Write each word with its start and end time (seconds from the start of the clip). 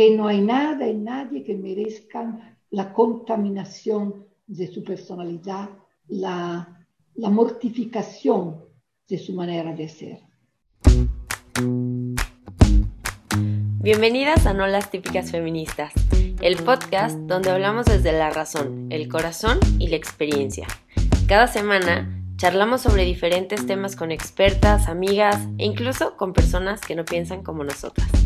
que 0.00 0.16
no 0.16 0.28
hay 0.28 0.40
nada 0.40 0.88
y 0.88 0.94
nadie 0.94 1.44
que 1.44 1.54
merezcan 1.54 2.56
la 2.70 2.90
contaminación 2.94 4.24
de 4.46 4.66
su 4.66 4.82
personalidad, 4.82 5.68
la, 6.08 6.86
la 7.16 7.28
mortificación 7.28 8.64
de 9.06 9.18
su 9.18 9.34
manera 9.34 9.74
de 9.74 9.90
ser. 9.90 10.20
Bienvenidas 13.82 14.46
a 14.46 14.54
No 14.54 14.66
las 14.66 14.90
típicas 14.90 15.32
feministas, 15.32 15.92
el 16.40 16.56
podcast 16.56 17.18
donde 17.18 17.50
hablamos 17.50 17.84
desde 17.84 18.12
la 18.12 18.30
razón, 18.30 18.86
el 18.88 19.06
corazón 19.06 19.58
y 19.78 19.88
la 19.88 19.96
experiencia. 19.96 20.66
Cada 21.28 21.46
semana 21.46 22.24
charlamos 22.38 22.80
sobre 22.80 23.04
diferentes 23.04 23.66
temas 23.66 23.96
con 23.96 24.12
expertas, 24.12 24.88
amigas 24.88 25.46
e 25.58 25.66
incluso 25.66 26.16
con 26.16 26.32
personas 26.32 26.80
que 26.80 26.96
no 26.96 27.04
piensan 27.04 27.42
como 27.42 27.64
nosotras. 27.64 28.19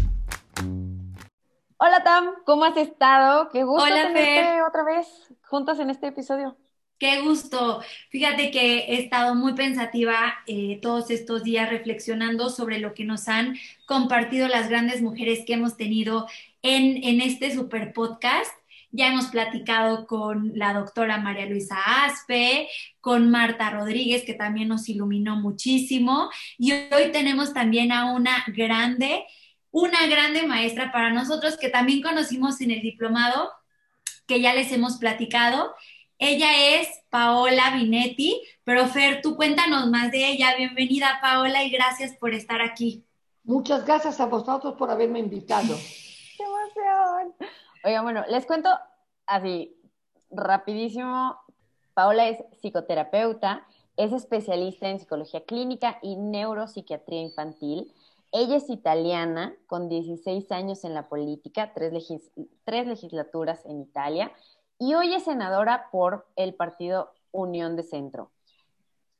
Hola 1.77 2.02
Tam, 2.04 2.34
¿cómo 2.46 2.64
has 2.64 2.77
estado? 2.77 3.48
Qué 3.50 3.64
gusto 3.64 3.82
Hola, 3.82 4.12
tenerte 4.12 4.62
otra 4.62 4.85
vez 4.85 5.07
juntas 5.43 5.79
en 5.81 5.90
este 5.90 6.07
episodio. 6.07 6.57
Qué 6.98 7.21
gusto. 7.21 7.82
Fíjate 8.11 8.50
que 8.50 8.79
he 8.79 9.03
estado 9.03 9.35
muy 9.35 9.54
pensativa 9.54 10.34
eh, 10.46 10.79
todos 10.81 11.11
estos 11.11 11.43
días 11.43 11.68
reflexionando 11.68 12.48
sobre 12.48 12.79
lo 12.79 12.95
que 12.95 13.04
nos 13.04 13.29
han 13.29 13.57
compartido 13.86 14.48
las 14.48 14.68
grandes 14.68 15.03
mujeres 15.03 15.45
que 15.46 15.54
hemos 15.54 15.76
tenido 15.76 16.26
en, 16.62 17.03
en 17.03 17.21
este 17.21 17.53
super 17.53 17.93
podcast. 17.93 18.53
Ya 18.93 19.09
hemos 19.09 19.26
platicado 19.26 20.06
con 20.06 20.53
la 20.54 20.72
doctora 20.72 21.18
María 21.18 21.46
Luisa 21.46 21.76
Aspe, 22.04 22.68
con 23.00 23.29
Marta 23.29 23.70
Rodríguez, 23.70 24.22
que 24.25 24.34
también 24.34 24.68
nos 24.68 24.89
iluminó 24.89 25.34
muchísimo. 25.34 26.31
Y 26.59 26.72
hoy 26.72 27.11
tenemos 27.12 27.53
también 27.53 27.90
a 27.90 28.12
una 28.12 28.45
grande 28.46 29.26
una 29.74 30.06
grande 30.06 30.44
maestra 30.44 30.92
para 30.92 31.10
nosotros 31.10 31.56
que 31.56 31.68
también 31.68 32.00
conocimos 32.00 32.60
en 32.60 32.70
el 32.70 32.80
diplomado, 32.80 33.50
que 34.24 34.41
ya 34.41 34.55
les 34.55 34.70
hemos 34.70 34.98
platicado. 34.98 35.75
Ella 36.16 36.78
es 36.78 36.89
Paola 37.11 37.72
Vinetti, 37.75 38.41
pero 38.62 38.86
Fer, 38.86 39.20
tú 39.20 39.34
cuéntanos 39.34 39.91
más 39.91 40.12
de 40.12 40.28
ella. 40.28 40.55
Bienvenida 40.56 41.19
Paola 41.20 41.64
y 41.64 41.70
gracias 41.70 42.16
por 42.19 42.34
estar 42.34 42.62
aquí. 42.62 43.05
Muchas 43.42 43.84
gracias 43.84 44.20
a 44.20 44.27
vosotros 44.27 44.75
por 44.75 44.92
haberme 44.92 45.19
invitado. 45.19 45.75
¡Qué 46.36 46.44
emoción! 46.44 47.34
Oigan, 47.83 48.05
bueno, 48.05 48.25
les 48.28 48.47
cuento 48.47 48.70
así 49.27 49.75
rapidísimo. 50.31 51.36
Paola 51.94 52.28
es 52.28 52.38
psicoterapeuta, 52.61 53.66
es 53.97 54.12
especialista 54.12 54.88
en 54.88 55.00
psicología 55.00 55.44
clínica 55.44 55.98
y 56.00 56.14
neuropsiquiatría 56.14 57.22
infantil 57.22 57.92
ella 58.35 58.57
es 58.57 58.69
italiana, 58.69 59.55
con 59.69 59.89
16 59.89 60.51
años 60.51 60.83
en 60.85 60.93
la 60.93 61.09
política, 61.09 61.73
tres, 61.73 61.93
legislaturas 62.67 63.65
en 63.65 63.81
Italia, 63.81 64.33
y 64.77 64.95
hoy 64.95 65.15
es 65.15 65.23
senadora 65.23 65.89
por 65.93 66.27
el 66.35 66.53
partido 66.55 67.12
Unión 67.31 67.77
de 67.77 67.85
Centro. 67.85 68.33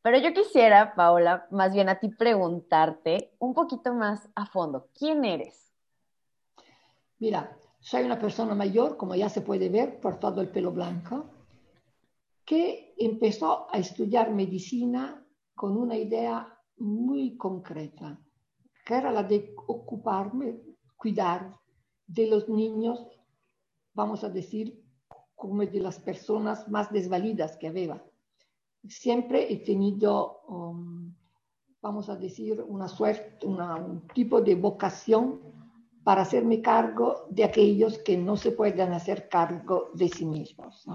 Pero 0.03 0.19
yo 0.19 0.35
quisiera, 0.35 0.97
Paola, 0.97 1.47
más 1.53 1.73
bien 1.73 1.89
a 1.89 2.01
ti 2.01 2.09
preguntarte 2.09 3.31
un 3.39 3.55
poquito 3.55 3.95
más 3.95 4.29
a 4.35 4.47
fondo, 4.47 4.89
¿quién 4.99 5.25
eres? 5.25 5.73
Mira, 7.21 7.57
soy 7.79 8.03
una 8.03 8.19
persona 8.19 8.57
mayor, 8.57 8.97
como 8.97 9.15
ya 9.15 9.29
se 9.29 9.43
puede 9.43 9.69
ver 9.69 10.01
por 10.01 10.19
todo 10.19 10.41
el 10.41 10.49
pelo 10.49 10.73
blanco, 10.73 11.27
que 12.45 12.97
empezó 12.99 13.69
a 13.73 13.79
estudiar 13.79 14.33
medicina 14.33 15.25
con 15.55 15.77
una 15.77 15.97
idea 15.97 16.59
muy 16.79 17.37
concreta 17.37 18.19
que 18.85 18.95
era 18.95 19.11
la 19.11 19.23
de 19.23 19.55
ocuparme, 19.67 20.61
cuidar 20.97 21.57
de 22.07 22.27
los 22.27 22.49
niños, 22.49 23.07
vamos 23.95 24.25
a 24.25 24.29
decir, 24.29 24.85
como 25.35 25.65
de 25.65 25.81
las 25.81 25.99
personas 25.99 26.69
más 26.69 26.93
desvalidas 26.93 27.57
que 27.57 27.69
había. 27.69 28.03
Siempre 28.87 29.53
he 29.53 29.57
tenido, 29.59 30.43
um, 30.49 31.15
vamos 31.81 32.09
a 32.09 32.17
decir, 32.17 32.63
una 32.67 32.89
suerte, 32.89 33.47
un 33.47 34.07
tipo 34.15 34.41
de 34.41 34.55
vocación 34.55 35.41
para 36.05 36.23
hacerme 36.23 36.61
cargo 36.61 37.27
de 37.31 37.45
aquellos 37.45 37.99
que 37.99 38.17
no 38.17 38.37
se 38.37 38.53
pueden 38.53 38.93
hacer 38.93 39.29
cargo 39.29 39.91
de 39.95 40.09
sí 40.09 40.27
mismos. 40.27 40.87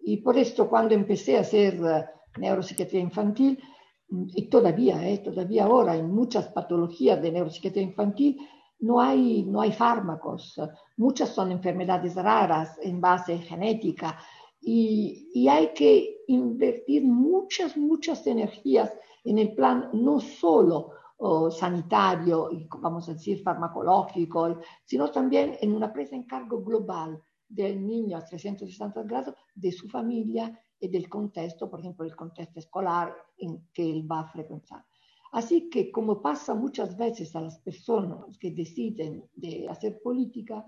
Y 0.00 0.18
por 0.18 0.36
esto 0.36 0.68
cuando 0.68 0.94
empecé 0.94 1.36
a 1.36 1.42
hacer 1.42 1.80
uh, 1.80 2.40
neuropsiquiatría 2.40 3.00
infantil, 3.00 3.62
y 4.10 4.48
todavía, 4.48 5.08
eh, 5.08 5.18
todavía 5.18 5.64
ahora 5.64 5.96
en 5.96 6.10
muchas 6.10 6.48
patologías 6.48 7.20
de 7.22 7.32
neuropsiquiatría 7.32 7.84
infantil 7.84 8.38
no 8.80 9.00
hay, 9.00 9.44
no 9.44 9.60
hay 9.60 9.72
fármacos. 9.72 10.60
Muchas 10.96 11.28
son 11.30 11.52
enfermedades 11.52 12.14
raras 12.16 12.78
en 12.82 13.00
base 13.00 13.38
genética 13.38 14.18
y, 14.60 15.30
y 15.34 15.48
hay 15.48 15.72
que 15.74 16.22
invertir 16.28 17.04
muchas, 17.04 17.76
muchas 17.76 18.26
energías 18.26 18.92
en 19.24 19.38
el 19.38 19.54
plan 19.54 19.90
no 19.92 20.20
solo 20.20 20.92
oh, 21.18 21.50
sanitario, 21.50 22.50
y 22.50 22.66
vamos 22.78 23.08
a 23.08 23.12
decir 23.12 23.42
farmacológico, 23.42 24.60
sino 24.84 25.10
también 25.10 25.56
en 25.60 25.74
una 25.74 25.92
presa 25.92 26.16
en 26.16 26.24
cargo 26.24 26.62
global 26.62 27.22
del 27.48 27.86
niño 27.86 28.16
a 28.16 28.24
360 28.24 29.02
grados, 29.02 29.34
de 29.54 29.72
su 29.72 29.88
familia 29.88 30.58
del 30.88 31.08
contexto, 31.08 31.70
por 31.70 31.80
ejemplo, 31.80 32.04
el 32.04 32.16
contexto 32.16 32.58
escolar 32.58 33.14
en 33.38 33.68
que 33.72 33.82
él 33.82 34.10
va 34.10 34.20
a 34.20 34.32
frecuentar. 34.32 34.84
Así 35.32 35.70
que 35.70 35.92
como 35.92 36.20
pasa 36.20 36.54
muchas 36.54 36.96
veces 36.96 37.36
a 37.36 37.40
las 37.40 37.58
personas 37.58 38.36
que 38.38 38.50
deciden 38.50 39.28
de 39.34 39.68
hacer 39.68 40.00
política, 40.02 40.66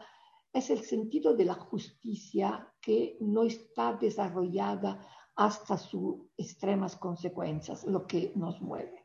es 0.52 0.70
el 0.70 0.82
sentido 0.82 1.34
de 1.34 1.46
la 1.46 1.54
justicia 1.54 2.72
que 2.80 3.16
no 3.20 3.42
está 3.42 3.94
desarrollada 3.94 5.04
hasta 5.34 5.78
sus 5.78 6.16
extremas 6.36 6.96
consecuencias, 6.96 7.84
lo 7.84 8.06
que 8.06 8.32
nos 8.36 8.60
mueve. 8.60 9.04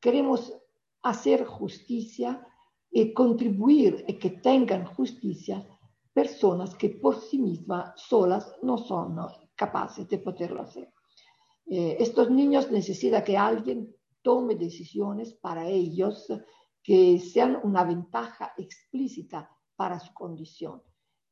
Queremos 0.00 0.54
hacer 1.02 1.44
justicia 1.44 2.46
y 2.90 3.12
contribuir 3.12 4.04
y 4.06 4.18
que 4.18 4.30
tengan 4.30 4.86
justicia 4.86 5.66
personas 6.12 6.74
que 6.76 6.90
por 6.90 7.20
sí 7.20 7.38
mismas 7.38 8.00
solas 8.00 8.54
no 8.62 8.78
son 8.78 9.18
capaces 9.54 10.08
de 10.08 10.18
poderlo 10.18 10.62
hacer. 10.62 10.92
Eh, 11.66 11.96
estos 11.98 12.30
niños 12.30 12.70
necesitan 12.70 13.24
que 13.24 13.36
alguien 13.36 13.94
tome 14.22 14.54
decisiones 14.54 15.32
para 15.34 15.68
ellos 15.68 16.26
que 16.82 17.18
sean 17.18 17.58
una 17.62 17.84
ventaja 17.84 18.52
explícita 18.56 19.50
para 19.76 19.98
su 19.98 20.12
condición. 20.12 20.82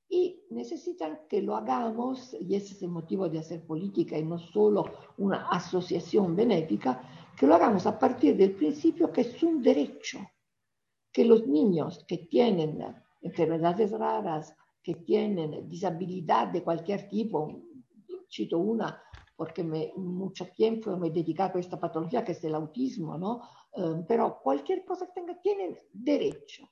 Y 0.09 0.45
necesitan 0.51 1.21
que 1.29 1.41
lo 1.41 1.57
hagamos, 1.57 2.35
y 2.39 2.55
ese 2.55 2.75
es 2.75 2.83
el 2.83 2.91
motivo 2.91 3.29
de 3.29 3.39
hacer 3.39 3.67
política 3.67 4.19
y 4.19 4.25
no 4.25 4.39
solo 4.39 4.85
una 5.19 5.49
asociación 5.49 6.37
benéfica, 6.37 7.03
que 7.37 7.47
lo 7.47 7.55
hagamos 7.55 7.87
a 7.87 7.99
partir 7.99 8.37
del 8.37 8.55
principio 8.55 9.11
que 9.11 9.23
es 9.23 9.43
un 9.43 9.63
derecho, 9.63 10.19
que 11.11 11.25
los 11.25 11.47
niños 11.47 12.05
que 12.07 12.19
tienen 12.19 12.79
enfermedades 13.23 13.91
raras, 13.93 14.55
que 14.83 14.97
tienen 14.97 15.69
disabilidad 15.69 16.49
de 16.49 16.63
cualquier 16.63 17.09
tipo, 17.09 17.63
cito 18.33 18.59
una 18.59 19.03
porque 19.37 19.65
me, 19.65 19.93
mucho 19.97 20.47
tiempo 20.49 20.97
me 20.97 21.09
he 21.09 21.11
dedicado 21.11 21.59
a 21.59 21.61
esta 21.61 21.81
patología 21.81 22.25
que 22.25 22.33
es 22.33 22.45
el 22.45 22.55
autismo, 22.55 23.19
¿no? 23.19 23.43
Eh, 23.75 24.05
pero 24.07 24.39
cualquier 24.41 24.85
cosa 24.85 25.07
que 25.07 25.13
tenga, 25.13 25.41
tienen 25.41 25.79
derecho. 25.93 26.69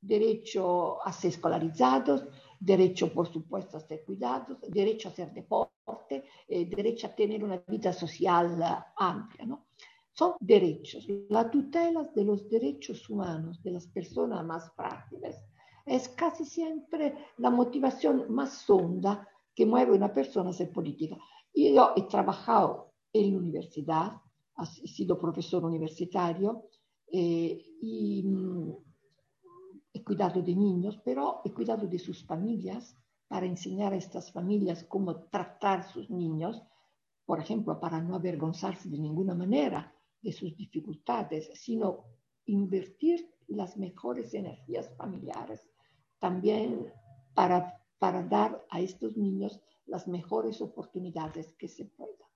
Derecho 0.00 1.02
a 1.06 1.12
ser 1.12 1.30
escolarizados, 1.30 2.26
derecho, 2.58 3.12
por 3.12 3.32
supuesto, 3.32 3.76
a 3.76 3.80
ser 3.80 4.04
cuidados, 4.04 4.58
derecho 4.68 5.08
a 5.08 5.12
hacer 5.12 5.32
deporte, 5.32 6.24
eh, 6.48 6.66
derecho 6.66 7.06
a 7.06 7.14
tener 7.14 7.42
una 7.42 7.62
vida 7.66 7.92
social 7.92 8.62
amplia, 8.96 9.46
¿no? 9.46 9.66
Son 10.12 10.34
derechos. 10.40 11.06
La 11.30 11.50
tutela 11.50 12.10
de 12.14 12.24
los 12.24 12.48
derechos 12.50 13.08
humanos 13.08 13.62
de 13.62 13.70
las 13.70 13.86
personas 13.86 14.44
más 14.44 14.70
frágiles 14.74 15.42
es 15.86 16.08
casi 16.10 16.44
siempre 16.44 17.14
la 17.38 17.48
motivación 17.48 18.26
más 18.28 18.52
sonda 18.52 19.26
que 19.54 19.66
mueve 19.66 19.92
a 19.92 19.96
una 19.96 20.12
persona 20.12 20.50
a 20.50 20.52
ser 20.52 20.72
política. 20.72 21.16
Y 21.52 21.74
yo 21.74 21.92
he 21.96 22.02
trabajado 22.02 22.92
en 23.12 23.32
la 23.32 23.38
universidad, 23.38 24.12
he 24.82 24.88
sido 24.88 25.18
profesor 25.18 25.64
universitario 25.64 26.64
eh, 27.10 27.62
y 27.80 28.22
mm, 28.22 28.72
he 29.92 30.02
cuidado 30.02 30.40
de 30.42 30.54
niños, 30.54 31.00
pero 31.04 31.42
he 31.44 31.52
cuidado 31.52 31.86
de 31.86 31.98
sus 31.98 32.24
familias 32.24 32.96
para 33.28 33.46
enseñar 33.46 33.92
a 33.92 33.96
estas 33.96 34.30
familias 34.32 34.84
cómo 34.84 35.24
tratar 35.24 35.90
sus 35.90 36.10
niños, 36.10 36.62
por 37.24 37.40
ejemplo, 37.40 37.80
para 37.80 38.00
no 38.00 38.14
avergonzarse 38.14 38.88
de 38.88 38.98
ninguna 38.98 39.34
manera 39.34 39.94
de 40.20 40.32
sus 40.32 40.56
dificultades, 40.56 41.50
sino 41.54 42.04
invertir 42.46 43.28
las 43.48 43.76
mejores 43.76 44.34
energías 44.34 44.94
familiares 44.96 45.66
también 46.18 46.92
para, 47.34 47.81
para 48.02 48.24
dar 48.24 48.66
a 48.68 48.80
estos 48.80 49.16
niños 49.16 49.60
las 49.86 50.08
mejores 50.08 50.60
oportunidades 50.60 51.52
que 51.52 51.68
se 51.68 51.84
puedan. 51.84 52.28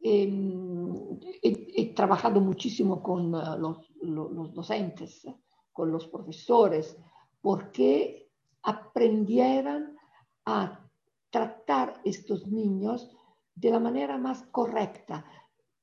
Em, 0.00 1.20
he, 1.42 1.92
trabajado 1.92 2.40
muchísimo 2.40 3.02
con 3.02 3.34
uh, 3.34 3.58
los, 3.58 3.90
los, 4.00 4.54
docentes, 4.54 5.26
con 5.74 5.92
los 5.92 6.06
profesores, 6.06 6.96
porque 7.42 8.30
aprendieran 8.62 9.94
a 10.46 10.90
tratar 11.28 12.00
estos 12.06 12.46
niños 12.46 13.14
de 13.54 13.72
la 13.72 13.78
manera 13.78 14.16
más 14.16 14.42
correcta. 14.44 15.26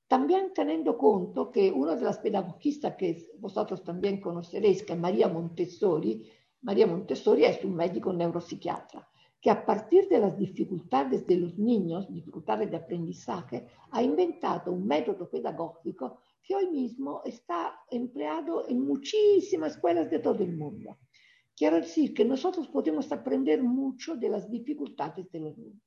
También 0.08 0.52
teniendo 0.52 0.98
cuenta 0.98 1.52
que 1.54 1.72
una 1.72 1.96
de 1.96 2.06
las 2.06 2.18
pedagogistas 2.18 2.96
que 2.96 3.30
vosotros 3.38 3.84
también 3.84 4.20
conoceréis, 4.20 4.82
que 4.82 4.94
es 4.94 5.00
María 5.00 5.28
Montessori, 5.28 6.28
María 6.62 6.88
Montessori 6.88 7.46
es 7.46 7.64
un 7.64 7.76
médico 7.76 8.12
neuropsiquiatra, 8.12 9.08
que 9.42 9.50
a 9.50 9.66
partir 9.66 10.10
de 10.10 10.20
las 10.20 10.38
dificultades 10.38 11.26
de 11.26 11.38
los 11.38 11.58
niños, 11.58 12.12
dificultades 12.14 12.70
de 12.70 12.78
aprendizaje, 12.78 13.68
ha 13.92 14.04
inventado 14.04 14.72
un 14.74 14.86
método 14.86 15.30
pedagógico 15.30 16.20
que 16.44 16.56
hoy 16.56 16.68
mismo 16.68 17.22
está 17.24 17.80
empleado 17.90 18.68
en 18.68 18.82
muchísimas 18.82 19.76
escuelas 19.76 20.10
de 20.10 20.20
todo 20.20 20.44
el 20.44 20.58
mundo. 20.58 20.98
Quiero 21.56 21.78
decir 21.78 22.14
que 22.14 22.26
nosotros 22.26 22.68
podemos 22.68 23.10
aprender 23.12 23.64
mucho 23.64 24.16
de 24.16 24.30
las 24.30 24.50
dificultades 24.50 25.32
de 25.32 25.40
los 25.40 25.58
niños. 25.58 25.84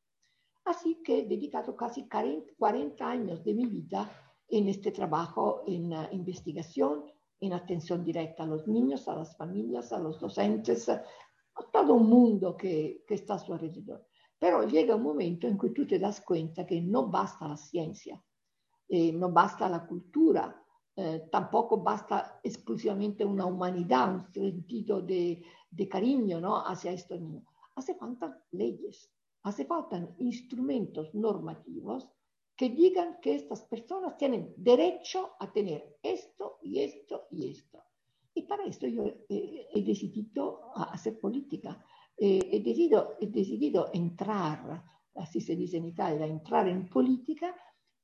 Así 0.64 1.02
que 1.02 1.18
he 1.18 1.24
dedicado 1.26 1.76
casi 1.76 2.08
40 2.08 3.06
años 3.06 3.44
de 3.44 3.52
mi 3.52 3.66
vida 3.66 4.10
en 4.48 4.68
este 4.68 4.90
trabajo 4.92 5.64
en 5.66 5.92
investigación, 6.12 7.04
en 7.42 7.52
atención 7.52 8.04
directa 8.04 8.44
a 8.44 8.46
los 8.46 8.68
niños, 8.68 9.08
a 9.08 9.16
las 9.16 9.36
familias, 9.36 9.92
a 9.92 9.98
los 9.98 10.20
docentes, 10.20 10.88
a 10.88 11.02
todo 11.72 11.94
un 11.94 12.08
mundo 12.08 12.56
que, 12.56 13.04
que 13.06 13.14
está 13.14 13.34
a 13.34 13.38
su 13.40 13.52
alrededor. 13.52 14.06
Pero 14.38 14.66
llega 14.66 14.94
un 14.94 15.02
momento 15.02 15.48
en 15.48 15.58
que 15.58 15.70
tú 15.70 15.84
te 15.84 15.98
das 15.98 16.20
cuenta 16.20 16.64
que 16.64 16.80
no 16.80 17.08
basta 17.08 17.48
la 17.48 17.56
ciencia, 17.56 18.22
eh, 18.88 19.12
no 19.12 19.30
basta 19.32 19.68
la 19.68 19.84
cultura, 19.84 20.64
eh, 20.94 21.28
tampoco 21.32 21.82
basta 21.82 22.40
exclusivamente 22.44 23.24
una 23.24 23.46
humanidad, 23.46 24.14
un 24.14 24.32
sentido 24.32 25.00
de, 25.00 25.42
de 25.68 25.88
cariño 25.88 26.40
¿no? 26.40 26.64
hacia 26.64 26.92
estos 26.92 27.20
niños. 27.20 27.44
Hace 27.74 27.96
falta 27.96 28.40
leyes, 28.52 29.10
hace 29.42 29.64
falta 29.64 30.08
instrumentos 30.18 31.12
normativos 31.12 32.08
que 32.56 32.68
digan 32.70 33.18
que 33.20 33.34
estas 33.34 33.62
personas 33.62 34.16
tienen 34.16 34.54
derecho 34.56 35.32
a 35.40 35.52
tener 35.52 35.98
esto 36.02 36.58
y 36.62 36.80
esto 36.80 37.26
y 37.30 37.50
esto. 37.50 37.82
Y 38.34 38.42
para 38.42 38.64
esto 38.64 38.86
yo 38.86 39.04
eh, 39.06 39.68
he 39.74 39.82
decidido 39.82 40.72
hacer 40.76 41.18
política. 41.18 41.84
Eh, 42.16 42.40
he, 42.52 42.60
decidido, 42.60 43.16
he 43.20 43.26
decidido 43.26 43.90
entrar, 43.92 44.84
así 45.14 45.40
se 45.40 45.56
dice 45.56 45.78
en 45.78 45.86
Italia, 45.86 46.26
entrar 46.26 46.68
en 46.68 46.88
política 46.88 47.54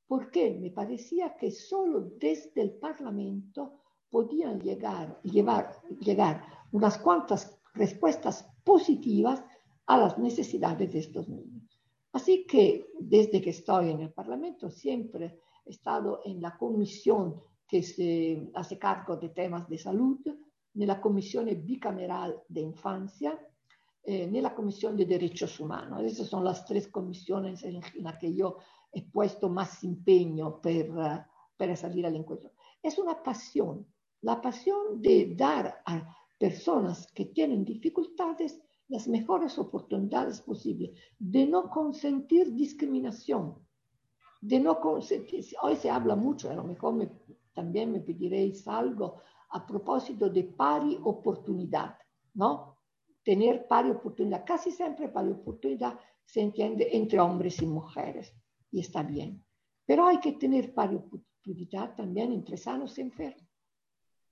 porque 0.07 0.57
me 0.59 0.71
parecía 0.71 1.35
que 1.37 1.51
solo 1.51 2.01
desde 2.19 2.61
el 2.61 2.71
Parlamento 2.71 3.81
podían 4.09 4.59
llegar, 4.59 5.21
llevar, 5.21 5.79
llegar 5.99 6.43
unas 6.71 6.97
cuantas 6.97 7.59
respuestas 7.75 8.49
positivas 8.63 9.43
a 9.85 9.97
las 9.97 10.17
necesidades 10.17 10.91
de 10.93 10.99
estos 10.99 11.29
niños. 11.29 11.68
Así 12.11 12.45
que 12.45 12.91
desde 12.99 13.41
que 13.41 13.51
estoy 13.51 13.91
en 13.91 14.01
el 14.01 14.11
Parlamento 14.11 14.69
siempre 14.69 15.39
he 15.65 15.69
estado 15.69 16.21
en 16.25 16.41
la 16.41 16.57
comisión 16.57 17.41
que 17.67 17.83
se 17.83 18.49
hace 18.55 18.79
cargo 18.79 19.15
de 19.17 19.29
temas 19.29 19.69
de 19.69 19.77
salud, 19.77 20.19
en 20.25 20.87
la 20.87 20.99
comisión 20.99 21.47
bicameral 21.63 22.41
de 22.47 22.61
infancia, 22.61 23.39
en 24.03 24.41
la 24.41 24.55
comisión 24.55 24.97
de 24.97 25.05
derechos 25.05 25.59
humanos. 25.59 26.01
Esas 26.03 26.27
son 26.27 26.43
las 26.43 26.65
tres 26.65 26.87
comisiones 26.87 27.63
en 27.63 27.81
las 27.99 28.17
que 28.17 28.33
yo 28.33 28.57
he 28.91 29.03
puesto 29.03 29.49
más 29.49 29.83
empeño 29.83 30.59
para 30.61 31.75
salir 31.75 32.05
al 32.07 32.15
encuentro. 32.15 32.51
Es 32.81 32.97
una 32.97 33.21
pasión, 33.21 33.85
la 34.21 34.41
pasión 34.41 34.99
de 35.01 35.35
dar 35.35 35.81
a 35.85 36.15
personas 36.39 37.11
que 37.11 37.25
tienen 37.25 37.63
dificultades 37.65 38.59
las 38.89 39.07
mejores 39.07 39.57
oportunidades 39.57 40.41
posibles, 40.41 40.91
de 41.17 41.45
no 41.45 41.69
consentir 41.69 42.53
discriminación, 42.53 43.55
de 44.41 44.59
no 44.59 44.79
consentir, 44.79 45.45
hoy 45.61 45.75
se 45.75 45.89
habla 45.89 46.15
mucho, 46.15 46.49
a 46.49 46.55
lo 46.55 46.63
mejor 46.63 47.09
también 47.53 47.91
me 47.91 47.99
pediréis 47.99 48.67
algo 48.67 49.21
a 49.51 49.65
propósito 49.65 50.29
de 50.29 50.43
pari 50.43 50.99
oportunidad, 51.03 51.97
¿no? 52.33 52.77
Tener 53.23 53.67
pari 53.67 53.91
oportunidad, 53.91 54.43
casi 54.45 54.71
siempre 54.71 55.09
pari 55.09 55.31
oportunidad 55.31 55.99
se 56.25 56.41
entiende 56.41 56.89
entre 56.91 57.19
hombres 57.19 57.61
y 57.61 57.67
mujeres, 57.67 58.33
y 58.71 58.79
está 58.79 59.03
bien, 59.03 59.43
pero 59.85 60.07
hay 60.07 60.19
que 60.19 60.33
tener 60.33 60.73
pari 60.73 60.95
oportunidad 60.95 61.95
también 61.95 62.31
entre 62.31 62.57
sanos 62.57 62.97
y 62.97 63.01
enfermos, 63.01 63.47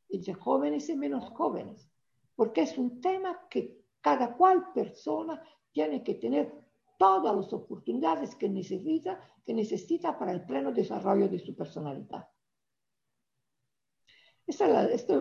entre 0.10 0.34
jóvenes 0.34 0.90
y 0.90 0.96
menos 0.96 1.30
jóvenes, 1.32 1.92
porque 2.36 2.62
es 2.62 2.78
un 2.78 3.02
tema 3.02 3.48
que 3.50 3.87
cada 4.08 4.38
cual 4.38 4.72
persona 4.74 5.44
tiene 5.70 6.02
que 6.02 6.14
tener 6.14 6.50
todas 6.98 7.36
las 7.36 7.52
oportunidades 7.52 8.36
que 8.36 8.48
necesita, 8.48 9.20
que 9.46 9.54
necesita 9.54 10.18
para 10.18 10.32
el 10.32 10.46
pleno 10.46 10.72
desarrollo 10.72 11.28
de 11.28 11.40
su 11.40 11.54
personalidad. 11.54 12.26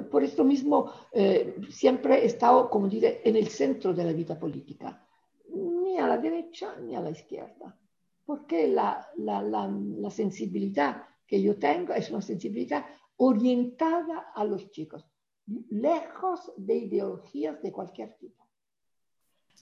por 0.08 0.22
esto 0.22 0.44
mismo 0.44 0.92
eh, 1.10 1.56
siempre 1.68 2.22
he 2.22 2.26
estado, 2.26 2.70
como 2.70 2.88
diré, 2.88 3.22
en 3.24 3.34
el 3.34 3.48
centro 3.48 3.92
de 3.92 4.04
la 4.04 4.12
vida 4.12 4.38
política, 4.38 5.04
ni 5.48 5.98
a 5.98 6.06
la 6.06 6.18
derecha 6.18 6.76
ni 6.76 6.94
a 6.94 7.00
la 7.00 7.10
izquierda, 7.10 7.76
porque 8.24 8.68
la 8.68 10.10
sensibilidad 10.10 11.02
que 11.26 11.42
yo 11.42 11.58
tengo 11.58 11.92
es 11.92 12.08
una 12.12 12.22
sensibilidad 12.22 12.86
orientada 13.16 14.30
a 14.32 14.44
los 14.44 14.70
chicos, 14.70 15.04
lejos 15.70 16.52
de 16.56 16.76
ideologías 16.76 17.60
de 17.60 17.72
cualquier 17.72 18.16
tipo. 18.16 18.45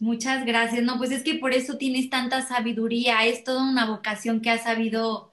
Muchas 0.00 0.44
gracias. 0.44 0.82
No, 0.82 0.98
pues 0.98 1.10
es 1.10 1.22
que 1.22 1.34
por 1.34 1.52
eso 1.52 1.76
tienes 1.76 2.10
tanta 2.10 2.42
sabiduría, 2.42 3.24
es 3.26 3.44
toda 3.44 3.68
una 3.68 3.86
vocación 3.86 4.40
que 4.40 4.50
has 4.50 4.64
sabido 4.64 5.32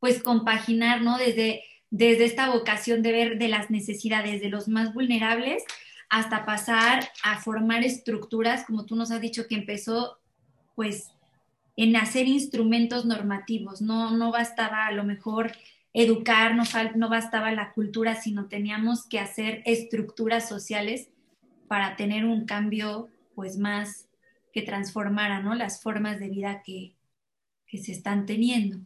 pues 0.00 0.22
compaginar, 0.22 1.02
¿no? 1.02 1.18
Desde, 1.18 1.62
desde 1.90 2.24
esta 2.24 2.50
vocación 2.50 3.02
de 3.02 3.12
ver 3.12 3.38
de 3.38 3.48
las 3.48 3.70
necesidades 3.70 4.40
de 4.40 4.48
los 4.48 4.68
más 4.68 4.94
vulnerables 4.94 5.64
hasta 6.08 6.46
pasar 6.46 7.10
a 7.22 7.38
formar 7.38 7.84
estructuras, 7.84 8.64
como 8.64 8.86
tú 8.86 8.96
nos 8.96 9.10
has 9.10 9.20
dicho 9.20 9.46
que 9.46 9.56
empezó 9.56 10.18
pues 10.74 11.10
en 11.76 11.96
hacer 11.96 12.26
instrumentos 12.26 13.04
normativos, 13.04 13.82
no, 13.82 14.16
no 14.16 14.32
bastaba 14.32 14.86
a 14.86 14.92
lo 14.92 15.04
mejor 15.04 15.52
educar, 15.92 16.54
no, 16.54 16.64
no 16.96 17.08
bastaba 17.08 17.52
la 17.52 17.72
cultura, 17.72 18.14
sino 18.14 18.46
teníamos 18.46 19.06
que 19.06 19.18
hacer 19.18 19.62
estructuras 19.66 20.48
sociales 20.48 21.08
para 21.66 21.96
tener 21.96 22.24
un 22.24 22.46
cambio 22.46 23.08
pues 23.38 23.56
más 23.56 24.08
que 24.52 24.62
transformara 24.62 25.38
¿no? 25.38 25.54
las 25.54 25.80
formas 25.80 26.18
de 26.18 26.28
vida 26.28 26.60
que, 26.66 26.96
que 27.68 27.78
se 27.78 27.92
están 27.92 28.26
teniendo. 28.26 28.78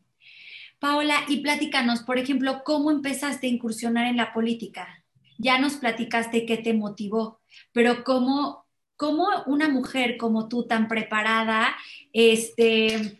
Paola, 0.78 1.16
y 1.26 1.38
platícanos, 1.38 2.02
por 2.02 2.18
ejemplo, 2.18 2.60
¿cómo 2.62 2.90
empezaste 2.90 3.46
a 3.46 3.50
incursionar 3.50 4.08
en 4.08 4.18
la 4.18 4.34
política? 4.34 5.06
Ya 5.38 5.58
nos 5.58 5.76
platicaste 5.76 6.44
qué 6.44 6.58
te 6.58 6.74
motivó, 6.74 7.40
pero 7.72 8.04
¿cómo, 8.04 8.66
cómo 8.98 9.26
una 9.46 9.70
mujer 9.70 10.18
como 10.18 10.50
tú, 10.50 10.66
tan 10.66 10.86
preparada, 10.86 11.74
este, 12.12 13.18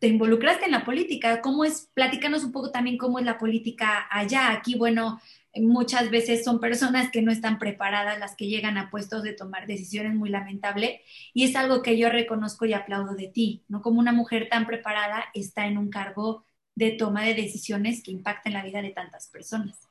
te 0.00 0.08
involucraste 0.08 0.64
en 0.64 0.72
la 0.72 0.84
política? 0.84 1.40
¿Cómo 1.40 1.64
es? 1.64 1.92
Platícanos 1.94 2.42
un 2.42 2.50
poco 2.50 2.72
también 2.72 2.98
cómo 2.98 3.20
es 3.20 3.24
la 3.24 3.38
política 3.38 4.08
allá. 4.10 4.50
Aquí, 4.50 4.74
bueno, 4.74 5.20
muchas 5.60 6.10
veces 6.10 6.44
son 6.44 6.60
personas 6.60 7.10
que 7.10 7.22
no 7.22 7.32
están 7.32 7.58
preparadas 7.58 8.18
las 8.18 8.36
que 8.36 8.46
llegan 8.46 8.78
a 8.78 8.90
puestos 8.90 9.22
de 9.22 9.32
tomar 9.32 9.66
decisiones 9.66 10.14
muy 10.14 10.30
lamentable 10.30 11.00
y 11.34 11.44
es 11.44 11.56
algo 11.56 11.82
que 11.82 11.98
yo 11.98 12.08
reconozco 12.08 12.66
y 12.66 12.74
aplaudo 12.74 13.14
de 13.14 13.28
ti, 13.28 13.64
¿no? 13.68 13.82
Como 13.82 14.00
una 14.00 14.12
mujer 14.12 14.48
tan 14.50 14.66
preparada 14.66 15.24
está 15.34 15.66
en 15.66 15.78
un 15.78 15.90
cargo 15.90 16.44
de 16.74 16.92
toma 16.92 17.24
de 17.24 17.34
decisiones 17.34 18.02
que 18.02 18.10
impactan 18.10 18.52
la 18.52 18.62
vida 18.62 18.82
de 18.82 18.90
tantas 18.90 19.28
personas. 19.28 19.88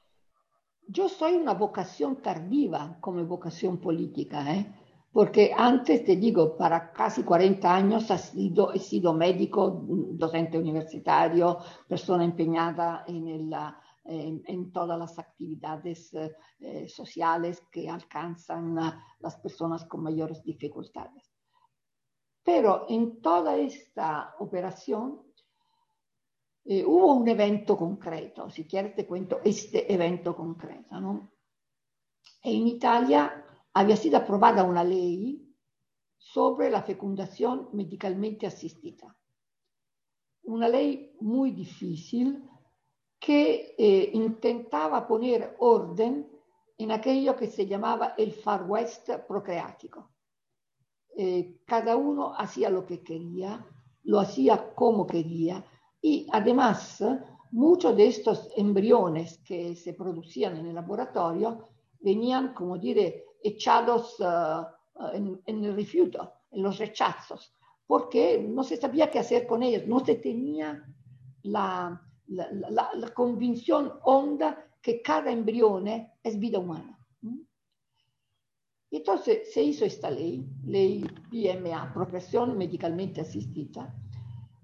Yo 0.88 1.10
soy 1.10 1.34
una 1.34 1.54
vocación 1.54 2.22
tardiva 2.22 2.98
como 3.02 3.26
vocación 3.26 3.80
política, 3.80 4.54
¿eh? 4.54 4.68
porque 5.16 5.54
antes, 5.58 6.04
te 6.04 6.18
digo, 6.18 6.58
para 6.58 6.92
casi 6.92 7.24
40 7.24 7.74
años 7.74 8.12
he 8.12 8.18
sido, 8.18 8.74
he 8.74 8.80
sido 8.80 9.14
médico, 9.14 9.82
docente 9.88 10.58
universitario, 10.58 11.58
persona 11.88 12.26
empeñada 12.26 13.06
en 13.08 13.30
el 13.30 13.50
en, 14.06 14.72
todas 14.72 15.00
las 15.00 15.18
actividades 15.18 16.14
eh, 16.14 16.36
eh, 16.60 16.88
sociales 16.88 17.64
que 17.72 17.90
alcanzan 17.90 18.76
las 19.20 19.36
personas 19.38 19.86
con 19.86 20.04
mayores 20.04 20.44
dificultades. 20.44 21.32
Pero 22.44 22.86
en 22.88 23.22
toda 23.22 23.58
esta 23.58 24.36
operación 24.40 25.24
eh, 26.66 26.86
hubo 26.86 27.14
un 27.14 27.28
evento 27.28 27.76
concreto, 27.76 28.50
si 28.50 28.66
quieres 28.66 28.96
te 28.96 29.08
cuento 29.08 29.40
este 29.44 29.92
evento 29.92 30.36
concreto. 30.36 31.00
¿no? 31.02 31.32
En 32.44 32.68
Italia 32.68 33.44
había 33.74 33.96
sido 33.96 34.18
aprobada 34.18 34.64
una 34.64 34.84
ley 34.84 35.42
sobre 36.18 36.70
la 36.70 36.84
fecundación 36.84 37.70
medicalmente 37.74 38.46
asistida. 38.46 39.18
Una 40.44 40.68
ley 40.68 41.16
muy 41.22 41.52
difícil 41.52 42.48
que 43.20 43.76
eh, 43.78 44.10
intentaba 44.14 45.08
poner 45.08 45.56
orden 45.60 46.28
en 46.78 46.92
aquello 46.92 47.36
que 47.36 47.48
se 47.48 47.66
llamaba 47.66 48.14
el 48.18 48.32
Far 48.34 48.64
West 48.70 49.10
procreático. 49.28 50.12
eh, 51.18 51.62
cada 51.66 51.96
uno 51.96 52.34
hacía 52.38 52.70
lo 52.70 52.86
que 52.86 53.02
quería, 53.02 53.66
lo 54.04 54.20
hacía 54.20 54.74
como 54.76 55.08
quería 55.08 55.64
y 56.02 56.28
además 56.32 57.02
muchos 57.52 57.96
de 57.96 58.08
estos 58.08 58.50
embriones 58.58 59.40
que 59.40 59.76
se 59.76 59.94
producían 59.94 60.58
en 60.58 60.68
el 60.68 60.76
laboratorio 60.76 61.70
venían, 62.00 62.54
como 62.54 62.78
dire, 62.78 63.26
echados 63.42 64.20
uh, 64.20 64.66
en, 65.14 65.42
en, 65.46 65.64
el 65.64 65.76
refuto, 65.76 66.34
en 66.52 66.62
los 66.62 66.78
rechazos, 66.78 67.54
porque 67.88 68.46
no 68.48 68.64
se 68.64 68.78
sabía 68.78 69.10
qué 69.10 69.20
hacer 69.20 69.48
con 69.48 69.64
ellos, 69.64 69.88
no 69.88 70.04
se 70.04 70.16
tenía 70.16 70.84
la, 71.44 72.05
la, 72.28 72.50
la, 72.52 72.90
la 72.94 73.10
convicción 73.14 73.94
honda 74.04 74.66
que 74.82 75.02
cada 75.02 75.32
embrione 75.32 76.14
es 76.24 76.40
vida 76.40 76.60
humana. 76.60 76.96
Entonces 78.92 79.52
se 79.54 79.62
hizo 79.62 79.84
esta 79.84 80.10
ley, 80.10 80.48
ley 80.64 81.06
PMA, 81.30 81.94
profesión 81.94 82.58
medicalmente 82.58 83.22
asistida, 83.22 83.94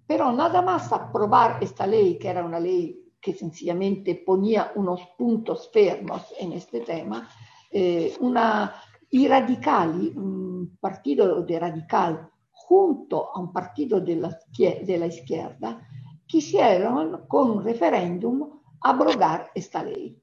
pero 0.07 0.31
nada 0.31 0.61
más 0.61 0.91
aprobar 0.93 1.61
esta 1.61 1.85
ley, 1.85 2.17
que 2.17 2.29
era 2.29 2.45
una 2.45 2.59
ley 2.59 3.13
que 3.19 3.33
sencillamente 3.33 4.15
ponía 4.25 4.71
unos 4.75 5.01
puntos 5.17 5.69
fermos 5.71 6.33
en 6.39 6.53
este 6.53 6.81
tema, 6.81 7.29
eh, 7.69 8.15
una, 8.19 8.73
y 9.09 9.27
radicali, 9.27 10.13
un 10.15 10.77
partido 10.79 11.43
de 11.43 11.59
radical 11.59 12.29
junto 12.51 13.35
a 13.35 13.39
un 13.39 13.51
partido 13.51 13.99
de 13.99 14.15
la, 14.15 14.39
de 14.57 15.07
izquierda, 15.07 15.87
quisieron 16.31 17.27
con 17.27 17.51
un 17.51 17.61
referéndum 17.61 18.61
abrogar 18.79 19.51
esta 19.53 19.83
ley. 19.83 20.17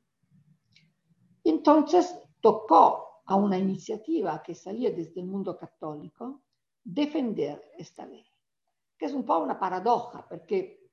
Entonces 1.45 2.19
tocó 2.41 3.21
a 3.27 3.37
una 3.37 3.59
iniciativa 3.59 4.43
que 4.43 4.55
salía 4.55 4.91
desde 4.91 5.21
el 5.21 5.27
mundo 5.27 5.59
católico 5.59 6.41
defender 6.83 7.73
esta 7.77 8.07
ley, 8.07 8.25
que 8.97 9.05
es 9.05 9.13
un 9.13 9.27
po' 9.27 9.37
una 9.41 9.61
paradoja, 9.61 10.27
porque 10.27 10.89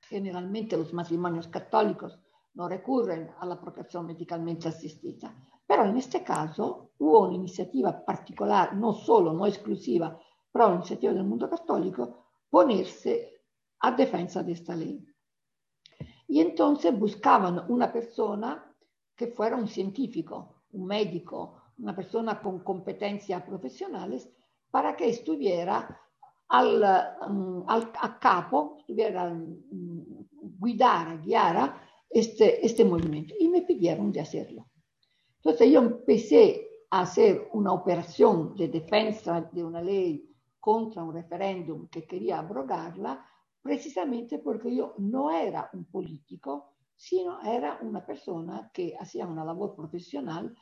generalmente 0.00 0.78
los 0.78 0.94
matrimonios 0.94 1.48
católicos 1.48 2.18
no 2.54 2.66
recurren 2.70 3.34
a 3.38 3.44
la 3.44 3.60
procreación 3.60 4.06
medicalmente 4.06 4.66
asistida, 4.66 5.36
pero 5.66 5.84
en 5.84 5.98
este 5.98 6.24
caso 6.24 6.92
hubo 7.00 7.26
una 7.26 7.34
iniciativa 7.34 8.02
particular, 8.02 8.74
no 8.74 8.94
solo, 8.94 9.34
no 9.34 9.46
exclusiva, 9.46 10.18
pero 10.50 10.68
una 10.68 10.76
iniciativa 10.76 11.12
del 11.12 11.24
mundo 11.24 11.50
católico, 11.50 12.28
ponerse 12.48 13.41
a 13.82 13.90
defensa 13.92 14.42
de 14.42 14.52
esta 14.52 14.74
ley. 14.74 15.04
Y 16.28 16.40
entonces 16.40 16.98
buscaban 16.98 17.64
una 17.68 17.92
persona 17.92 18.74
que 19.14 19.26
fuera 19.26 19.56
un 19.56 19.68
científico, 19.68 20.62
un 20.72 20.86
médico, 20.86 21.62
una 21.78 21.94
persona 21.94 22.40
con 22.40 22.60
competencias 22.60 23.42
profesionales, 23.42 24.28
para 24.70 24.96
que 24.96 25.08
estuviera 25.08 26.00
al, 26.48 26.82
um, 27.28 27.64
al, 27.68 27.92
a 28.00 28.18
capo, 28.18 28.76
estuviera 28.78 29.24
um, 29.28 30.26
guidara, 30.60 31.16
guiara 31.16 31.82
este, 32.08 32.64
este 32.64 32.84
movimiento. 32.84 33.34
Y 33.38 33.48
me 33.48 33.62
pidieron 33.62 34.12
de 34.12 34.20
hacerlo. 34.20 34.68
Entonces 35.36 35.70
yo 35.70 35.80
empecé 35.80 36.68
a 36.90 37.00
hacer 37.00 37.48
una 37.52 37.72
operación 37.72 38.54
de 38.54 38.68
defensa 38.68 39.40
de 39.52 39.64
una 39.64 39.82
ley 39.82 40.30
contra 40.60 41.02
un 41.02 41.12
referéndum 41.12 41.88
que 41.88 42.06
quería 42.06 42.38
abrogarla, 42.38 43.26
precisamente 43.62 44.38
porque 44.38 44.74
yo 44.74 44.94
no 44.98 45.30
era 45.30 45.70
un 45.72 45.84
político, 45.84 46.74
sino 46.96 47.40
era 47.42 47.78
una 47.82 48.04
persona 48.04 48.70
que 48.72 48.96
hacía 48.98 49.26
una 49.26 49.44
labor 49.44 49.74
profesional 49.74 50.54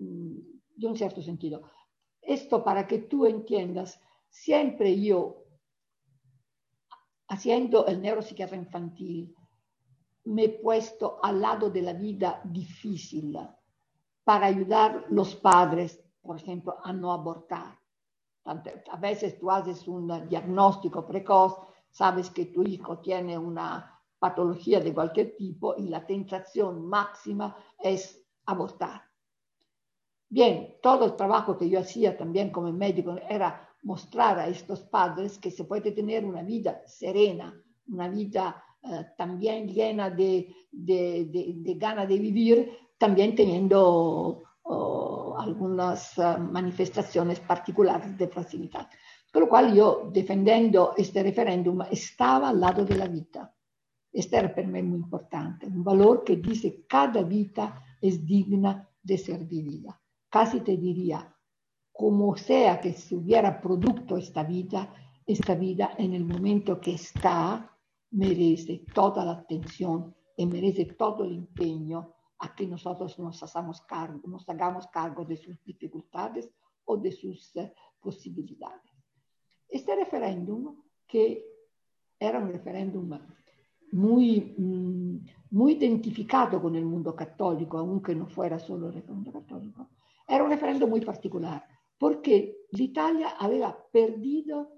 Mm, 0.00 0.38
de 0.76 0.86
un 0.86 0.96
cierto 0.96 1.20
sentido. 1.22 1.62
Esto 2.22 2.62
para 2.62 2.86
que 2.86 2.98
tú 2.98 3.26
entiendas, 3.26 4.00
siempre 4.28 5.00
yo, 5.00 5.44
haciendo 7.28 7.86
el 7.86 8.00
neuropsiquiatra 8.00 8.56
infantil, 8.56 9.34
me 10.24 10.44
he 10.44 10.48
puesto 10.50 11.18
al 11.22 11.40
lado 11.40 11.70
de 11.70 11.82
la 11.82 11.94
vida 11.94 12.40
difícil 12.44 13.36
para 14.22 14.46
ayudar 14.46 15.06
los 15.10 15.34
padres, 15.34 16.00
por 16.20 16.36
ejemplo, 16.36 16.76
a 16.84 16.92
no 16.92 17.12
abortar. 17.12 17.76
A 18.44 18.96
veces 18.96 19.38
tú 19.38 19.50
haces 19.50 19.86
un 19.88 20.28
diagnóstico 20.28 21.04
precoz, 21.06 21.58
sabes 21.90 22.30
que 22.30 22.46
tu 22.46 22.62
hijo 22.62 22.98
tiene 22.98 23.38
una 23.38 24.00
patología 24.18 24.80
de 24.80 24.92
cualquier 24.92 25.36
tipo 25.36 25.74
y 25.76 25.88
la 25.88 26.06
tentación 26.06 26.86
máxima 26.86 27.56
es 27.78 28.24
abortar. 28.46 29.02
Bien, 30.28 30.76
todo 30.82 31.06
el 31.06 31.16
trabajo 31.16 31.56
que 31.56 31.68
yo 31.68 31.80
hacía 31.80 32.16
también 32.16 32.50
como 32.50 32.70
médico 32.72 33.16
era 33.28 33.68
mostrar 33.82 34.38
a 34.38 34.48
estos 34.48 34.80
padres 34.80 35.38
que 35.38 35.50
se 35.50 35.64
puede 35.64 35.92
tener 35.92 36.24
una 36.24 36.42
vida 36.42 36.82
serena, 36.86 37.54
una 37.88 38.08
vida 38.08 38.62
eh, 38.82 39.06
también 39.16 39.68
llena 39.68 40.10
de, 40.10 40.54
de, 40.70 41.54
de, 41.56 41.74
ganas 41.74 42.08
de 42.08 42.18
vivir, 42.18 42.78
también 42.98 43.34
teniendo 43.34 44.42
oh, 44.62 45.36
algunas 45.38 46.16
uh, 46.18 46.38
manifestaciones 46.38 47.40
particulares 47.40 48.16
de 48.18 48.28
fragilidad. 48.28 48.88
Con 49.32 49.42
lo 49.42 49.48
cual 49.48 49.74
yo, 49.74 50.10
defendiendo 50.12 50.94
este 50.96 51.22
referéndum, 51.22 51.82
estaba 51.90 52.48
al 52.48 52.60
lado 52.60 52.84
de 52.84 52.96
la 52.96 53.06
vida. 53.06 53.54
Este 54.12 54.36
era 54.36 54.54
para 54.54 54.66
mí 54.66 54.82
muy 54.82 54.98
importante, 54.98 55.66
un 55.66 55.84
valor 55.84 56.24
que 56.24 56.36
dice 56.36 56.86
cada 56.88 57.22
vida 57.22 57.84
es 58.00 58.24
digna 58.24 58.88
de 59.02 59.18
ser 59.18 59.44
vivida 59.44 60.00
casi 60.28 60.60
te 60.60 60.76
diría, 60.76 61.34
como 61.92 62.36
sea 62.36 62.80
que 62.80 62.92
se 62.92 63.16
hubiera 63.16 63.60
producto 63.60 64.16
esta 64.16 64.44
vida, 64.44 64.94
esta 65.26 65.54
vida 65.54 65.94
en 65.98 66.14
el 66.14 66.24
momento 66.24 66.80
que 66.80 66.92
está 66.92 67.74
merece 68.10 68.84
toda 68.94 69.24
la 69.24 69.32
atención 69.32 70.14
y 70.36 70.46
merece 70.46 70.86
todo 70.86 71.24
el 71.24 71.34
empeño 71.34 72.14
a 72.38 72.54
que 72.54 72.66
nosotros 72.66 73.18
nos 73.18 73.42
hagamos 73.42 73.82
cargo, 74.86 75.24
de 75.24 75.36
sus 75.36 75.62
dificultades 75.64 76.50
o 76.84 76.96
de 76.96 77.10
sus 77.10 77.54
uh, 77.56 77.68
posibilidades. 78.00 78.87
Este 79.68 79.94
referéndum, 79.94 80.74
que 81.06 81.44
era 82.18 82.38
un 82.38 82.50
referéndum 82.50 83.18
muy, 83.92 84.54
mm, 84.56 85.26
muy 85.50 85.72
identificado 85.72 86.60
con 86.60 86.74
el 86.74 86.84
mundo 86.84 87.14
católico, 87.14 87.78
aunque 87.78 88.14
no 88.14 88.26
fuera 88.26 88.58
solo 88.58 88.88
el 88.88 88.94
referéndum 88.94 89.32
católico, 89.32 89.88
era 90.26 90.44
un 90.44 90.50
referéndum 90.50 90.90
muy 90.90 91.00
particular, 91.00 91.64
porque 91.98 92.66
l'Italia 92.72 93.30
aveva 93.38 93.76
perdido 93.90 94.68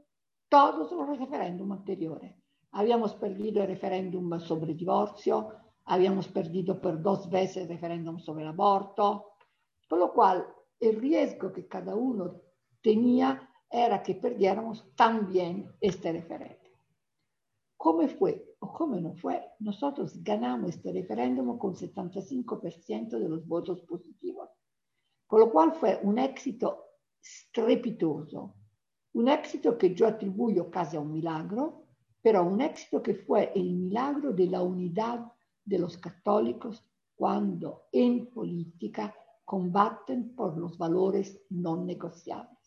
todos 0.48 0.92
los 0.92 1.18
referéndums 1.18 1.78
anteriores. 1.78 2.34
Habíamos 2.72 3.14
perdido 3.14 3.62
el 3.62 3.68
referéndum 3.68 4.38
sobre 4.38 4.72
el 4.72 4.76
divorcio, 4.76 5.48
habíamos 5.86 6.28
perdido 6.28 6.80
por 6.80 7.02
dos 7.02 7.28
veces 7.28 7.64
el 7.64 7.68
referéndum 7.68 8.18
sobre 8.18 8.42
el 8.42 8.50
aborto, 8.50 9.32
con 9.88 9.98
lo 9.98 10.12
cual 10.12 10.46
el 10.78 10.96
riesgo 11.00 11.52
que 11.52 11.66
cada 11.66 11.96
uno 11.96 12.40
tenía 12.80 13.49
era 13.70 14.02
que 14.02 14.14
perdiéramos 14.14 14.84
también 14.96 15.70
este 15.80 16.12
referéndum. 16.12 16.56
¿Cómo 17.76 18.06
fue 18.08 18.56
o 18.58 18.72
cómo 18.72 18.96
no 18.96 19.14
fue? 19.14 19.42
Nosotros 19.60 20.22
ganamos 20.22 20.70
este 20.70 20.92
referéndum 20.92 21.56
con 21.58 21.74
75% 21.74 23.18
de 23.18 23.28
los 23.28 23.46
votos 23.46 23.80
positivos 23.82 24.50
con 25.30 25.38
lo 25.38 25.52
cual 25.52 25.72
fue 25.74 26.00
un 26.02 26.18
éxito 26.18 26.86
strepitoso, 27.22 28.56
un 29.12 29.28
éxito 29.28 29.78
que 29.78 29.94
yo 29.94 30.08
atribuyo 30.08 30.68
casi 30.68 30.96
a 30.96 31.00
un 31.00 31.12
milagro, 31.12 31.84
pero 32.20 32.42
un 32.42 32.60
éxito 32.60 33.00
que 33.00 33.14
fue 33.14 33.52
el 33.54 33.72
milagro 33.76 34.32
de 34.32 34.46
la 34.48 34.60
unidad 34.60 35.32
de 35.64 35.78
los 35.78 35.96
católicos 35.98 36.84
cuando 37.14 37.84
en 37.92 38.26
política 38.26 39.14
combaten 39.44 40.34
por 40.34 40.58
los 40.58 40.76
valores 40.76 41.40
no 41.50 41.76
negociables. 41.76 42.59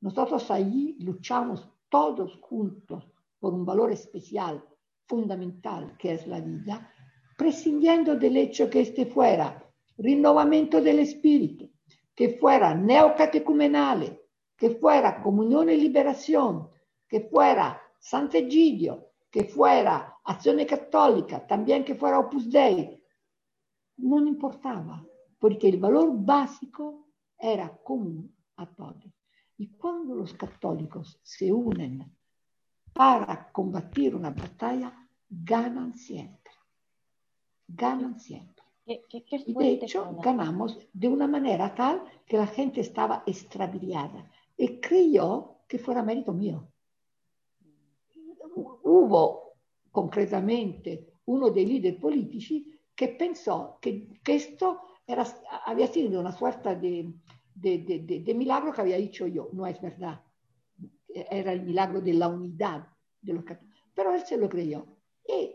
Nosotros 0.00 0.50
allí 0.50 0.96
luchamos 1.00 1.68
todos 1.88 2.38
juntos 2.40 3.10
por 3.38 3.54
un 3.54 3.64
valor 3.64 3.92
especial, 3.92 4.62
fundamental, 5.06 5.96
que 5.98 6.14
es 6.14 6.26
la 6.26 6.40
vida, 6.40 6.90
prescindiendo 7.36 8.16
del 8.16 8.36
hecho 8.36 8.68
que 8.68 8.80
este 8.80 9.06
fuera 9.06 9.62
renovamiento 9.98 10.80
del 10.80 11.00
espíritu, 11.00 11.70
que 12.14 12.30
fuera 12.30 12.74
neocatecumenale, 12.74 14.20
que 14.56 14.70
fuera 14.70 15.22
comunión 15.22 15.70
y 15.70 15.76
liberación, 15.76 16.68
que 17.08 17.20
fuera 17.20 17.80
Sant'Egidio, 17.98 19.10
que 19.30 19.44
fuera 19.44 20.18
Acción 20.24 20.64
Católica, 20.64 21.46
también 21.46 21.84
que 21.84 21.94
fuera 21.94 22.18
Opus 22.18 22.50
Dei, 22.50 23.02
no 23.98 24.26
importaba, 24.26 25.04
porque 25.38 25.68
el 25.68 25.78
valor 25.78 26.10
básico 26.12 27.08
era 27.38 27.68
común 27.68 28.34
a 28.56 28.66
todos. 28.66 29.15
Y 29.58 29.68
cuando 29.68 30.14
los 30.14 30.34
católicos 30.34 31.18
se 31.22 31.52
unen 31.52 32.04
para 32.92 33.50
combatir 33.52 34.14
una 34.14 34.30
batalla, 34.30 34.92
ganan 35.28 35.94
siempre. 35.94 36.52
Ganan 37.68 38.18
siempre. 38.18 38.64
¿Qué, 38.84 39.04
qué, 39.08 39.24
qué 39.24 39.42
y 39.46 39.54
de 39.54 39.68
hecho 39.72 40.16
ganamos 40.22 40.78
de 40.92 41.08
una 41.08 41.26
manera 41.26 41.74
tal 41.74 42.04
que 42.24 42.36
la 42.36 42.46
gente 42.46 42.80
estaba 42.80 43.24
extraviada, 43.26 44.30
y 44.56 44.80
creyó 44.80 45.58
que 45.68 45.78
fuera 45.78 46.02
mérito 46.02 46.32
mío. 46.32 46.68
Hubo 48.82 49.52
concretamente 49.90 51.20
uno 51.24 51.50
dei 51.50 51.66
leader 51.66 51.98
politici 51.98 52.78
che 52.94 53.14
pensò 53.14 53.78
che 53.78 54.20
questo 54.22 55.00
era, 55.04 55.24
había 55.64 55.86
sido 55.86 56.18
una 56.18 56.32
suerte 56.32 56.68
de, 57.56 57.78
de, 57.78 58.00
de, 58.00 58.20
de, 58.20 58.34
milagro 58.34 58.72
que 58.72 58.82
había 58.82 58.96
dicho 58.96 59.26
yo. 59.26 59.48
No 59.52 59.66
es 59.66 59.80
verdad. 59.80 60.22
Era 61.08 61.52
el 61.52 61.62
milagro 61.62 62.00
de 62.00 62.12
la 62.12 62.28
unidad 62.28 62.86
de 63.20 63.32
los 63.32 63.44
católicos. 63.44 63.80
Pero 63.94 64.14
él 64.14 64.22
se 64.24 64.36
lo 64.36 64.48
creyó. 64.48 64.86
Y 65.26 65.54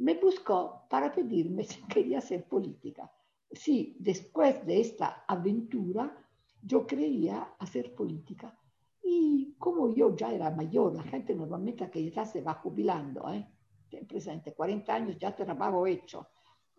me 0.00 0.14
buscó 0.14 0.86
para 0.88 1.12
pedirme 1.12 1.64
si 1.70 1.82
quería 1.82 2.18
hacer 2.18 2.44
política. 2.48 3.10
Sí, 3.50 3.96
después 4.00 4.66
de 4.66 4.80
esta 4.80 5.24
aventura, 5.28 6.16
yo 6.62 6.86
creía 6.86 7.54
hacer 7.58 7.94
política. 7.94 8.58
Y 9.02 9.54
como 9.58 9.94
yo 9.94 10.16
ya 10.16 10.32
era 10.32 10.50
mayor, 10.50 10.94
la 10.94 11.02
gente 11.02 11.34
normalmente 11.34 11.84
a 11.84 11.88
aquella 11.88 12.08
edad 12.08 12.24
se 12.24 12.40
va 12.40 12.54
jubilando, 12.54 13.30
¿eh? 13.30 13.46
Ten 13.90 14.06
presente, 14.06 14.54
40 14.54 14.94
años 14.94 15.18
ya 15.18 15.36
trabajo 15.36 15.86
hecho. 15.86 16.26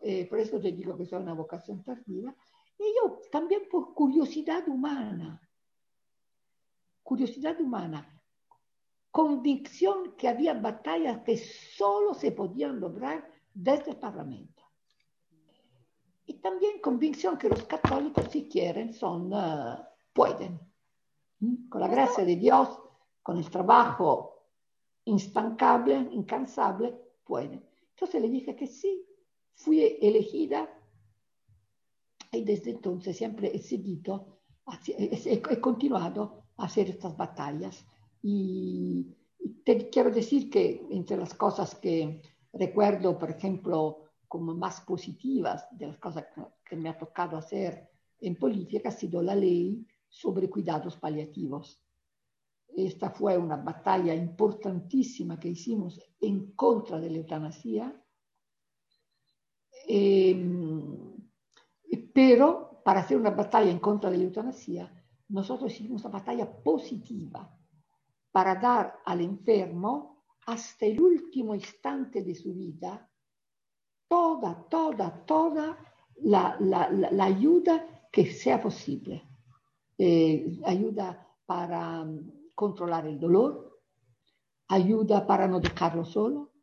Eh, 0.01 0.27
por 0.27 0.39
eso 0.39 0.59
te 0.59 0.71
digo 0.71 0.97
que 0.97 1.05
soy 1.05 1.21
una 1.21 1.33
vocación 1.33 1.83
tardía. 1.83 2.35
Y 2.77 2.83
yo 2.95 3.21
también 3.31 3.67
por 3.69 3.93
curiosidad 3.93 4.67
humana, 4.67 5.41
curiosidad 7.03 7.59
humana, 7.61 8.15
convicción 9.11 10.15
que 10.17 10.27
había 10.27 10.53
batallas 10.53 11.19
que 11.23 11.37
solo 11.37 12.13
se 12.13 12.31
podían 12.31 12.79
lograr 12.79 13.29
desde 13.53 13.91
el 13.91 13.97
Parlamento. 13.97 14.63
Y 16.25 16.33
también 16.35 16.81
convicción 16.81 17.37
que 17.37 17.47
los 17.47 17.63
católicos, 17.63 18.27
si 18.29 18.49
quieren, 18.49 18.93
son, 18.93 19.31
uh, 19.31 19.77
pueden. 20.11 20.59
¿Mm? 21.39 21.69
Con 21.69 21.81
la 21.81 21.87
gracia 21.87 22.25
de 22.25 22.35
Dios, 22.35 22.79
con 23.21 23.37
el 23.37 23.49
trabajo 23.49 24.35
instancable, 25.05 25.95
incansable, 26.11 26.99
pueden. 27.23 27.63
Entonces 27.91 28.21
le 28.21 28.29
dije 28.29 28.55
que 28.55 28.67
sí, 28.67 29.05
fui 29.53 29.97
elegida 30.01 30.69
y 32.37 32.43
desde 32.43 32.71
entonces 32.71 33.17
siempre 33.17 33.55
he 33.55 33.59
seguido, 33.59 34.39
he, 34.87 35.59
continuado 35.59 36.43
a 36.57 36.65
hacer 36.65 36.89
estas 36.89 37.15
batallas. 37.15 37.85
Y 38.21 39.07
te 39.63 39.89
quiero 39.89 40.11
decir 40.11 40.49
que 40.49 40.85
entre 40.91 41.17
las 41.17 41.33
cosas 41.33 41.75
que 41.75 42.21
recuerdo, 42.53 43.17
por 43.17 43.29
ejemplo, 43.29 44.05
como 44.27 44.53
más 44.55 44.81
positivas 44.81 45.67
de 45.71 45.87
las 45.87 45.97
cosas 45.97 46.25
que 46.67 46.75
me 46.75 46.89
ha 46.89 46.97
tocado 46.97 47.37
hacer 47.37 47.89
en 48.19 48.35
política, 48.35 48.89
ha 48.89 48.91
sido 48.91 49.21
la 49.21 49.35
ley 49.35 49.85
sobre 50.09 50.49
cuidados 50.49 50.97
paliativos. 50.97 51.81
Esta 52.75 53.09
fue 53.11 53.37
una 53.37 53.57
batalla 53.57 54.13
importantísima 54.13 55.39
que 55.39 55.49
hicimos 55.49 56.01
en 56.19 56.51
contra 56.51 56.99
de 56.99 57.09
la 57.09 57.17
eutanasia, 57.17 58.01
eh, 59.87 61.14
pero 62.15 62.79
para 62.81 63.01
hacer 63.01 63.17
una 63.17 63.31
batalla 63.31 63.69
en 63.69 63.79
contra 63.79 64.09
de 64.09 64.17
la 64.17 64.23
eutanasia, 64.23 64.89
nosotros 65.27 65.73
hicimos 65.73 66.05
una 66.05 66.13
batalla 66.13 66.49
positiva 66.49 67.53
para 68.31 68.55
dar 68.55 69.01
al 69.03 69.19
enfermo 69.19 70.23
hasta 70.45 70.85
el 70.85 71.01
último 71.01 71.53
instante 71.53 72.23
de 72.23 72.33
su 72.33 72.53
vida 72.53 73.05
toda, 74.07 74.55
toda, 74.69 75.25
toda 75.25 75.77
la, 76.21 76.55
la, 76.61 76.89
la, 76.89 77.25
ayuda 77.25 78.07
que 78.09 78.27
sea 78.27 78.61
posible. 78.61 79.21
Eh, 79.97 80.61
ayuda 80.63 81.27
para 81.45 82.01
um, 82.01 82.31
controlar 82.53 83.07
el 83.07 83.19
dolor, 83.19 83.81
ayuda 84.69 85.27
para 85.27 85.49
no 85.49 85.59
dejarlo 85.59 86.05
solo, 86.05 86.53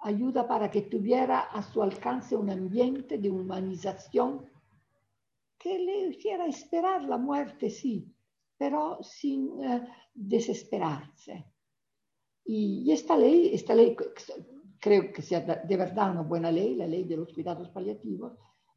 ayuda 0.00 0.48
para 0.48 0.68
que 0.68 0.82
tuviera 0.82 1.42
a 1.42 1.62
su 1.62 1.80
alcance 1.80 2.34
un 2.34 2.50
ambiente 2.50 3.18
de 3.18 3.30
humanización 3.30 4.49
que 5.60 5.78
le 5.78 6.08
hiciera 6.08 6.46
esperar 6.46 7.04
la 7.04 7.18
muerte, 7.18 7.68
sí, 7.68 8.10
pero 8.56 8.98
sin 9.02 9.62
eh, 9.62 9.86
desesperarse. 10.14 11.44
Y, 12.46 12.90
esta 12.90 13.14
ley, 13.14 13.50
esta 13.52 13.74
ley 13.74 13.94
creo 14.80 15.12
que 15.12 15.20
sea 15.20 15.40
de 15.40 15.76
una 15.76 16.22
buena 16.22 16.50
ley, 16.50 16.74
la 16.74 16.86
ley 16.86 17.04
de 17.04 17.18
los 17.18 17.32
cuidados 17.34 17.68
paliativos, 17.68 18.32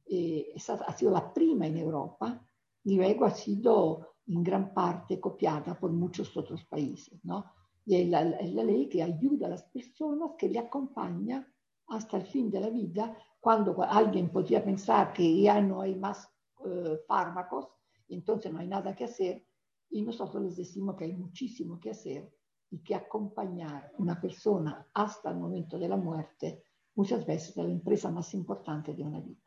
eh, 0.06 0.54
ha 0.86 0.94
sido 0.94 1.12
la 1.12 1.34
prima 1.34 1.68
en 1.68 1.78
Europa 1.78 2.46
y 2.84 2.98
luego 2.98 3.24
ha 3.26 3.32
sido 3.32 4.16
en 4.28 4.44
gran 4.44 4.74
parte 4.74 5.22
copiada 5.22 5.80
por 5.80 5.92
muchos 5.94 6.36
otros 6.36 6.66
países. 6.66 7.18
¿no? 7.24 7.46
Y 7.86 7.96
es 7.96 8.10
la, 8.10 8.30
es 8.32 8.54
la 8.54 8.64
ley 8.64 8.90
que 8.90 9.02
ayuda 9.02 9.48
a 9.48 9.52
las 9.52 9.64
personas, 9.64 10.32
que 10.38 10.50
le 10.50 10.60
acompaña 10.60 11.48
hasta 11.88 12.18
el 12.18 12.26
fin 12.26 12.52
de 12.52 12.60
la 12.60 12.70
vida, 12.70 13.18
cuando 13.40 13.82
alguien 13.84 14.30
podría 14.30 14.64
pensar 14.64 15.14
que 15.14 15.42
ya 15.42 15.62
no 15.62 15.82
hay 15.82 15.96
más 15.96 16.33
eh, 16.66 17.00
fármacos, 17.08 17.68
entonces 18.10 18.52
no 18.52 18.60
hay 18.60 18.68
nada 18.68 18.96
que 18.96 19.06
hacer, 19.06 19.46
y 19.90 20.02
nosotros 20.02 20.44
les 20.44 20.58
decimos 20.58 20.96
que 20.96 21.06
hay 21.06 21.14
muchísimo 21.14 21.80
que 21.80 21.92
hacer 21.92 22.32
y 22.72 22.80
que 22.80 22.96
acompañar 22.96 23.92
una 24.00 24.20
persona 24.20 24.88
hasta 24.94 25.30
el 25.30 25.38
momento 25.38 25.78
de 25.78 25.88
la 25.88 25.98
muerte 25.98 26.64
muchas 26.96 27.26
veces 27.26 27.50
es 27.50 27.58
la 27.58 27.72
empresa 27.72 28.10
más 28.10 28.34
importante 28.34 28.94
de 28.94 29.04
una 29.04 29.20
vida. 29.20 29.40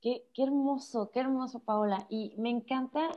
Qué, 0.00 0.28
qué, 0.32 0.44
hermoso, 0.44 1.10
qué 1.10 1.20
hermoso, 1.20 1.60
Paola. 1.60 2.06
Y 2.08 2.34
me 2.38 2.50
encanta 2.50 3.10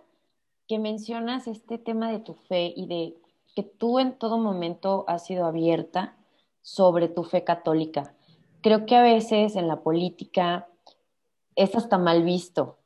que 0.68 0.80
mencionas 0.80 1.48
este 1.48 1.78
tema 1.78 2.12
de 2.12 2.20
tu 2.20 2.34
fe 2.34 2.74
y 2.76 2.88
de 2.88 3.16
que 3.56 3.64
tú 3.64 4.00
en 4.00 4.18
todo 4.18 4.38
momento 4.38 5.06
has 5.08 5.26
sido 5.26 5.46
abierta 5.46 6.18
sobre 6.62 7.08
tu 7.08 7.24
fe 7.24 7.44
católica. 7.44 8.16
Creo 8.62 8.86
que 8.86 8.96
a 8.96 9.04
veces 9.04 9.56
en 9.56 9.68
la 9.68 9.82
política 9.82 10.68
es 11.56 11.76
hasta 11.76 11.98
mal 11.98 12.24
visto 12.24 12.78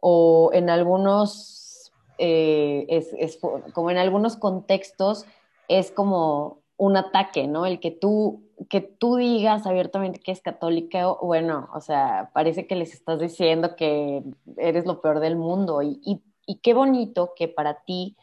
o 0.00 0.50
en 0.52 0.70
algunos 0.70 1.92
eh, 2.18 2.86
es, 2.88 3.38
como 3.72 3.90
en 3.90 3.98
algunos 3.98 4.36
contextos 4.36 5.26
es 5.68 5.90
como 5.90 6.60
un 6.78 6.96
ataque, 6.96 7.46
¿no? 7.46 7.66
El 7.66 7.80
que 7.80 7.90
tú, 7.90 8.42
que 8.68 8.80
tú 8.80 9.16
digas 9.16 9.66
abiertamente 9.66 10.20
que 10.20 10.32
es 10.32 10.40
católica, 10.40 11.06
bueno, 11.06 11.68
o 11.74 11.80
sea, 11.80 12.30
parece 12.32 12.66
que 12.66 12.76
les 12.76 12.92
estás 12.92 13.18
diciendo 13.18 13.76
que 13.76 14.22
eres 14.56 14.86
lo 14.86 15.00
peor 15.00 15.20
del 15.20 15.36
mundo 15.36 15.82
y, 15.82 16.00
y, 16.04 16.22
y 16.46 16.56
qué 16.56 16.74
bonito 16.74 17.32
que 17.34 17.48
para 17.48 17.82
ti 17.82 18.16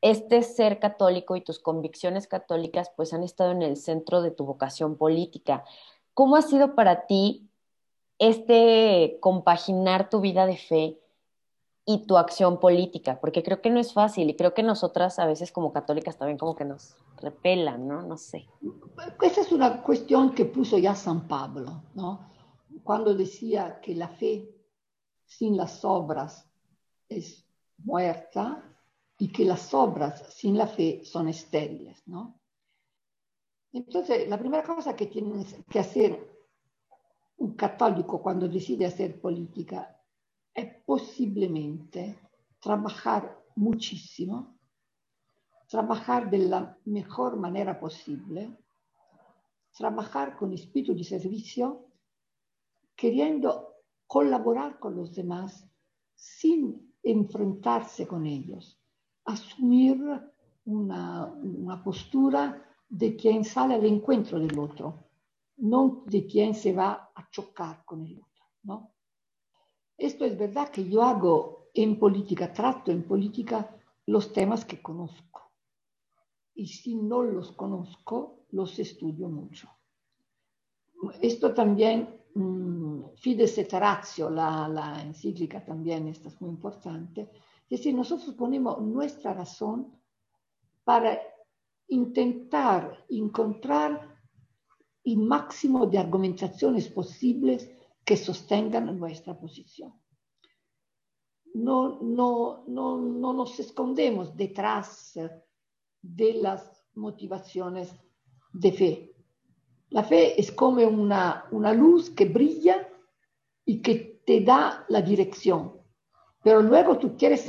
este 0.00 0.42
ser 0.42 0.78
católico 0.78 1.36
y 1.36 1.40
tus 1.40 1.58
convicciones 1.58 2.26
católicas 2.26 2.90
pues 2.96 3.12
han 3.12 3.24
estado 3.24 3.50
en 3.50 3.62
el 3.62 3.76
centro 3.76 4.22
de 4.22 4.30
tu 4.30 4.44
vocación 4.44 4.96
política. 4.96 5.64
¿Cómo 6.14 6.36
ha 6.36 6.42
sido 6.42 6.74
para 6.74 7.06
ti 7.06 7.47
este 8.18 9.18
compaginar 9.20 10.10
tu 10.10 10.20
vida 10.20 10.46
de 10.46 10.56
fe 10.56 10.98
y 11.90 12.06
tu 12.06 12.18
acción 12.18 12.60
política, 12.60 13.18
porque 13.18 13.42
creo 13.42 13.62
que 13.62 13.70
no 13.70 13.80
es 13.80 13.94
fácil 13.94 14.28
y 14.28 14.36
creo 14.36 14.52
que 14.52 14.62
nosotras 14.62 15.18
a 15.18 15.26
veces 15.26 15.52
como 15.52 15.72
católicas 15.72 16.18
también 16.18 16.36
como 16.36 16.54
que 16.54 16.66
nos 16.66 16.96
repelan, 17.16 17.88
¿no? 17.88 18.02
No 18.02 18.18
sé. 18.18 18.46
Esa 19.22 19.40
es 19.40 19.52
una 19.52 19.82
cuestión 19.82 20.34
que 20.34 20.44
puso 20.44 20.76
ya 20.76 20.94
San 20.94 21.26
Pablo, 21.26 21.84
¿no? 21.94 22.28
Cuando 22.84 23.14
decía 23.14 23.80
que 23.80 23.94
la 23.94 24.08
fe 24.08 24.54
sin 25.24 25.56
las 25.56 25.82
obras 25.84 26.46
es 27.08 27.46
muerta 27.78 28.62
y 29.18 29.32
que 29.32 29.44
las 29.44 29.72
obras 29.72 30.26
sin 30.34 30.58
la 30.58 30.66
fe 30.66 31.02
son 31.04 31.28
estériles, 31.28 32.06
¿no? 32.06 32.38
Entonces, 33.72 34.28
la 34.28 34.38
primera 34.38 34.62
cosa 34.62 34.94
que 34.94 35.06
tiene 35.06 35.44
que 35.70 35.78
hacer 35.78 36.27
un 37.38 37.54
católico 37.54 38.20
cuando 38.20 38.48
decide 38.48 38.86
hacer 38.86 39.20
política 39.20 39.96
es 40.52 40.74
posiblemente 40.84 42.18
trabajar 42.60 43.38
muchísimo, 43.54 44.58
trabajar 45.68 46.30
de 46.30 46.38
la 46.38 46.76
mejor 46.84 47.36
manera 47.36 47.78
posible, 47.78 48.56
trabajar 49.76 50.36
con 50.36 50.52
espíritu 50.52 50.94
de 50.94 51.04
servicio, 51.04 51.86
queriendo 52.96 53.74
colaborar 54.06 54.80
con 54.80 54.96
los 54.96 55.14
demás 55.14 55.64
sin 56.14 56.92
enfrentarse 57.02 58.08
con 58.08 58.26
ellos, 58.26 58.80
asumir 59.24 60.00
una, 60.64 61.26
una 61.26 61.84
postura 61.84 62.64
de 62.88 63.14
quien 63.14 63.44
sale 63.44 63.74
al 63.74 63.84
encuentro 63.84 64.40
del 64.40 64.58
otro, 64.58 65.07
no 65.58 66.04
de 66.06 66.26
quien 66.26 66.54
se 66.54 66.72
va 66.72 67.10
a 67.14 67.30
chocar 67.30 67.84
con 67.84 68.04
el 68.04 68.18
otro. 68.18 68.44
¿no? 68.62 68.92
Esto 69.96 70.24
es 70.24 70.38
verdad 70.38 70.70
que 70.70 70.88
yo 70.88 71.02
hago 71.02 71.70
en 71.74 71.98
política, 71.98 72.52
trato 72.52 72.90
en 72.90 73.02
política 73.02 73.76
los 74.06 74.32
temas 74.32 74.64
que 74.64 74.80
conozco. 74.80 75.52
Y 76.54 76.66
si 76.66 76.94
no 76.94 77.22
los 77.22 77.52
conozco, 77.52 78.46
los 78.50 78.78
estudio 78.78 79.28
mucho. 79.28 79.68
Esto 81.20 81.54
también, 81.54 82.20
mmm, 82.34 83.00
Fides 83.16 83.58
et 83.58 83.72
Ratio, 83.72 84.30
la, 84.30 84.66
la 84.68 85.02
encíclica 85.02 85.64
también, 85.64 86.08
esta 86.08 86.28
es 86.28 86.40
muy 86.40 86.50
importante, 86.50 87.30
Es 87.70 87.78
decir, 87.78 87.94
nosotros 87.94 88.34
ponemos 88.34 88.80
nuestra 88.80 89.34
razón 89.34 89.92
para 90.84 91.18
intentar 91.88 93.04
encontrar 93.08 94.17
el 95.12 95.18
máximo 95.18 95.86
de 95.86 95.98
argumentaciones 95.98 96.88
posibles 96.88 97.70
que 98.04 98.16
sostengan 98.16 98.98
nuestra 98.98 99.38
posición. 99.38 99.92
No, 101.54 101.98
no, 102.00 102.64
no, 102.66 102.98
no 102.98 103.32
nos 103.32 103.58
escondemos 103.58 104.36
detrás 104.36 105.18
de 106.02 106.34
las 106.34 106.84
motivaciones 106.94 107.94
de 108.52 108.72
fe. 108.72 109.16
La 109.90 110.04
fe 110.04 110.38
es 110.38 110.52
como 110.52 110.82
una, 110.86 111.46
una 111.50 111.72
luz 111.72 112.10
que 112.10 112.26
brilla 112.26 112.88
y 113.64 113.80
que 113.80 114.22
te 114.26 114.42
da 114.42 114.84
la 114.88 115.00
dirección, 115.00 115.72
pero 116.42 116.60
luego 116.60 116.98
tú 116.98 117.16
quieres, 117.16 117.46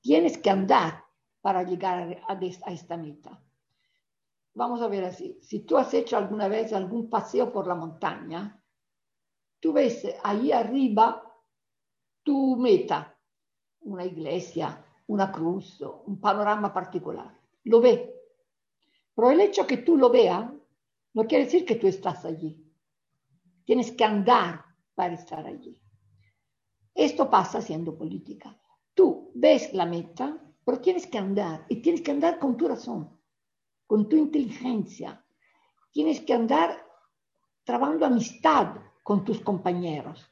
tienes 0.00 0.36
que 0.36 0.50
andar 0.50 1.04
para 1.40 1.62
llegar 1.62 2.22
a, 2.28 2.32
a 2.32 2.72
esta 2.72 2.96
meta. 2.96 3.42
Vamos 4.54 4.82
a 4.82 4.88
ver 4.88 5.04
así, 5.04 5.38
si 5.40 5.60
tú 5.60 5.78
has 5.78 5.94
hecho 5.94 6.16
alguna 6.16 6.46
vez 6.46 6.72
algún 6.72 7.08
paseo 7.08 7.50
por 7.50 7.66
la 7.66 7.74
montaña, 7.74 8.62
tú 9.60 9.72
ves 9.72 10.06
ahí 10.22 10.52
arriba 10.52 11.22
tu 12.22 12.56
meta, 12.56 13.18
una 13.80 14.04
iglesia, 14.04 14.84
una 15.06 15.32
cruz, 15.32 15.80
un 16.06 16.20
panorama 16.20 16.72
particular. 16.72 17.34
Lo 17.64 17.80
ve. 17.80 18.14
Pero 19.14 19.30
el 19.30 19.40
hecho 19.40 19.66
que 19.66 19.78
tú 19.78 19.96
lo 19.96 20.10
veas 20.10 20.50
no 21.14 21.24
quiere 21.24 21.44
decir 21.44 21.64
que 21.64 21.76
tú 21.76 21.86
estás 21.86 22.24
allí. 22.24 22.62
Tienes 23.64 23.92
que 23.92 24.04
andar 24.04 24.64
para 24.94 25.14
estar 25.14 25.46
allí. 25.46 25.80
Esto 26.94 27.30
pasa 27.30 27.58
haciendo 27.58 27.96
política. 27.96 28.58
Tú 28.94 29.30
ves 29.34 29.72
la 29.72 29.86
meta, 29.86 30.38
pero 30.64 30.80
tienes 30.80 31.06
que 31.06 31.18
andar 31.18 31.64
y 31.68 31.80
tienes 31.82 32.02
que 32.02 32.10
andar 32.10 32.38
con 32.38 32.56
tu 32.56 32.68
razón, 32.68 33.18
con 33.92 34.08
tu 34.08 34.16
inteligencia. 34.16 35.22
Tienes 35.90 36.22
que 36.22 36.32
andar 36.32 36.82
trabajando 37.62 38.06
amistad 38.06 38.74
con 39.02 39.22
tus 39.22 39.38
compañeros, 39.42 40.26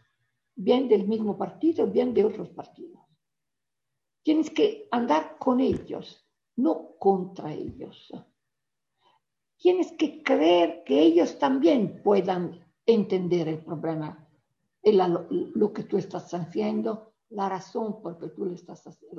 bien 0.55 0.89
del 0.89 1.07
mismo 1.07 1.37
partido, 1.37 1.87
bien 1.87 2.15
de 2.15 2.25
otros 2.25 2.49
partidos. 2.49 3.03
Tienes 4.23 4.49
que 4.49 4.89
andar 4.91 5.37
con 5.37 5.61
ellos, 5.61 6.27
no 6.57 6.97
contra 6.99 7.53
ellos. 7.53 8.11
Tienes 9.59 9.93
que 9.93 10.23
creer 10.23 10.83
que 10.83 10.99
ellos 10.99 11.39
también 11.39 12.03
puedan 12.03 12.67
entender 12.87 13.47
el 13.47 13.63
problema, 13.63 14.27
lo 14.83 15.73
que 15.75 15.83
tú 15.83 15.99
estás 15.99 16.33
haciendo, 16.33 17.13
la 17.29 17.51
razón 17.51 18.01
por 18.01 18.19
que 18.19 18.29
tú 18.31 18.47
lo 18.47 18.55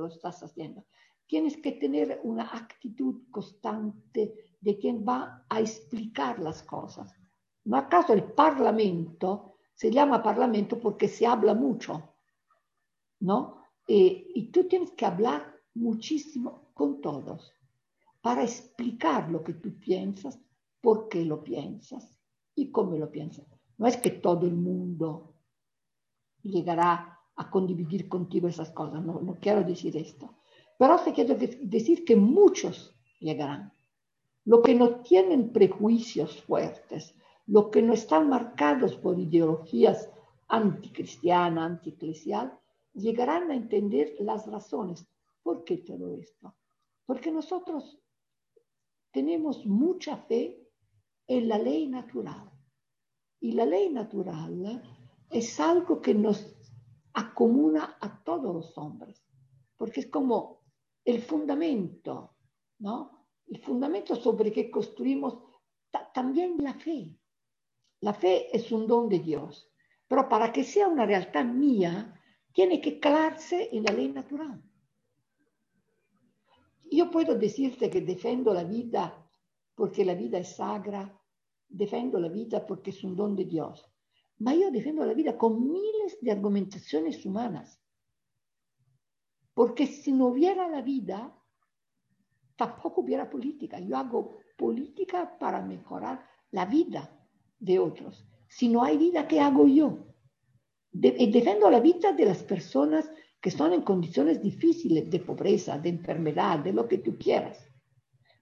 estás 0.07 0.41
haciendo. 0.41 0.83
Tienes 1.31 1.55
que 1.55 1.71
tener 1.71 2.19
una 2.25 2.43
actitud 2.43 3.21
constante 3.31 4.57
de 4.59 4.77
quien 4.77 5.05
va 5.07 5.45
a 5.47 5.61
explicar 5.61 6.39
las 6.39 6.61
cosas. 6.61 7.15
¿No 7.63 7.77
acaso 7.77 8.11
el 8.11 8.33
parlamento 8.33 9.55
se 9.73 9.89
llama 9.89 10.21
parlamento 10.21 10.77
porque 10.77 11.07
se 11.07 11.25
habla 11.25 11.53
mucho? 11.53 12.15
¿No? 13.21 13.63
Eh, 13.87 14.27
y 14.35 14.51
tú 14.51 14.67
tienes 14.67 14.91
que 14.91 15.05
hablar 15.05 15.55
muchísimo 15.73 16.73
con 16.73 16.99
todos 16.99 17.53
para 18.19 18.43
explicar 18.43 19.31
lo 19.31 19.41
que 19.41 19.53
tú 19.53 19.79
piensas, 19.79 20.37
por 20.81 21.07
qué 21.07 21.23
lo 21.23 21.41
piensas 21.45 22.13
y 22.55 22.71
cómo 22.71 22.97
lo 22.97 23.09
piensas. 23.09 23.47
No 23.77 23.87
es 23.87 23.95
que 23.95 24.11
todo 24.11 24.45
el 24.45 24.57
mundo 24.57 25.33
llegará 26.43 27.21
a 27.37 27.49
condividir 27.49 28.09
contigo 28.09 28.49
esas 28.49 28.71
cosas, 28.71 29.01
no, 29.01 29.21
no 29.21 29.37
quiero 29.39 29.63
decir 29.63 29.95
esto. 29.95 30.40
Pero 30.81 30.97
sí 30.97 31.11
quiero 31.11 31.35
decir 31.35 32.03
que 32.03 32.15
muchos 32.15 32.91
llegarán. 33.19 33.71
Los 34.45 34.63
que 34.63 34.73
no 34.73 35.01
tienen 35.01 35.53
prejuicios 35.53 36.41
fuertes, 36.41 37.13
los 37.45 37.67
que 37.67 37.83
no 37.83 37.93
están 37.93 38.29
marcados 38.29 38.95
por 38.95 39.19
ideologías 39.19 40.09
anticristiana, 40.47 41.65
antieclesial, 41.65 42.59
llegarán 42.93 43.51
a 43.51 43.55
entender 43.55 44.15
las 44.21 44.47
razones. 44.47 45.07
¿Por 45.43 45.63
qué 45.65 45.77
todo 45.77 46.15
esto? 46.15 46.55
Porque 47.05 47.31
nosotros 47.31 47.99
tenemos 49.11 49.63
mucha 49.67 50.17
fe 50.17 50.67
en 51.27 51.47
la 51.47 51.59
ley 51.59 51.87
natural. 51.89 52.49
Y 53.39 53.51
la 53.51 53.67
ley 53.67 53.91
natural 53.91 54.81
es 55.29 55.59
algo 55.59 56.01
que 56.01 56.15
nos 56.15 56.55
acomuna 57.13 57.97
a 58.01 58.23
todos 58.23 58.55
los 58.55 58.75
hombres, 58.79 59.23
porque 59.77 59.99
es 59.99 60.07
como 60.07 60.60
el 61.05 61.21
fundamento, 61.21 62.35
¿no? 62.79 63.27
El 63.47 63.59
fundamento 63.59 64.15
sobre 64.15 64.51
que 64.51 64.69
construimos 64.69 65.37
también 66.13 66.55
la 66.59 66.73
fe. 66.73 67.17
La 68.01 68.13
fe 68.13 68.55
es 68.55 68.71
un 68.71 68.87
don 68.87 69.09
de 69.09 69.19
Dios, 69.19 69.71
pero 70.07 70.27
para 70.27 70.51
que 70.51 70.63
sea 70.63 70.87
una 70.87 71.05
realidad 71.05 71.45
mía, 71.45 72.19
tiene 72.53 72.81
que 72.81 72.99
calarse 72.99 73.69
en 73.71 73.83
la 73.83 73.93
ley 73.93 74.09
natural. 74.09 74.61
Yo 76.89 77.09
puedo 77.09 77.35
decirte 77.35 77.89
que 77.89 78.01
defiendo 78.01 78.53
la 78.53 78.63
vida 78.63 79.29
porque 79.75 80.03
la 80.03 80.13
vida 80.13 80.39
es 80.39 80.55
sagra, 80.55 81.17
defiendo 81.67 82.19
la 82.19 82.27
vida 82.27 82.65
porque 82.65 82.89
es 82.89 83.03
un 83.03 83.15
don 83.15 83.35
de 83.35 83.45
Dios, 83.45 83.89
ma 84.39 84.53
yo 84.53 84.69
defiendo 84.71 85.05
la 85.05 85.13
vida 85.13 85.37
con 85.37 85.71
miles 85.71 86.17
de 86.21 86.31
argumentaciones 86.31 87.25
humanas. 87.25 87.80
Porque 89.61 89.85
si 89.85 90.11
no 90.11 90.29
hubiera 90.29 90.67
la 90.67 90.81
vida, 90.81 91.31
tampoco 92.55 93.01
hubiera 93.01 93.29
política. 93.29 93.79
Yo 93.79 93.95
hago 93.95 94.39
política 94.57 95.37
para 95.37 95.61
mejorar 95.61 96.27
la 96.49 96.65
vida 96.65 97.07
de 97.59 97.77
otros. 97.77 98.25
Si 98.47 98.69
no 98.69 98.81
hay 98.81 98.97
vida, 98.97 99.27
¿qué 99.27 99.39
hago 99.39 99.67
yo? 99.67 100.15
De 100.91 101.11
defiendo 101.11 101.69
la 101.69 101.79
vida 101.79 102.11
de 102.11 102.25
las 102.25 102.41
personas 102.41 103.07
que 103.39 103.49
están 103.49 103.71
en 103.73 103.83
condiciones 103.83 104.41
difíciles 104.41 105.11
de 105.11 105.19
pobreza, 105.19 105.77
de 105.77 105.89
enfermedad, 105.89 106.57
de 106.57 106.73
lo 106.73 106.87
que 106.87 106.97
tú 106.97 107.19
quieras. 107.19 107.63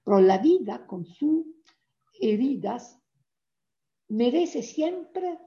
Pero 0.02 0.22
la 0.22 0.38
vida 0.38 0.86
con 0.86 1.04
sus 1.04 1.44
heridas 2.18 2.98
merece 4.08 4.62
siempre 4.62 5.38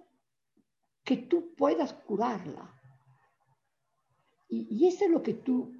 que 1.03 1.17
tú 1.17 1.55
puedas 1.55 1.93
curarla. 1.93 2.79
Y, 4.53 4.87
eso 4.87 5.05
es 5.05 5.11
lo 5.11 5.23
que 5.23 5.33
tú 5.33 5.73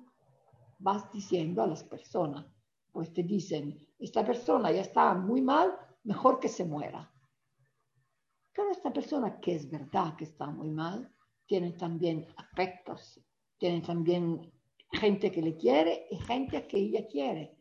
vas 0.79 1.11
diciendo 1.11 1.61
a 1.61 1.67
las 1.67 1.83
personas. 1.83 2.45
Pues 2.91 3.13
te 3.13 3.23
dicen, 3.23 3.77
esta 3.99 4.25
persona 4.25 4.71
ya 4.71 4.81
está 4.81 5.13
muy 5.13 5.41
mal, 5.41 5.75
mejor 6.03 6.39
que 6.39 6.47
se 6.47 6.65
muera. 6.65 7.11
Pero 8.53 8.71
esta 8.71 8.91
persona 8.91 9.39
que 9.39 9.55
es 9.55 9.69
verdad 9.69 10.15
que 10.15 10.25
está 10.25 10.47
muy 10.47 10.69
mal, 10.69 11.11
tiene 11.45 11.71
también 11.73 12.27
afectos, 12.37 13.19
tiene 13.57 13.81
también 13.81 14.51
gente 14.91 15.31
que 15.31 15.41
le 15.41 15.55
quiere 15.55 16.07
y 16.09 16.17
gente 16.17 16.67
que 16.67 16.77
ella 16.77 17.07
quiere. 17.07 17.57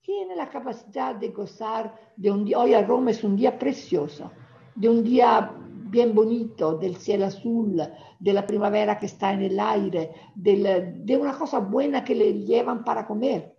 Tiene 0.00 0.34
la 0.36 0.48
capacidad 0.48 1.14
de 1.14 1.28
gozar 1.28 2.14
de 2.16 2.30
un 2.30 2.44
día, 2.44 2.58
hoy 2.58 2.74
a 2.74 2.82
Roma 2.82 3.10
es 3.10 3.22
un 3.22 3.36
día 3.36 3.58
precioso, 3.58 4.30
de 4.74 4.88
un 4.88 5.04
día 5.04 5.54
bien 5.90 6.14
bonito, 6.14 6.76
del 6.76 6.96
cielo 6.96 7.26
azul, 7.26 7.82
de 8.18 8.32
la 8.32 8.46
primavera 8.46 8.98
que 8.98 9.06
está 9.06 9.32
en 9.32 9.42
el 9.42 9.58
aire, 9.58 10.12
de 10.34 11.18
una 11.20 11.36
cosa 11.36 11.58
buena 11.58 12.04
que 12.04 12.14
le 12.14 12.44
llevan 12.44 12.84
para 12.84 13.06
comer. 13.06 13.56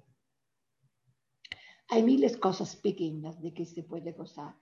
Hay 1.89 2.03
miles 2.03 2.33
de 2.33 2.39
cosas 2.39 2.75
pequeñas 2.75 3.41
de 3.41 3.53
que 3.53 3.65
se 3.65 3.83
puede 3.83 4.11
gozar. 4.11 4.55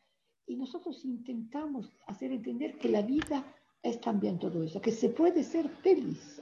Y 0.46 0.56
nosotros 0.56 1.04
intentamos 1.04 1.92
hacer 2.08 2.32
entender 2.32 2.78
que 2.78 2.90
la 2.90 3.02
vida 3.02 3.46
es 3.84 4.00
también 4.00 4.40
todo 4.40 4.64
eso, 4.64 4.82
que 4.82 4.92
se 4.92 5.10
puede 5.10 5.44
ser 5.44 5.68
feliz 5.70 6.42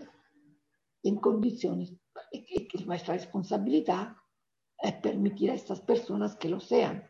en 1.04 1.16
condiciones, 1.18 1.94
que 2.32 2.68
es 2.74 2.86
nuestra 2.86 3.16
responsabilidad 3.16 4.16
es 4.78 4.94
permitir 4.96 5.52
a 5.52 5.56
estas 5.56 5.82
personas 5.82 6.36
que 6.36 6.50
lo 6.50 6.60
sean. 6.60 7.10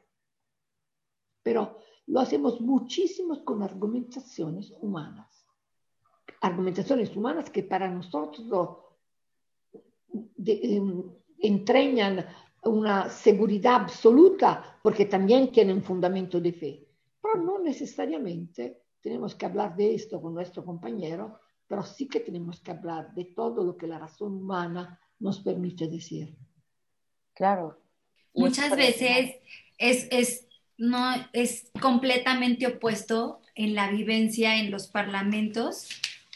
Pero 1.43 1.79
lo 2.07 2.19
hacemos 2.19 2.61
muchísimo 2.61 3.43
con 3.43 3.63
argumentaciones 3.63 4.73
humanas. 4.81 5.45
Argumentaciones 6.41 7.15
humanas 7.15 7.49
que 7.49 7.63
para 7.63 7.89
nosotros 7.89 8.77
em, 10.45 11.03
entreñan 11.39 12.25
una 12.63 13.09
seguridad 13.09 13.75
absoluta 13.75 14.79
porque 14.81 15.05
también 15.05 15.51
tienen 15.51 15.83
fundamento 15.83 16.39
de 16.39 16.53
fe. 16.53 16.87
Pero 17.21 17.43
no 17.43 17.59
necesariamente 17.59 18.83
tenemos 19.01 19.35
que 19.35 19.45
hablar 19.45 19.75
de 19.75 19.95
esto 19.95 20.21
con 20.21 20.33
nuestro 20.33 20.63
compañero, 20.63 21.39
pero 21.67 21.83
sí 21.83 22.07
que 22.07 22.19
tenemos 22.19 22.59
que 22.59 22.71
hablar 22.71 23.13
de 23.13 23.25
todo 23.25 23.63
lo 23.63 23.77
que 23.77 23.87
la 23.87 23.99
razón 23.99 24.33
humana 24.33 24.99
nos 25.19 25.39
permite 25.39 25.87
decir. 25.87 26.35
Claro. 27.33 27.79
Muchas 28.33 28.75
veces 28.75 29.35
es, 29.77 30.07
es, 30.11 30.44
no, 30.77 31.13
es 31.33 31.71
completamente 31.79 32.67
opuesto 32.67 33.41
en 33.55 33.75
la 33.75 33.89
vivencia 33.89 34.57
en 34.57 34.71
los 34.71 34.87
parlamentos 34.87 35.87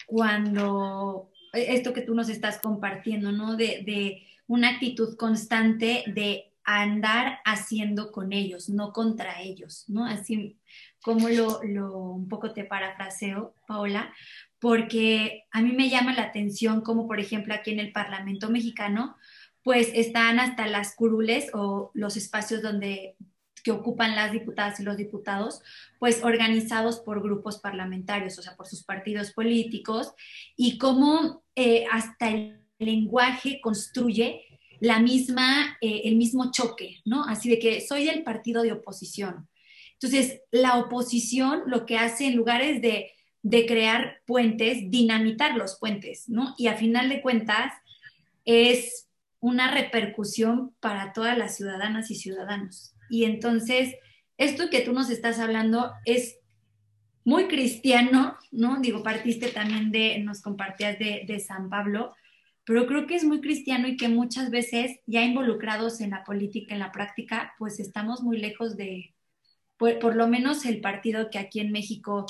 cuando 0.06 1.30
esto 1.54 1.94
que 1.94 2.02
tú 2.02 2.16
nos 2.16 2.30
estás 2.30 2.60
compartiendo, 2.60 3.32
¿no? 3.32 3.56
De, 3.56 3.84
de 3.86 4.24
una 4.48 4.70
actitud 4.70 5.16
constante 5.18 6.04
de 6.08 6.52
andar 6.64 7.40
haciendo 7.46 8.12
con 8.12 8.32
ellos, 8.32 8.70
no 8.70 8.94
contra 8.94 9.42
ellos, 9.42 9.86
¿no? 9.88 10.06
Así 10.06 10.58
como 11.02 11.30
lo, 11.30 11.62
lo 11.64 11.98
un 11.98 12.28
poco 12.28 12.54
te 12.54 12.64
parafraseo, 12.64 13.56
Paola, 13.68 14.14
porque 14.60 15.46
a 15.52 15.62
mí 15.62 15.72
me 15.72 15.90
llama 15.90 16.14
la 16.14 16.24
atención 16.24 16.82
como 16.82 17.08
por 17.08 17.20
ejemplo 17.20 17.54
aquí 17.54 17.72
en 17.72 17.80
el 17.80 17.92
Parlamento 17.92 18.50
mexicano, 18.50 19.16
pues 19.64 19.92
están 19.94 20.40
hasta 20.40 20.68
las 20.68 20.96
curules 20.96 21.50
o 21.54 21.92
los 21.94 22.18
espacios 22.18 22.62
donde 22.62 23.16
que 23.62 23.72
ocupan 23.72 24.16
las 24.16 24.32
diputadas 24.32 24.80
y 24.80 24.84
los 24.84 24.98
diputados, 24.98 25.62
pues 26.00 26.24
organizados 26.24 27.00
por 27.00 27.22
grupos 27.22 27.60
parlamentarios, 27.60 28.38
o 28.38 28.42
sea, 28.42 28.56
por 28.56 28.68
sus 28.68 28.84
partidos 28.84 29.32
políticos, 29.32 30.14
y 30.56 30.78
cómo 30.78 31.44
eh, 31.56 31.86
hasta 31.92 32.30
el 32.30 32.62
lenguaje 32.80 33.60
construye 33.62 34.46
la 34.80 35.00
misma, 35.00 35.78
eh, 35.82 36.02
el 36.06 36.16
mismo 36.16 36.52
choque, 36.52 37.02
¿no? 37.06 37.26
Así 37.26 37.50
de 37.50 37.60
que 37.60 37.82
soy 37.82 38.06
del 38.06 38.24
partido 38.24 38.62
de 38.62 38.72
oposición. 38.72 39.50
Entonces, 39.94 40.42
la 40.52 40.78
oposición 40.78 41.64
lo 41.68 41.86
que 41.86 41.98
hace 41.98 42.28
en 42.28 42.36
lugares 42.36 42.82
de, 42.82 43.12
de 43.42 43.66
crear 43.66 44.22
puentes, 44.26 44.90
dinamitar 44.90 45.56
los 45.56 45.78
puentes, 45.78 46.30
¿no? 46.30 46.56
Y 46.58 46.68
a 46.68 46.76
final 46.76 47.10
de 47.10 47.22
cuentas 47.22 47.74
es 48.46 49.10
una 49.42 49.72
repercusión 49.72 50.74
para 50.80 51.14
todas 51.14 51.38
las 51.38 51.56
ciudadanas 51.56 52.12
y 52.12 52.16
ciudadanos. 52.16 52.94
Y 53.10 53.26
entonces, 53.26 53.96
esto 54.38 54.70
que 54.70 54.82
tú 54.82 54.94
nos 54.94 55.10
estás 55.10 55.40
hablando 55.40 55.92
es 56.06 56.38
muy 57.24 57.48
cristiano, 57.48 58.38
¿no? 58.52 58.80
Digo, 58.80 59.04
partiste 59.04 59.50
también 59.50 59.92
de, 59.92 60.20
nos 60.20 60.42
compartías 60.42 60.98
de, 61.00 61.40
San 61.40 61.70
Pablo, 61.70 62.16
pero 62.66 62.86
creo 62.88 63.08
que 63.08 63.16
es 63.16 63.24
muy 63.24 63.42
cristiano 63.42 63.88
y 63.88 63.98
que 63.98 64.10
muchas 64.10 64.52
veces 64.52 65.00
ya 65.06 65.24
involucrados 65.24 66.02
en 66.02 66.12
la 66.12 66.24
política, 66.24 66.74
en 66.74 66.80
la 66.80 66.92
práctica, 66.92 67.54
pues 67.58 67.80
estamos 67.80 68.22
muy 68.22 68.38
lejos 68.38 68.78
de, 68.78 69.14
por, 69.78 70.00
por 70.00 70.16
lo 70.16 70.28
menos 70.28 70.66
el 70.66 70.82
partido 70.82 71.30
que 71.30 71.40
aquí 71.40 71.60
en 71.60 71.72
México 71.72 72.26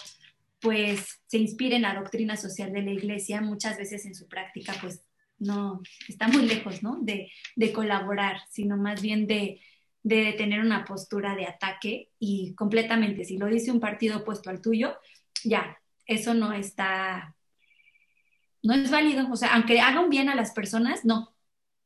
pues 0.62 1.22
se 1.28 1.38
inspira 1.38 1.76
en 1.76 1.84
la 1.84 1.96
doctrina 1.96 2.36
social 2.36 2.74
de 2.74 2.82
la 2.82 2.92
iglesia, 2.92 3.42
muchas 3.42 3.78
veces 3.78 4.06
en 4.06 4.16
su 4.16 4.28
práctica 4.28 4.74
pues 4.82 5.04
no, 5.40 5.82
está 6.08 6.28
muy 6.28 6.46
lejos, 6.46 6.84
¿no? 6.84 7.00
De, 7.02 7.32
colaborar, 7.74 8.38
sino 8.50 8.78
más 8.78 9.02
bien 9.02 9.26
de, 9.26 9.62
tener 10.04 10.62
una 10.62 10.86
postura 10.86 11.36
de 11.36 11.46
ataque 11.46 12.12
y 12.20 12.54
completamente, 12.56 13.26
si 13.26 13.38
lo 13.38 13.48
dice 13.48 13.72
un 13.72 13.80
partido 13.80 14.20
opuesto 14.20 14.50
al 14.50 14.62
tuyo, 14.62 14.96
ya, 15.44 15.78
eso 16.06 16.34
no 16.34 16.54
está, 16.54 17.36
no 18.64 18.74
es 18.74 18.90
válido. 18.90 19.32
O 19.32 19.36
sea, 19.36 19.54
aunque 19.56 19.80
haga 19.82 20.00
un 20.02 20.10
bien 20.10 20.30
a 20.30 20.36
las 20.36 20.52
personas, 20.52 21.06
no. 21.06 21.34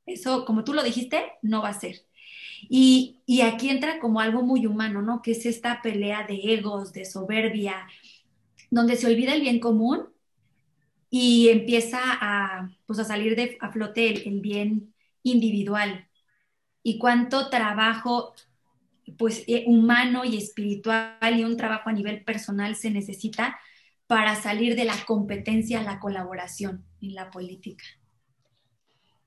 Eso, 0.05 0.45
como 0.45 0.63
tú 0.63 0.73
lo 0.73 0.83
dijiste, 0.83 1.33
no 1.41 1.61
va 1.61 1.69
a 1.69 1.79
ser. 1.79 2.05
Y, 2.69 3.21
y 3.25 3.41
aquí 3.41 3.69
entra 3.69 3.99
como 3.99 4.19
algo 4.19 4.41
muy 4.41 4.65
humano, 4.65 5.01
¿no? 5.01 5.21
Que 5.21 5.31
es 5.31 5.45
esta 5.45 5.81
pelea 5.81 6.25
de 6.25 6.53
egos, 6.53 6.93
de 6.93 7.05
soberbia, 7.05 7.87
donde 8.69 8.95
se 8.95 9.07
olvida 9.07 9.33
el 9.33 9.41
bien 9.41 9.59
común 9.59 10.07
y 11.09 11.49
empieza 11.49 11.99
a, 12.01 12.71
pues, 12.87 12.97
a 12.97 13.03
salir 13.03 13.35
de, 13.35 13.57
a 13.61 13.71
flote 13.71 14.27
el, 14.27 14.41
bien 14.41 14.95
individual 15.21 16.07
y 16.83 16.99
cuánto 16.99 17.49
trabajo 17.49 18.33
pues 19.17 19.43
eh, 19.47 19.63
humano 19.67 20.23
y 20.25 20.37
espiritual 20.37 21.37
y 21.37 21.43
un 21.43 21.57
trabajo 21.57 21.89
a 21.89 21.93
nivel 21.93 22.23
personal 22.23 22.75
se 22.75 22.91
necesita 22.91 23.57
para 24.07 24.35
salir 24.35 24.75
de 24.75 24.85
la 24.85 24.95
competencia 25.05 25.79
a 25.79 25.83
la 25.83 25.99
colaboración 25.99 26.85
en 27.01 27.15
la 27.15 27.31
política. 27.31 27.83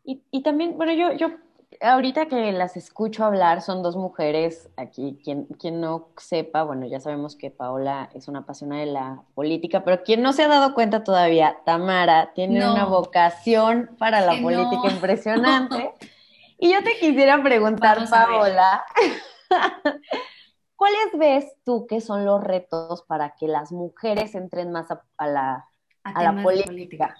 Y, 0.04 0.22
y 0.30 0.42
también, 0.42 0.76
bueno, 0.76 0.92
yo, 0.92 1.12
yo 1.14 1.36
ahorita 1.80 2.26
que 2.26 2.52
las 2.52 2.76
escucho 2.76 3.24
hablar, 3.24 3.62
son 3.62 3.82
dos 3.82 3.96
mujeres 3.96 4.70
aquí. 4.76 5.18
Quien, 5.22 5.46
quien 5.58 5.80
no 5.80 6.08
sepa, 6.16 6.62
bueno, 6.62 6.86
ya 6.86 7.00
sabemos 7.00 7.36
que 7.36 7.50
Paola 7.50 8.08
es 8.14 8.28
una 8.28 8.40
apasionada 8.40 8.82
de 8.82 8.92
la 8.92 9.22
política, 9.34 9.84
pero 9.84 10.02
quien 10.02 10.22
no 10.22 10.32
se 10.32 10.44
ha 10.44 10.48
dado 10.48 10.74
cuenta 10.74 11.04
todavía, 11.04 11.58
Tamara 11.64 12.32
tiene 12.34 12.68
una 12.68 12.84
vocación 12.84 13.90
para 13.98 14.20
la 14.20 14.40
política 14.40 14.90
impresionante. 14.90 15.90
Y 16.58 16.72
yo 16.72 16.82
te 16.82 16.98
quisiera 16.98 17.42
preguntar, 17.42 18.08
Paola, 18.08 18.84
¿cuáles 20.76 21.18
ves 21.18 21.52
tú 21.64 21.86
que 21.86 22.00
son 22.00 22.24
los 22.24 22.42
retos 22.42 23.02
para 23.02 23.34
que 23.34 23.46
las 23.46 23.72
mujeres 23.72 24.34
entren 24.34 24.72
más 24.72 24.88
a, 24.90 25.26
la, 25.26 25.68
a 26.02 26.22
la 26.22 26.42
política? 26.42 27.16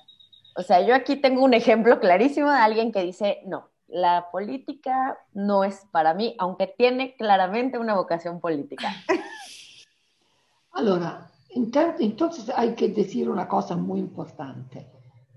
O 0.57 0.62
sea, 0.62 0.81
yo 0.81 0.94
aquí 0.94 1.16
tengo 1.16 1.44
un 1.44 1.53
ejemplo 1.53 2.01
clarísimo 2.01 2.51
de 2.51 2.59
alguien 2.59 2.92
que 2.92 3.03
dice, 3.03 3.42
no, 3.46 3.68
la 3.88 4.31
política 4.33 5.18
no 5.35 5.64
es 5.64 5.87
para 5.92 6.14
mí, 6.14 6.35
aunque 6.38 6.66
tiene 6.66 7.14
claramente 7.16 7.79
una 7.79 7.94
vocación 7.94 8.40
política. 8.40 8.90
Allora, 10.72 11.31
entonces 11.51 12.53
hay 12.55 12.75
que 12.75 12.88
decir 12.88 13.31
una 13.31 13.49
cosa 13.49 13.77
muy 13.77 13.99
importante, 13.99 14.90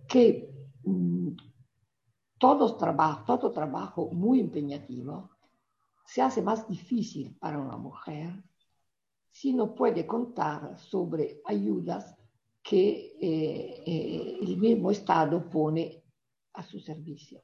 que 0.07 0.49
mm, 0.83 1.29
todo, 2.39 2.75
trabajo, 2.75 3.23
todo 3.25 3.51
trabajo 3.51 4.09
muy 4.11 4.39
empeñativo 4.39 5.29
se 6.05 6.23
hace 6.23 6.41
más 6.41 6.67
difícil 6.67 7.35
para 7.39 7.59
una 7.59 7.77
mujer 7.77 8.43
si 9.29 9.53
no 9.53 9.75
puede 9.75 10.07
contar 10.07 10.79
sobre 10.79 11.41
ayudas 11.45 12.15
que 12.63 13.15
eh, 13.21 13.83
eh, 13.85 14.37
el 14.41 14.57
mismo 14.57 14.89
Estado 14.89 15.47
pone 15.49 16.03
a 16.53 16.63
su 16.63 16.79
servicio. 16.79 17.41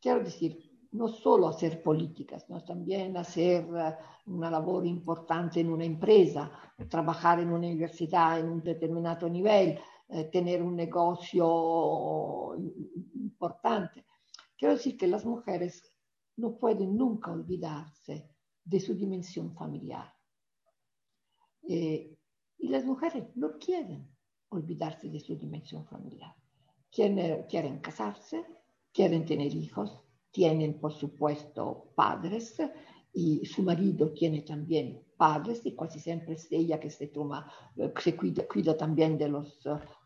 Quiero 0.00 0.20
decir, 0.20 0.88
no 0.92 1.08
solo 1.08 1.48
hacer 1.48 1.82
políticas, 1.82 2.44
sino 2.46 2.64
también 2.64 3.16
hacer 3.16 3.68
eh, 3.76 3.96
una 4.26 4.50
labor 4.50 4.86
importante 4.86 5.60
en 5.60 5.70
una 5.70 5.84
empresa, 5.84 6.50
trabajar 6.88 7.40
en 7.40 7.48
una 7.48 7.66
universidad 7.66 8.40
en 8.40 8.48
un 8.48 8.62
determinado 8.62 9.28
nivel, 9.28 9.78
tener 10.32 10.60
un 10.60 10.74
negocio 10.74 12.56
importante. 13.14 14.04
Quiero 14.60 14.74
decir 14.74 14.98
que 14.98 15.06
las 15.06 15.24
mujeres 15.24 15.82
no 16.36 16.58
pueden 16.58 16.94
nunca 16.94 17.32
olvidarse 17.32 18.28
de 18.62 18.78
su 18.78 18.94
dimensión 18.94 19.54
familiar. 19.54 20.12
Eh, 21.66 22.14
y 22.58 22.68
las 22.68 22.84
mujeres 22.84 23.34
no 23.36 23.56
quieren 23.58 24.14
olvidarse 24.50 25.08
de 25.08 25.18
su 25.18 25.34
dimensión 25.34 25.86
familiar. 25.86 26.36
Quieren, 26.90 27.44
quieren 27.44 27.78
casarse, 27.78 28.44
quieren 28.92 29.24
tener 29.24 29.54
hijos, 29.54 30.02
tienen 30.30 30.78
por 30.78 30.92
supuesto 30.92 31.94
padres 31.96 32.58
y 33.12 33.44
su 33.44 33.62
marido 33.62 34.12
tiene 34.12 34.42
también 34.42 35.04
padres 35.16 35.66
y 35.66 35.74
casi 35.74 35.98
siempre 35.98 36.34
es 36.34 36.46
ella 36.50 36.78
que 36.78 36.90
se 36.90 37.08
toma, 37.08 37.52
eh, 37.76 37.92
se 37.98 38.16
cuida, 38.16 38.46
cuida 38.46 38.76
también 38.76 39.18
de 39.18 39.28
los, 39.28 39.60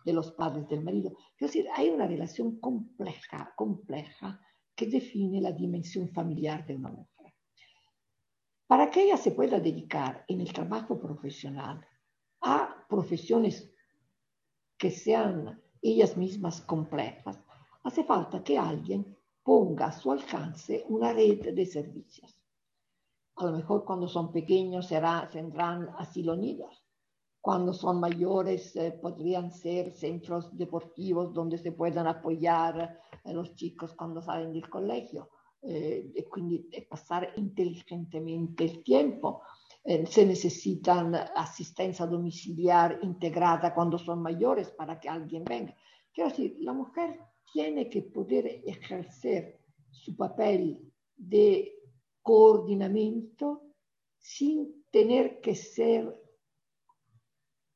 de 0.04 0.12
los 0.12 0.32
padres 0.32 0.68
del 0.68 0.82
marido. 0.82 1.12
Es 1.38 1.48
decir, 1.48 1.66
hay 1.74 1.90
una 1.90 2.06
relación 2.06 2.58
compleja, 2.58 3.52
compleja 3.56 4.40
que 4.74 4.86
define 4.86 5.40
la 5.40 5.52
dimensión 5.52 6.08
familiar 6.08 6.66
de 6.66 6.76
una 6.76 6.90
mujer. 6.90 7.34
Para 8.66 8.90
que 8.90 9.04
ella 9.04 9.16
se 9.16 9.32
pueda 9.32 9.60
dedicar 9.60 10.24
en 10.26 10.40
el 10.40 10.52
trabajo 10.52 10.98
profesional 10.98 11.86
a 12.40 12.86
profesiones 12.88 13.70
que 14.76 14.90
sean 14.90 15.62
ellas 15.80 16.16
mismas 16.16 16.62
complejas, 16.62 17.38
hace 17.84 18.02
falta 18.04 18.42
que 18.42 18.58
alguien 18.58 19.16
ponga 19.42 19.86
a 19.86 19.92
su 19.92 20.10
alcance 20.10 20.84
una 20.88 21.12
red 21.12 21.54
de 21.54 21.66
servicios. 21.66 22.43
A 23.36 23.46
lo 23.46 23.52
mejor 23.52 23.84
cuando 23.84 24.06
son 24.06 24.32
pequeños 24.32 24.86
será, 24.86 25.28
tendrán 25.30 25.88
asilo 25.98 26.36
nidos. 26.36 26.84
Cuando 27.40 27.72
son 27.72 28.00
mayores 28.00 28.74
eh, 28.76 28.92
podrían 28.92 29.50
ser 29.50 29.92
centros 29.92 30.56
deportivos 30.56 31.34
donde 31.34 31.58
se 31.58 31.72
puedan 31.72 32.06
apoyar 32.06 33.00
a 33.24 33.32
los 33.32 33.54
chicos 33.54 33.92
cuando 33.94 34.22
salen 34.22 34.52
del 34.52 34.68
colegio 34.70 35.30
eh, 35.62 36.12
y 36.14 36.22
quindi 36.24 36.68
pasar 36.88 37.32
inteligentemente 37.36 38.64
el 38.64 38.82
tiempo. 38.82 39.42
Eh, 39.82 40.06
se 40.06 40.24
necesitan 40.24 41.14
asistencia 41.14 42.06
domiciliar 42.06 43.00
integrada 43.02 43.74
cuando 43.74 43.98
son 43.98 44.22
mayores 44.22 44.70
para 44.70 44.98
que 44.98 45.08
alguien 45.08 45.44
venga. 45.44 45.74
Quiero 46.12 46.30
decir, 46.30 46.56
la 46.60 46.72
mujer 46.72 47.20
tiene 47.52 47.90
que 47.90 48.02
poder 48.02 48.62
ejercer 48.64 49.60
su 49.90 50.16
papel 50.16 50.90
de 51.16 51.73
coordinamiento 52.24 53.74
sin 54.18 54.86
tener 54.90 55.42
que 55.42 55.54
ser 55.54 56.02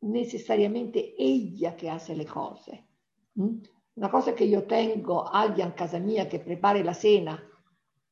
necesariamente 0.00 1.14
ella 1.18 1.76
que 1.76 1.90
hace 1.90 2.16
le 2.16 2.24
cose. 2.24 2.86
Una 3.34 4.10
cosa 4.10 4.34
que 4.34 4.48
yo 4.48 4.64
tengo 4.64 5.28
alguien 5.28 5.68
en 5.68 5.74
casa 5.74 6.00
mía 6.00 6.28
que 6.28 6.40
prepare 6.40 6.82
la 6.82 6.94
cena 6.94 7.44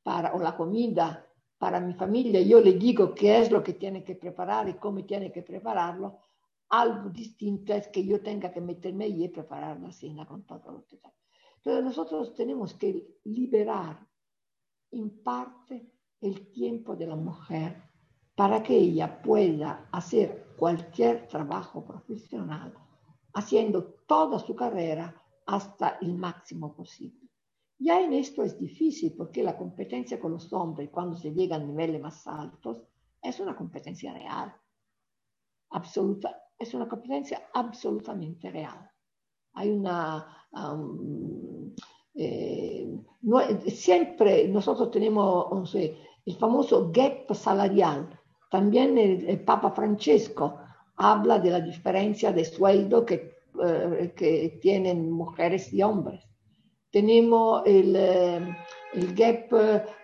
para, 0.03 0.35
o 0.35 0.39
la 0.39 0.55
comida 0.55 1.27
para 1.57 1.81
mi 1.81 1.95
familia, 1.95 2.43
yo 2.43 2.61
le 2.61 2.75
digo 2.75 3.15
qué 3.15 3.39
es 3.39 3.51
lo 3.51 3.63
que 3.63 3.73
tiene 3.73 4.05
que 4.05 4.15
preparar 4.15 4.69
y 4.69 4.75
cómo 4.75 5.03
tiene 5.07 5.33
que 5.33 5.43
prepararlo. 5.43 6.19
Algo 6.69 7.09
distinto 7.09 7.73
es 7.73 7.89
que 7.89 8.05
yo 8.05 8.21
tenga 8.21 8.53
que 8.53 8.61
meterme 8.61 9.09
y 9.09 9.27
preparar 9.29 9.81
la 9.81 9.91
cena 9.91 10.27
con 10.27 10.45
todo 10.45 10.71
lo 10.71 10.85
que 10.85 10.99
tengo. 10.99 11.15
Entonces 11.57 11.83
nosotros 11.83 12.35
tenemos 12.35 12.77
liberar 13.25 14.07
en 14.91 15.23
parte 15.23 15.96
el 16.21 16.51
tiempo 16.53 16.97
de 16.97 17.07
la 17.07 17.17
mujer 17.17 17.83
para 18.35 18.63
que 18.63 18.77
ella 18.77 19.23
pueda 19.23 19.89
hacer 19.93 20.55
cualquier 20.57 21.27
trabajo 21.29 21.85
profesional, 21.85 22.75
haciendo 23.35 23.85
toda 24.07 24.39
su 24.39 24.55
carrera 24.55 25.15
hasta 25.47 25.99
el 26.01 26.15
máximo 26.15 26.75
posible. 26.75 27.29
Ya 27.79 28.01
en 28.01 28.15
esto 28.15 28.43
es 28.43 28.59
difícil 28.59 29.15
porque 29.17 29.43
la 29.43 29.57
competencia 29.57 30.19
con 30.19 30.33
los 30.33 30.53
hombres 30.53 30.91
cuando 30.91 31.17
se 31.17 31.33
llega 31.33 31.57
a 31.57 31.59
niveles 31.59 32.01
más 32.01 32.27
altos 32.27 32.79
es 33.23 33.39
una 33.41 33.55
competencia 33.55 34.13
real, 34.13 34.55
absoluta, 35.71 36.43
es 36.59 36.73
una 36.75 36.89
competencia 36.89 37.49
absolutamente 37.53 38.51
real. 38.51 38.91
Hay 39.55 39.71
una... 39.71 40.47
Um, 40.53 41.75
eh, 42.17 42.89
no, 43.23 43.41
siempre 43.67 44.49
nosotros 44.49 44.91
tenemos 44.91 45.75
el 45.75 46.37
famoso 46.39 46.91
gap 46.93 47.33
salarial. 47.35 48.09
También 48.51 48.97
el, 48.97 49.29
el, 49.29 49.41
Papa 49.41 49.71
Francesco 49.73 50.59
habla 50.97 51.39
de 51.39 51.51
la 51.51 51.61
diferencia 51.61 52.33
de 52.33 52.45
sueldo 52.45 53.05
que, 53.05 53.37
eh, 53.65 54.13
que 54.17 54.59
tienen 54.61 55.11
mujeres 55.11 55.73
y 55.73 55.83
hombres. 55.83 56.27
Tenemos 56.91 57.63
el, 57.67 57.95
eh, 57.95 58.57
el 58.95 59.15
gap 59.15 59.53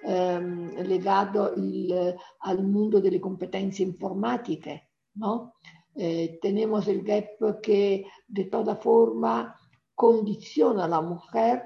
eh, 0.05 0.41
legado 0.85 1.55
il, 1.57 2.15
al 2.41 2.65
mundo 2.65 3.01
delle 3.01 3.19
competenze 3.21 3.83
informatiche, 3.83 4.91
¿no? 5.15 5.55
Eh, 5.95 6.39
tenemos 6.41 6.89
el 6.89 7.03
gap 7.03 7.61
que 7.63 8.05
de 8.27 8.45
toda 8.45 8.77
forma 8.77 9.55
condiciona 9.95 10.85
a 10.85 10.89
la 10.89 11.01
mujer 11.01 11.63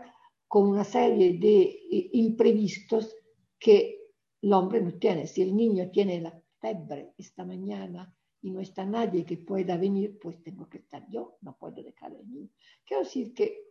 con 0.48 0.68
una 0.68 0.84
serie 0.84 1.38
de 1.38 1.62
eh, 1.62 2.10
imprevistos 2.12 3.14
que 3.58 4.12
el 4.42 4.52
hombre 4.52 4.80
no 4.80 4.92
tiene. 4.94 5.26
Si 5.26 5.42
el 5.42 5.54
niño 5.54 5.90
tiene 5.90 6.20
la 6.20 6.40
fiebre 6.60 7.12
esta 7.18 7.44
mañana 7.44 8.14
y 8.42 8.50
no 8.50 8.60
está 8.60 8.84
nadie 8.84 9.24
que 9.24 9.38
pueda 9.38 9.76
venir, 9.76 10.18
pues 10.20 10.42
tengo 10.42 10.68
que 10.68 10.78
estar 10.78 11.04
yo, 11.08 11.38
no 11.40 11.56
puedo 11.56 11.82
dejar 11.82 12.12
al 12.12 12.30
niño. 12.30 12.50
Quiero 12.84 13.02
decir 13.02 13.34
que 13.34 13.66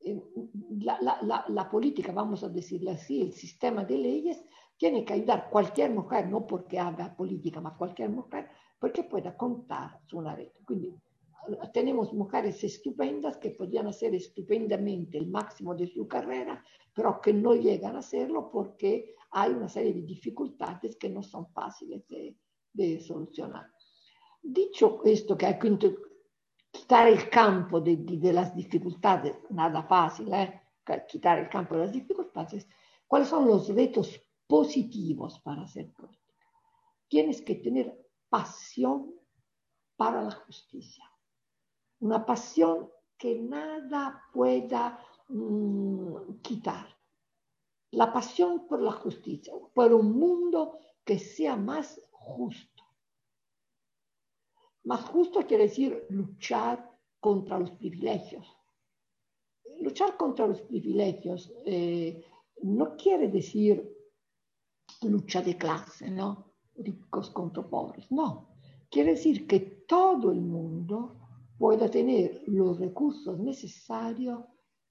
eh, 0.00 0.20
la, 0.80 0.98
la, 1.00 1.44
la, 1.48 1.70
política, 1.70 2.12
vamos 2.12 2.42
a 2.44 2.48
decirlo 2.48 2.90
así, 2.92 3.22
el 3.22 3.32
sistema 3.32 3.84
de 3.84 3.98
leyes, 3.98 4.42
tiene 4.76 5.04
que 5.04 5.12
ayudar 5.14 5.38
a 5.38 5.50
cualquier 5.50 5.90
mujer, 5.90 6.28
no 6.28 6.46
porque 6.46 6.78
haga 6.78 7.14
política, 7.16 7.60
ma 7.60 7.76
cualquier 7.76 8.10
mujer, 8.10 8.48
porque 8.78 9.04
pueda 9.04 9.36
contar 9.36 10.00
su 10.06 10.18
una 10.18 10.34
red. 10.34 10.48
Quindi 10.66 10.92
tenemos 11.72 12.12
mujeres 12.12 12.62
estupendas 12.62 13.36
que 13.36 13.50
podrían 13.50 13.88
hacer 13.88 14.14
estupendamente 14.14 15.18
el 15.18 15.28
máximo 15.28 15.74
de 15.74 15.86
su 15.86 16.06
carrera, 16.06 16.64
pero 16.94 17.20
que 17.20 17.32
no 17.32 17.54
llegan 17.54 17.96
a 17.96 18.00
hacerlo 18.00 18.50
porque 18.50 19.14
hay 19.32 19.50
una 19.52 19.68
serie 19.68 19.94
de 19.94 20.02
dificultades 20.02 20.96
que 20.96 21.08
no 21.08 21.22
son 21.22 21.50
fáciles 21.52 22.04
de, 22.08 23.00
solucionar. 23.00 23.66
Dicho 24.42 25.00
esto, 25.04 25.36
que 25.36 25.46
hay 25.46 25.58
que 25.58 25.96
quitar 26.70 27.08
el 27.08 27.28
campo 27.28 27.80
de, 27.80 28.32
las 28.32 28.54
dificultades, 28.54 29.36
nada 29.50 29.82
fácil, 29.82 30.32
¿eh? 30.32 30.60
quitar 31.08 31.38
el 31.38 31.48
campo 31.48 31.74
de 31.74 31.82
las 31.82 31.92
dificultades, 31.92 32.66
¿cuáles 33.06 33.28
son 33.28 33.46
los 33.46 33.68
retos 33.68 34.20
positivos 34.46 35.40
para 35.40 35.62
hacer 35.62 35.92
política? 35.92 36.22
Tienes 37.08 37.42
que 37.42 37.56
tener 37.56 37.94
pasión 38.28 39.14
para 39.96 40.22
la 40.22 40.32
justicia, 40.32 41.04
una 42.02 42.24
pasión 42.24 42.90
que 43.16 43.38
nada 43.40 44.22
pueda 44.32 44.98
mmm, 45.28 46.40
quitar. 46.42 46.86
La 47.92 48.12
pasión 48.12 48.66
por 48.66 48.80
la 48.82 48.92
justicia, 48.92 49.52
por 49.74 49.92
un 49.92 50.12
mundo 50.18 50.78
que 51.04 51.18
sea 51.18 51.56
más 51.56 52.00
justo 52.10 52.72
más 54.84 55.02
justo 55.02 55.46
quiere 55.46 55.64
decir 55.64 56.06
luchar 56.10 56.90
contra 57.20 57.58
los 57.58 57.70
privilegios. 57.72 58.46
Luchar 59.80 60.16
contra 60.16 60.46
los 60.46 60.60
privilegios 60.62 61.52
eh, 61.64 62.24
no 62.62 62.96
quiere 62.96 63.28
decir 63.28 63.96
lucha 65.02 65.42
de 65.42 65.56
clase, 65.56 66.10
¿no? 66.10 66.52
Ricos 66.76 67.30
contra 67.30 67.62
pobres, 67.62 68.10
no. 68.10 68.48
Quiere 68.90 69.12
decir 69.12 69.46
que 69.46 69.60
todo 69.60 70.32
el 70.32 70.40
mundo 70.40 71.21
pueda 71.62 71.88
tener 71.88 72.42
los 72.48 72.80
recursos 72.80 73.38
necesarios 73.38 74.40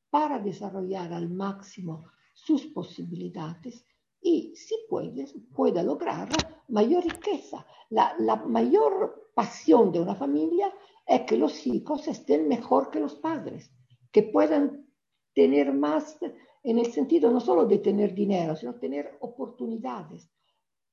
para 0.10 0.40
desarrollar 0.40 1.12
al 1.12 1.30
máximo 1.30 2.06
sus 2.34 2.66
posibilidades 2.68 3.86
y 4.22 4.56
si 4.56 4.76
puede, 4.90 5.26
pueda 5.54 5.84
lograr 5.84 6.64
mayor 6.70 7.04
riqueza. 7.04 7.66
La, 7.90 8.16
la 8.20 8.38
mayor 8.38 9.32
pasión 9.36 9.92
de 9.92 10.00
una 10.00 10.16
familia 10.16 10.74
es 11.06 11.24
que 11.24 11.36
los 11.36 11.68
hijos 11.68 12.08
estén 12.08 12.48
mejor 12.48 12.90
que 12.90 13.02
los 13.02 13.16
padres, 13.16 13.70
que 14.10 14.24
puedan 14.24 14.88
tener 15.36 15.74
más 15.74 16.20
en 16.64 16.80
el 16.80 16.86
sentido 16.86 17.34
no 17.34 17.42
solo 17.42 17.66
de 17.66 17.80
tener 17.80 18.16
dinero, 18.16 18.56
sino 18.56 18.76
tener 18.76 19.18
oportunidades, 19.20 20.32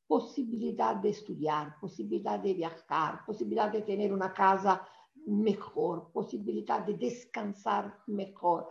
posibilidad 0.09 0.97
de 0.97 1.11
estudiar, 1.11 1.77
posibilidad 1.81 2.41
de 2.41 2.55
viajar, 2.55 3.21
posibilidad 3.25 3.71
de 3.71 3.83
tener 3.83 4.13
una 4.13 4.33
casa 4.35 4.85
mejor, 5.29 6.11
posibilidad 6.13 6.85
de 6.85 6.95
descansar 6.95 7.99
mejor. 8.07 8.69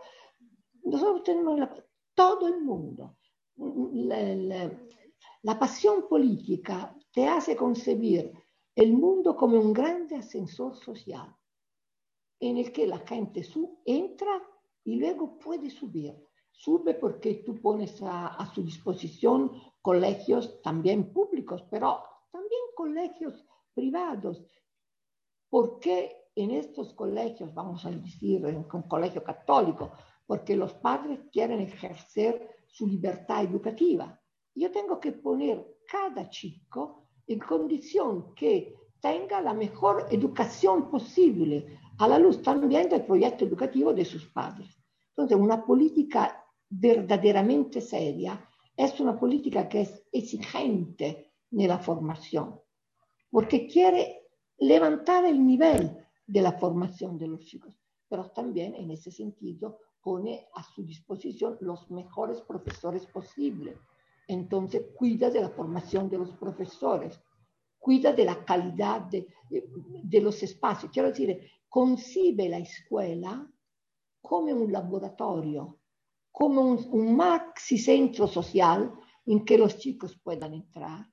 Nosotros 0.84 1.22
tenemos 1.24 1.68
todo 2.14 2.48
el 2.48 2.60
mundo. 2.60 3.16
La, 3.56 4.34
la, 4.34 4.70
la 5.42 5.58
pasión 5.58 6.08
política 6.08 6.96
te 7.12 7.26
hace 7.26 7.56
concebir 7.56 8.32
el 8.74 8.92
mundo 8.92 9.34
como 9.36 9.58
un 9.58 9.72
grande 9.72 10.16
ascensor 10.16 10.76
social 10.76 11.34
en 12.40 12.58
el 12.58 12.72
que 12.72 12.86
la 12.86 12.98
gente 13.00 13.42
su, 13.42 13.80
entra 13.84 14.42
y 14.84 14.96
luego 14.96 15.38
puede 15.38 15.70
subir. 15.70 16.14
Sube 16.50 16.94
porque 16.94 17.42
tú 17.44 17.60
pones 17.60 18.00
a, 18.02 18.28
a, 18.28 18.52
su 18.52 18.62
disposición 18.62 19.52
colegios 19.82 20.60
también 20.62 21.12
públicos, 21.12 21.64
pero 21.70 22.02
también 22.32 22.60
colegios 22.74 23.44
privados. 23.74 24.44
Porque 25.48 26.17
en 26.38 26.52
estos 26.52 26.94
colegios, 26.94 27.52
vamos 27.52 27.84
a 27.84 27.90
decir, 27.90 28.44
en 28.46 28.64
un 28.72 28.82
colegio 28.82 29.24
católico, 29.24 29.92
porque 30.24 30.56
los 30.56 30.72
padres 30.74 31.20
quieren 31.32 31.60
ejercer 31.60 32.48
su 32.68 32.86
libertad 32.86 33.42
educativa. 33.42 34.20
Yo 34.54 34.70
tengo 34.70 35.00
que 35.00 35.12
poner 35.12 35.78
cada 35.90 36.30
chico 36.30 37.08
en 37.26 37.40
condición 37.40 38.34
que 38.34 38.74
tenga 39.00 39.40
la 39.40 39.52
mejor 39.52 40.06
educación 40.10 40.90
posible 40.90 41.78
a 41.98 42.06
la 42.06 42.18
luz 42.18 42.40
también 42.42 42.88
del 42.88 43.04
proyecto 43.04 43.44
educativo 43.44 43.92
de 43.92 44.04
sus 44.04 44.26
padres. 44.26 44.68
Entonces, 45.10 45.36
una 45.36 45.64
política 45.64 46.44
verdaderamente 46.68 47.80
seria 47.80 48.48
es 48.76 49.00
una 49.00 49.18
política 49.18 49.68
que 49.68 49.80
es 49.80 50.04
exigente 50.12 51.32
en 51.50 51.66
la 51.66 51.78
formación, 51.78 52.60
porque 53.28 53.66
quiere 53.66 54.28
levantar 54.58 55.24
el 55.24 55.44
nivel 55.44 56.07
de 56.28 56.40
la 56.40 56.52
formación 56.52 57.18
de 57.18 57.26
los 57.26 57.44
chicos, 57.44 57.74
pero 58.08 58.30
también 58.30 58.76
en 58.76 58.92
ese 58.92 59.10
sentido 59.10 59.80
pone 60.00 60.46
a 60.54 60.62
su 60.62 60.84
disposición 60.84 61.58
los 61.60 61.90
mejores 61.90 62.40
profesores 62.42 63.04
posibles 63.06 63.76
entonces 64.28 64.82
cuida 64.94 65.30
de 65.30 65.40
la 65.40 65.48
formación 65.48 66.08
de 66.08 66.18
los 66.18 66.30
profesores, 66.32 67.18
cuida 67.78 68.12
de 68.12 68.26
la 68.26 68.44
calidad 68.44 69.00
de, 69.00 69.26
de 69.48 70.20
los 70.20 70.42
espacios. 70.42 70.92
Quiero 70.92 71.08
decir, 71.08 71.50
concibe 71.68 72.48
la 72.48 72.58
escuela 72.58 73.50
come 74.20 74.52
un 74.52 74.70
laboratorio, 74.70 75.78
come 76.30 76.58
un, 76.58 76.88
un 76.90 77.16
maxi 77.16 77.78
centro 77.78 78.26
social 78.26 78.92
en 79.24 79.44
que 79.44 79.56
los 79.56 79.78
chicos 79.78 80.20
puedan 80.22 80.52
entrar, 80.52 81.06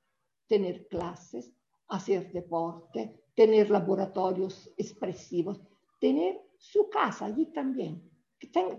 tener 0.46 0.86
clases, 0.86 1.50
hacer 1.88 2.30
deporte, 2.32 3.24
tener 3.36 3.70
laboratorios 3.70 4.72
expresivos, 4.76 5.60
tener 6.00 6.40
su 6.58 6.88
casa 6.88 7.26
allí 7.26 7.46
también, 7.46 8.02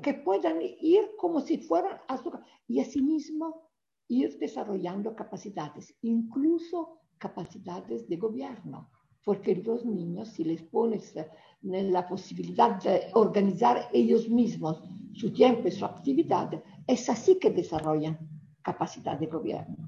que, 0.01 0.13
puedan 0.15 0.59
ir 0.61 1.11
como 1.17 1.39
si 1.41 1.59
fueran 1.59 1.99
a 2.07 2.17
su 2.17 2.31
casa 2.31 2.43
y 2.67 2.79
asimismo 2.79 3.69
ir 4.07 4.37
desarrollando 4.39 5.15
capacidades, 5.15 5.95
incluso 6.01 6.99
capacidades 7.17 8.07
de 8.09 8.17
gobierno, 8.17 8.89
porque 9.23 9.55
los 9.55 9.85
niños, 9.85 10.29
si 10.29 10.43
les 10.43 10.63
pones 10.63 11.13
la 11.61 12.07
posibilidad 12.07 12.81
de 12.81 13.09
organizar 13.13 13.89
ellos 13.93 14.27
mismos 14.29 14.81
su 15.13 15.31
tiempo 15.33 15.67
y 15.67 15.71
su 15.71 15.85
actividad, 15.85 16.63
es 16.87 17.09
así 17.09 17.37
que 17.37 17.51
desarrollan 17.51 18.17
capacidad 18.61 19.19
de 19.19 19.27
gobierno. 19.27 19.86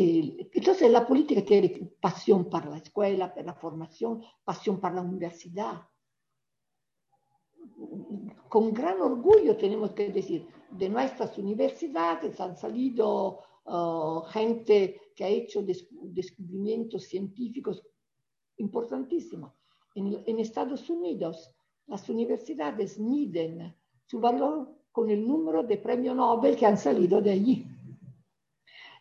Entonces 0.00 0.88
la 0.92 1.04
política 1.04 1.44
tiene 1.44 1.90
pasión 2.00 2.48
para 2.48 2.70
la 2.70 2.76
escuela, 2.76 3.34
para 3.34 3.46
la 3.46 3.54
formación, 3.54 4.22
pasión 4.44 4.78
para 4.78 4.96
la 4.96 5.02
universidad. 5.02 5.82
con 8.48 8.72
gran 8.72 9.00
orgullo 9.00 9.56
tenemos 9.56 9.92
que 9.92 10.10
decir, 10.10 10.46
de 10.70 10.88
nuestras 10.88 11.36
universidades 11.36 12.40
han 12.40 12.56
salido 12.56 13.40
uh, 13.66 14.20
gente 14.28 15.00
que 15.16 15.24
ha 15.24 15.28
hecho 15.28 15.62
descubrimientos 15.62 17.02
científicos 17.04 17.82
importantísimos. 18.58 19.52
En, 19.96 20.22
en, 20.24 20.38
Estados 20.38 20.88
Unidos, 20.88 21.52
las 21.88 22.08
universidades 22.08 23.00
miden 23.00 23.74
su 24.06 24.20
valor 24.20 24.72
con 24.92 25.10
el 25.10 25.26
número 25.26 25.64
de 25.64 25.76
premios 25.76 26.14
Nobel 26.14 26.56
que 26.56 26.66
han 26.66 26.78
salido 26.78 27.20
de 27.20 27.32
allí. 27.32 27.66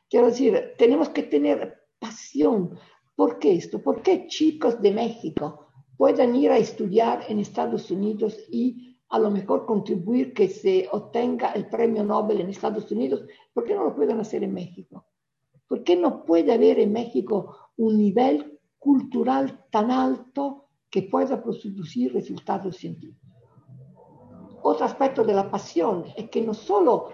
Quiero 0.10 0.28
decir, 0.28 0.74
tenemos 0.78 1.10
que 1.10 1.24
tener 1.24 1.84
pasión. 2.00 2.78
¿Por 3.16 3.40
qué 3.40 3.56
esto? 3.56 3.82
¿Por 3.82 4.02
qué 4.02 4.28
chicos 4.28 4.82
de 4.82 4.92
México 4.92 5.68
puedan 5.98 6.36
ir 6.36 6.52
a 6.52 6.58
estudiar 6.58 7.26
en 7.28 7.40
Estados 7.40 7.92
Unidos 7.92 8.38
y 8.50 8.96
a 9.10 9.20
lo 9.20 9.32
mejor 9.32 9.66
contribuir 9.66 10.34
que 10.34 10.48
se 10.48 10.88
obtenga 10.92 11.52
el 11.52 11.68
premio 11.68 12.04
Nobel 12.04 12.42
en 12.42 12.50
Estados 12.50 12.90
Unidos? 12.92 13.26
¿Por 13.54 13.66
qué 13.66 13.76
no 13.76 13.84
lo 13.84 13.96
pueden 13.96 14.20
hacer 14.20 14.44
en 14.44 14.54
México? 14.54 15.06
¿Por 15.68 15.84
qué 15.84 15.96
no 15.96 16.24
puede 16.24 16.54
haber 16.54 16.80
en 16.80 16.94
México 16.94 17.58
un 17.76 17.98
nivel 17.98 18.60
cultural 18.80 19.66
tan 19.70 19.92
alto 19.92 20.70
que 20.90 21.04
pueda 21.04 21.42
producir 21.44 22.14
resultados 22.14 22.78
científicos? 22.78 23.28
Otro 24.62 24.86
aspecto 24.86 25.24
de 25.24 25.34
la 25.34 25.50
pasión 25.50 26.06
es 26.16 26.30
que 26.30 26.42
no 26.42 26.54
solo 26.54 27.10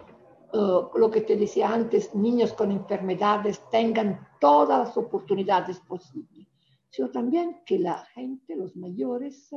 uh, 0.54 0.98
lo 0.98 1.12
que 1.12 1.22
te 1.22 1.36
decía 1.36 1.74
antes, 1.74 2.14
niños 2.16 2.54
con 2.54 2.72
enfermedades 2.72 3.62
tengan 3.70 4.28
todas 4.40 4.88
las 4.88 4.98
oportunidades 4.98 5.80
posibles, 5.80 6.48
sino 6.90 7.10
también 7.10 7.64
que 7.66 7.80
la 7.80 8.06
gente, 8.14 8.56
los 8.56 8.76
mayores, 8.76 9.50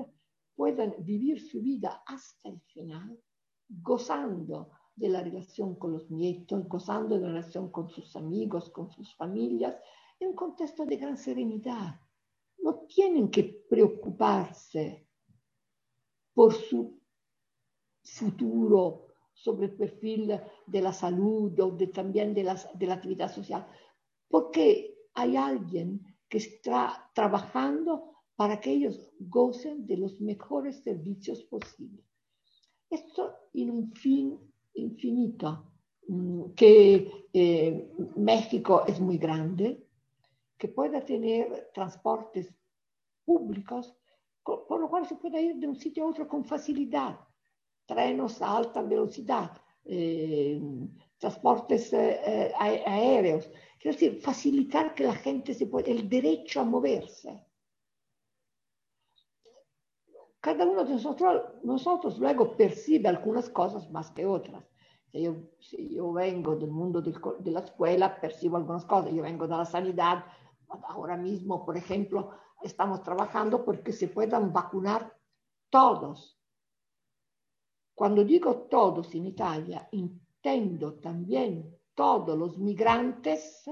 puedan 0.55 0.94
vivir 0.99 1.40
su 1.40 1.61
vida 1.61 2.03
hasta 2.07 2.49
el 2.49 2.61
final, 2.62 3.20
gozando 3.68 4.70
de 4.94 5.11
la 5.11 5.22
relación 5.22 5.76
con 5.76 5.92
los 5.92 6.11
nietos, 6.11 6.66
gozando 6.66 7.16
de 7.16 7.20
la 7.20 7.28
relación 7.28 7.70
con 7.70 7.90
sus 7.90 8.16
amigos, 8.16 8.70
con 8.70 8.90
sus 8.90 9.14
familias, 9.14 9.76
en 10.18 10.28
un 10.28 10.34
contexto 10.34 10.86
de 10.86 10.97
gran 10.97 11.18
serenidad. 11.18 12.01
No 12.59 12.86
tienen 12.88 13.30
que 13.30 13.66
preocuparse 13.68 15.07
por 16.32 16.55
su 16.55 16.99
futuro 18.03 19.05
sobre 19.37 19.66
el 19.66 19.76
perfil 19.76 20.41
de 20.66 20.80
la 20.80 20.93
salud 20.93 21.59
o 21.61 21.70
de, 21.70 21.89
también 21.89 22.34
de, 22.34 22.43
la 22.43 22.95
actividad 22.95 23.32
social, 23.32 23.66
porque 24.28 24.97
hay 25.14 25.37
alguien 25.37 26.01
que 26.28 26.39
está 26.39 27.11
trabajando 27.14 28.12
para 28.34 28.61
que 28.61 28.70
ellos 28.72 29.12
gocen 29.18 29.87
de 29.87 29.99
los 29.99 30.20
mejores 30.20 30.82
servicios 30.82 31.43
posibles. 31.45 32.05
Esto 32.91 33.34
en 33.55 33.70
un 33.70 33.93
fin 33.93 34.39
infinito, 34.74 35.72
mm, 36.09 36.51
que 36.55 37.28
eh, 37.32 37.93
México 38.16 38.84
es 38.87 39.01
muy 39.01 39.18
grande, 39.18 39.87
que 40.59 40.68
pueda 40.68 41.05
tener 41.05 41.70
transportes 41.74 42.55
públicos, 43.24 43.95
por 44.43 44.80
lo 44.80 44.89
cual 44.89 45.07
se 45.07 45.16
puede 45.16 45.43
ir 45.43 45.57
de 45.57 45.68
un 45.68 45.76
sitio 45.76 46.05
a 46.05 46.09
otro 46.09 46.28
con 46.28 46.45
facilidad, 46.45 47.18
trenos 47.87 48.43
a 48.43 48.57
alta 48.57 48.82
velocidad, 48.82 49.51
eh, 49.84 50.61
transportes 51.18 51.93
eh, 51.93 52.53
aéreos, 52.59 53.49
quiero 53.80 53.97
decir, 53.97 54.20
facilitar 54.20 54.95
que 54.95 55.05
la 55.05 55.14
gente 55.14 55.55
se 55.55 55.66
pueda, 55.66 55.91
el 55.91 56.09
derecho 56.09 56.61
a 56.61 56.64
moverse 56.64 57.47
cada 60.47 60.64
uno 60.64 60.84
de 60.84 60.95
nosotros, 61.64 62.20
luego 62.20 62.57
percibe 62.57 63.09
algunas 63.09 63.51
cosas 63.51 63.91
más 63.91 64.12
que 64.12 64.24
otras. 64.24 64.62
Si 65.59 65.97
yo, 65.97 66.12
vengo 66.12 66.55
del 66.55 66.70
mundo 66.70 67.03
de 67.03 67.51
la 67.51 67.59
escuela, 67.59 68.20
percibo 68.20 68.57
algunas 68.57 68.84
cosas. 68.84 69.12
Yo 69.12 69.24
vengo 69.24 69.49
de 69.49 69.57
la 69.57 69.64
sanidad. 69.64 70.24
Ahora 70.87 71.16
mismo, 71.16 71.66
por 71.66 71.76
ejemplo, 71.76 72.30
estamos 72.62 73.03
trabajando 73.03 73.64
porque 73.64 73.93
se 73.93 74.07
puedan 74.07 74.53
vacunar 74.53 75.18
todos. 75.68 76.36
Cuando 77.97 78.24
digo 78.24 78.68
todos 78.68 79.14
en 79.14 79.24
Italia, 79.24 79.88
intendo 79.92 80.97
también 80.97 81.74
todos 81.94 82.38
los 82.38 82.59
migrantes, 82.59 83.64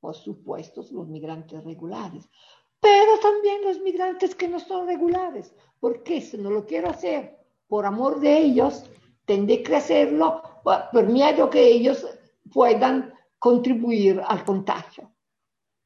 por 0.00 0.14
supuesto, 0.14 0.82
los 0.90 1.06
migrantes 1.06 1.62
regulares, 1.62 2.26
pero 2.80 3.18
también 3.18 3.62
los 3.62 3.78
migrantes 3.80 4.34
que 4.34 4.48
no 4.48 4.58
son 4.58 4.86
regulares, 4.86 5.54
porque 5.78 6.22
si 6.22 6.38
no 6.38 6.48
lo 6.48 6.64
quiero 6.64 6.88
hacer 6.88 7.36
por 7.68 7.84
amor 7.84 8.18
de 8.20 8.38
ellos, 8.38 8.90
tendré 9.26 9.62
que 9.62 9.76
hacerlo 9.76 10.40
por 10.64 11.06
miedo 11.06 11.50
que 11.50 11.62
ellos 11.62 12.06
puedan 12.50 13.12
contribuir 13.38 14.22
al 14.26 14.42
contagio. 14.42 15.12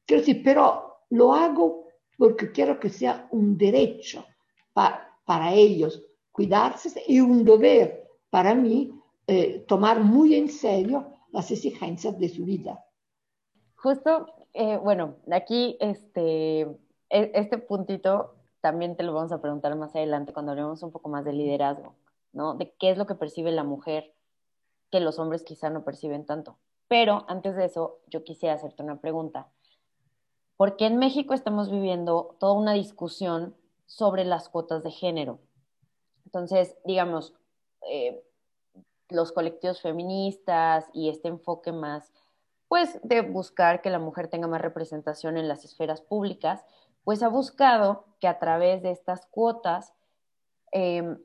Quiero 0.05 0.21
decir, 0.21 0.41
pero 0.45 1.01
lo 1.09 1.33
hago 1.33 1.89
porque 2.17 2.53
quiero 2.53 2.79
que 2.79 2.87
sea 2.87 3.27
un 3.31 3.57
derecho 3.57 4.25
para, 4.71 5.19
para 5.25 5.53
ellos 5.53 6.04
cuidarse 6.35 7.01
y 7.07 7.21
un 7.21 7.45
deber 7.45 8.09
para 8.29 8.53
mí 8.53 8.91
eh, 9.25 9.63
tomar 9.67 10.01
muy 10.01 10.35
en 10.35 10.49
serio 10.49 11.07
las 11.31 11.49
exigencias 11.49 12.19
de 12.19 12.27
su 12.27 12.43
vida. 12.43 12.85
Justo, 13.77 14.27
eh, 14.53 14.77
bueno, 14.77 15.15
aquí 15.31 15.77
este, 15.79 16.61
e, 17.09 17.31
este 17.33 17.57
puntito 17.57 18.35
también 18.59 18.97
te 18.97 19.03
lo 19.03 19.13
vamos 19.13 19.31
a 19.31 19.41
preguntar 19.41 19.75
más 19.77 19.95
adelante 19.95 20.33
cuando 20.33 20.51
hablemos 20.51 20.83
un 20.83 20.91
poco 20.91 21.07
más 21.07 21.23
de 21.23 21.31
liderazgo, 21.31 21.95
¿no? 22.33 22.55
De 22.55 22.73
qué 22.79 22.89
es 22.89 22.97
lo 22.97 23.05
que 23.05 23.15
percibe 23.15 23.51
la 23.51 23.63
mujer 23.63 24.13
que 24.91 24.99
los 24.99 25.17
hombres 25.17 25.43
quizá 25.43 25.69
no 25.69 25.85
perciben 25.85 26.25
tanto. 26.25 26.57
Pero 26.89 27.25
antes 27.29 27.55
de 27.55 27.65
eso, 27.65 27.99
yo 28.07 28.23
quisiera 28.23 28.55
hacerte 28.55 28.83
una 28.83 28.99
pregunta. 28.99 29.47
¿Por 30.57 30.75
qué 30.75 30.87
en 30.87 30.97
México 30.97 31.33
estamos 31.33 31.71
viviendo 31.71 32.35
toda 32.39 32.53
una 32.53 32.73
discusión 32.73 33.55
sobre 33.85 34.25
las 34.25 34.49
cuotas 34.49 34.83
de 34.83 34.91
género? 34.91 35.39
Entonces, 36.25 36.75
digamos, 36.83 37.33
eh, 37.89 38.23
los 39.09 39.31
colectivos 39.31 39.81
feministas 39.81 40.85
y 40.93 41.09
este 41.09 41.27
enfoque 41.27 41.71
más, 41.71 42.11
pues, 42.67 42.99
de 43.03 43.21
buscar 43.21 43.81
que 43.81 43.89
la 43.89 43.99
mujer 43.99 44.27
tenga 44.27 44.47
más 44.47 44.61
representación 44.61 45.37
en 45.37 45.47
las 45.47 45.63
esferas 45.63 46.01
públicas, 46.01 46.65
pues 47.03 47.21
ha 47.21 47.29
buscado 47.29 48.05
que 48.19 48.27
a 48.27 48.39
través 48.39 48.81
de 48.81 48.91
estas 48.91 49.27
cuotas 49.27 49.93
em, 50.71 51.19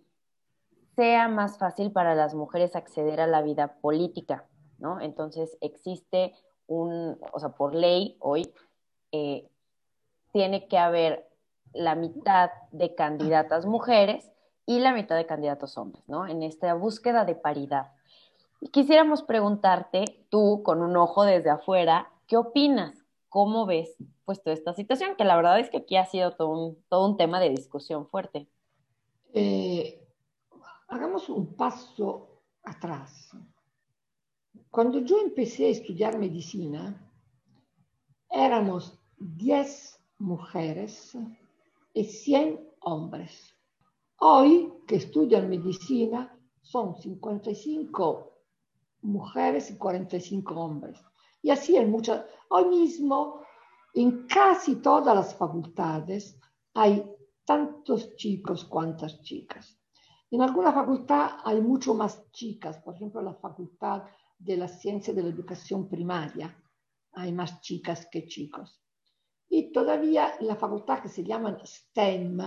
sea 0.94 1.28
más 1.28 1.58
fácil 1.58 1.90
para 1.90 2.14
las 2.14 2.34
mujeres 2.34 2.76
acceder 2.76 3.20
a 3.20 3.26
la 3.26 3.40
vida 3.40 3.78
política, 3.80 4.44
¿no? 4.78 5.00
Entonces 5.00 5.56
existe 5.62 6.34
un, 6.66 7.18
o 7.32 7.40
sea, 7.40 7.50
por 7.50 7.74
ley 7.74 8.16
hoy 8.20 8.52
eh, 9.12 9.48
tiene 10.32 10.68
que 10.68 10.78
haber 10.78 11.26
la 11.72 11.94
mitad 11.94 12.50
de 12.70 12.94
candidatas 12.94 13.64
mujeres 13.64 14.30
y 14.70 14.78
la 14.78 14.92
mitad 14.92 15.16
de 15.16 15.26
candidatos 15.26 15.76
hombres, 15.76 16.04
¿no? 16.06 16.28
En 16.28 16.44
esta 16.44 16.74
búsqueda 16.74 17.24
de 17.24 17.34
paridad. 17.34 17.90
Y 18.60 18.68
quisiéramos 18.68 19.24
preguntarte, 19.24 20.24
tú 20.30 20.62
con 20.62 20.80
un 20.80 20.96
ojo 20.96 21.24
desde 21.24 21.50
afuera, 21.50 22.12
¿qué 22.28 22.36
opinas? 22.36 23.04
¿Cómo 23.28 23.66
ves 23.66 23.96
pues 24.24 24.40
toda 24.40 24.54
esta 24.54 24.72
situación? 24.72 25.16
Que 25.16 25.24
la 25.24 25.34
verdad 25.34 25.58
es 25.58 25.70
que 25.70 25.78
aquí 25.78 25.96
ha 25.96 26.06
sido 26.06 26.36
todo 26.36 26.50
un, 26.50 26.84
todo 26.88 27.04
un 27.08 27.16
tema 27.16 27.40
de 27.40 27.50
discusión 27.50 28.06
fuerte. 28.06 28.46
Eh, 29.34 30.06
hagamos 30.86 31.28
un 31.28 31.56
paso 31.56 32.40
atrás. 32.62 33.36
Cuando 34.70 35.00
yo 35.00 35.18
empecé 35.20 35.66
a 35.66 35.70
estudiar 35.70 36.16
medicina, 36.16 37.10
éramos 38.30 38.96
10 39.18 40.00
mujeres 40.18 41.18
y 41.92 42.04
100 42.04 42.60
hombres. 42.82 43.56
Hoy 44.22 44.70
que 44.86 44.96
estudian 44.96 45.48
medicina 45.48 46.38
son 46.60 46.94
55 46.94 48.30
mujeres 49.00 49.70
y 49.70 49.78
45 49.78 50.54
hombres. 50.54 51.02
Y 51.40 51.48
así 51.48 51.74
en 51.76 51.90
muchas, 51.90 52.26
hoy 52.50 52.66
mismo 52.66 53.40
en 53.94 54.26
casi 54.26 54.76
todas 54.76 55.16
las 55.16 55.34
facultades 55.34 56.38
hay 56.74 57.02
tantos 57.46 58.14
chicos 58.16 58.66
cuantas 58.66 59.22
chicas. 59.22 59.78
En 60.30 60.42
alguna 60.42 60.70
facultad 60.70 61.38
hay 61.42 61.62
mucho 61.62 61.94
más 61.94 62.30
chicas, 62.30 62.76
por 62.76 62.96
ejemplo, 62.96 63.22
la 63.22 63.34
Facultad 63.34 64.02
de 64.38 64.58
la 64.58 64.68
Ciencia 64.68 65.14
de 65.14 65.22
la 65.22 65.30
Educación 65.30 65.88
Primaria, 65.88 66.62
hay 67.12 67.32
más 67.32 67.62
chicas 67.62 68.06
que 68.12 68.26
chicos. 68.26 68.82
Y 69.48 69.72
todavía 69.72 70.34
la 70.40 70.56
facultad 70.56 71.00
que 71.00 71.08
se 71.08 71.24
llaman 71.24 71.58
STEM, 71.64 72.38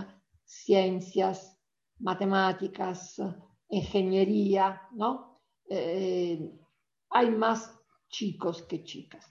ciencias, 0.46 1.53
matemáticas, 2.00 3.22
ingeniería, 3.70 4.82
¿no? 4.92 5.42
Eh, 5.70 6.52
hay 7.10 7.30
más 7.32 7.80
chicos 8.10 8.64
que 8.64 8.84
chicas. 8.84 9.26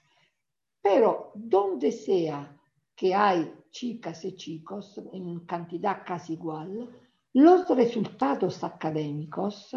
Pero 0.81 1.33
donde 1.35 1.93
sea 1.93 2.59
que 2.95 3.15
hay 3.15 3.53
chicas 3.71 4.25
y 4.25 4.35
chicos 4.37 5.01
en 5.13 5.41
cantidad 5.47 6.03
casi 6.05 6.35
igual, 6.35 6.91
los 7.35 7.69
resultados 7.69 8.63
académicos 8.63 9.75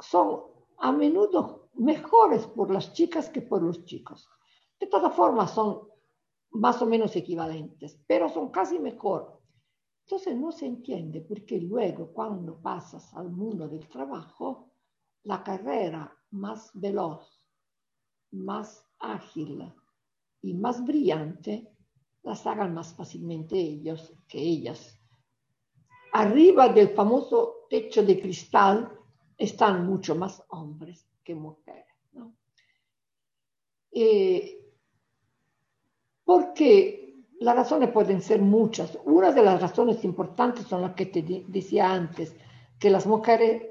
son 0.00 0.42
a 0.78 0.92
menudo 0.92 1.70
mejores 1.74 2.46
por 2.46 2.70
las 2.70 2.92
chicas 2.92 3.28
que 3.28 3.42
por 3.42 3.62
los 3.62 3.84
chicos. 3.84 4.28
De 4.78 4.86
todas 4.86 5.14
formas, 5.14 5.52
son 5.52 5.88
más 6.50 6.80
o 6.82 6.86
menos 6.86 7.14
equivalentes, 7.16 8.00
pero 8.06 8.28
son 8.28 8.50
casi 8.50 8.78
mejor. 8.78 9.37
Entonces 10.08 10.38
no 10.38 10.50
se 10.52 10.64
entiende 10.64 11.20
por 11.20 11.44
qué 11.44 11.60
luego 11.60 12.10
cuando 12.14 12.58
pasas 12.62 13.12
al 13.12 13.30
mundo 13.30 13.68
del 13.68 13.86
trabajo, 13.88 14.72
la 15.24 15.44
carrera 15.44 16.10
más 16.30 16.70
veloz, 16.72 17.44
más 18.30 18.86
ágil 19.00 19.70
y 20.40 20.54
más 20.54 20.82
brillante 20.82 21.70
las 22.22 22.46
hagan 22.46 22.72
más 22.72 22.94
fácilmente 22.94 23.58
ellos 23.58 24.14
que 24.26 24.38
ellas. 24.38 24.98
Arriba 26.14 26.70
del 26.70 26.88
famoso 26.88 27.66
techo 27.68 28.02
de 28.02 28.18
cristal 28.18 28.90
están 29.36 29.84
mucho 29.86 30.14
más 30.14 30.42
hombres 30.48 31.06
que 31.22 31.34
mujeres. 31.34 31.84
¿no? 32.12 32.34
Eh, 33.92 34.72
porque 36.24 37.07
las 37.40 37.56
razones 37.56 37.90
pueden 37.90 38.20
ser 38.20 38.40
muchas. 38.40 38.98
Una 39.04 39.32
de 39.32 39.42
las 39.42 39.60
razones 39.60 40.04
importantes 40.04 40.66
son 40.66 40.82
las 40.82 40.94
que 40.94 41.06
te 41.06 41.44
decía 41.46 41.92
antes, 41.92 42.34
que 42.78 42.90
las 42.90 43.06
mujeres 43.06 43.62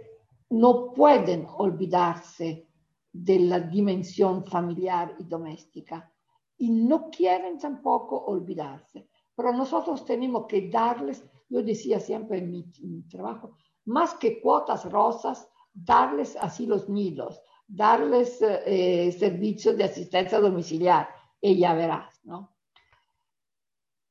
no 0.50 0.94
pueden 0.94 1.48
olvidarse 1.58 2.68
de 3.12 3.40
la 3.40 3.60
dimensión 3.60 4.46
familiar 4.46 5.16
y 5.20 5.24
doméstica 5.26 6.12
y 6.58 6.70
no 6.70 7.10
quieren 7.10 7.58
tampoco 7.58 8.18
olvidarse. 8.26 9.10
Pero 9.36 9.54
nosotros 9.54 10.06
tenemos 10.06 10.46
que 10.48 10.70
darles, 10.70 11.24
yo 11.50 11.62
decía 11.62 12.00
siempre 12.00 12.40
en 12.40 12.52
mi, 12.52 13.04
trabajo, 13.10 13.58
más 13.86 14.14
que 14.16 14.42
cuotas 14.42 14.90
rosas, 14.92 15.50
darles 15.74 16.36
así 16.38 16.66
los 16.66 16.90
nidos, 16.90 17.42
darles 17.68 18.42
eh, 18.42 19.12
servicios 19.12 19.78
de 19.78 19.84
asistencia 19.84 20.40
domiciliar 20.40 21.08
ya 21.42 21.74
verás, 21.74 22.20
¿no? 22.24 22.57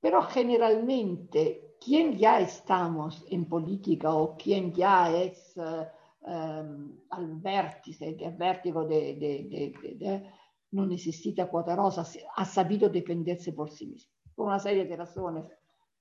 Pero 0.06 0.22
generalmente, 0.22 1.74
quien 1.84 2.16
ya 2.16 2.38
estamos 2.38 3.24
en 3.28 3.48
política 3.48 4.14
o 4.14 4.36
quien 4.36 4.72
ya 4.72 5.10
es 5.10 5.56
uh, 5.56 5.84
um, 6.30 6.96
al 7.10 7.34
vértice, 7.40 8.14
del 8.14 8.36
vértigo 8.36 8.84
de, 8.84 10.30
no 10.70 10.86
necesita 10.86 11.48
cuota 11.48 11.74
rosa, 11.74 12.06
ha 12.36 12.44
sabido 12.44 12.88
defenderse 12.88 13.52
por 13.52 13.68
sí 13.68 13.88
mismo. 13.88 14.12
Por 14.36 14.46
una 14.46 14.60
serie 14.60 14.84
de 14.84 14.94
razones 14.94 15.44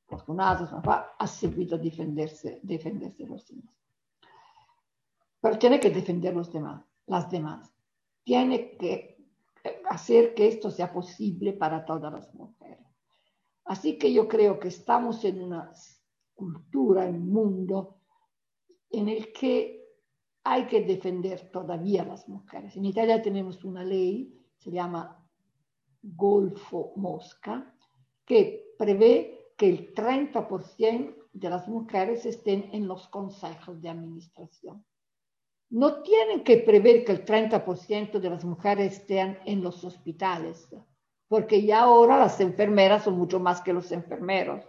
afortunadas, 0.07 0.69
ha 1.17 1.25
sabido 1.25 1.75
defenderse, 1.79 2.59
defenderse 2.61 3.25
por 3.25 3.39
sí 3.41 3.55
mismo. 3.55 3.73
Pero 5.41 5.57
tiene 5.57 5.79
que 5.79 5.89
defender 5.89 6.35
los 6.35 6.53
demás, 6.53 6.85
las 7.07 7.31
demás. 7.31 7.73
Tiene 8.23 8.77
que 8.77 9.17
hacer 9.89 10.35
que 10.35 10.47
esto 10.47 10.69
sea 10.69 10.93
posible 10.93 11.53
para 11.53 11.83
todas 11.83 12.13
las 12.13 12.31
mujeres. 12.35 12.64
Así 13.65 13.97
que 13.97 14.13
yo 14.13 14.27
creo 14.27 14.59
que 14.59 14.67
estamos 14.67 15.23
en 15.25 15.41
una 15.41 15.71
cultura, 16.33 17.07
en 17.07 17.15
un 17.15 17.33
mundo 17.33 17.97
en 18.89 19.09
el 19.09 19.33
que 19.33 19.83
hay 20.43 20.67
que 20.67 20.81
defender 20.81 21.49
todavía 21.51 22.03
a 22.03 22.05
las 22.05 22.29
mujeres. 22.29 22.75
En 22.77 22.85
Italia 22.85 23.21
tenemos 23.21 23.63
una 23.63 23.83
ley, 23.83 24.39
se 24.59 24.71
llama 24.71 25.27
Golfo 26.03 26.93
Mosca, 26.97 27.73
que 28.23 28.75
prevé 28.77 29.53
que 29.57 29.69
el 29.69 29.93
30% 29.93 31.15
de 31.33 31.49
las 31.49 31.67
mujeres 31.67 32.25
estén 32.25 32.69
en 32.71 32.87
los 32.87 33.07
consejos 33.07 33.81
de 33.81 33.89
administración. 33.89 34.85
No 35.71 36.03
tienen 36.03 36.43
que 36.43 36.57
prever 36.57 37.03
que 37.03 37.11
el 37.11 37.25
30% 37.25 38.19
de 38.19 38.29
las 38.29 38.45
mujeres 38.45 38.99
estén 38.99 39.39
en 39.45 39.63
los 39.63 39.83
hospitales, 39.83 40.69
porque 41.27 41.63
ya 41.63 41.81
ahora 41.81 42.17
las 42.17 42.39
enfermeras 42.39 43.03
son 43.03 43.17
mucho 43.17 43.39
más 43.39 43.61
que 43.61 43.73
los 43.73 43.91
enfermeros, 43.91 44.63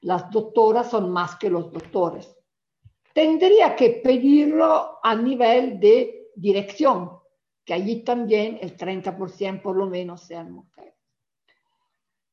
las 0.00 0.30
doctoras 0.30 0.90
son 0.90 1.10
más 1.10 1.36
que 1.36 1.48
los 1.48 1.72
doctores. 1.72 2.36
Tendría 3.14 3.76
que 3.76 4.00
pedirlo 4.02 4.98
a 5.02 5.14
nivel 5.14 5.78
de 5.78 6.30
dirección, 6.34 7.18
que 7.64 7.74
allí 7.74 8.02
también 8.02 8.58
el 8.60 8.76
30% 8.76 9.62
por 9.62 9.76
lo 9.76 9.86
menos 9.86 10.22
sean 10.22 10.52
mujeres. 10.52 10.94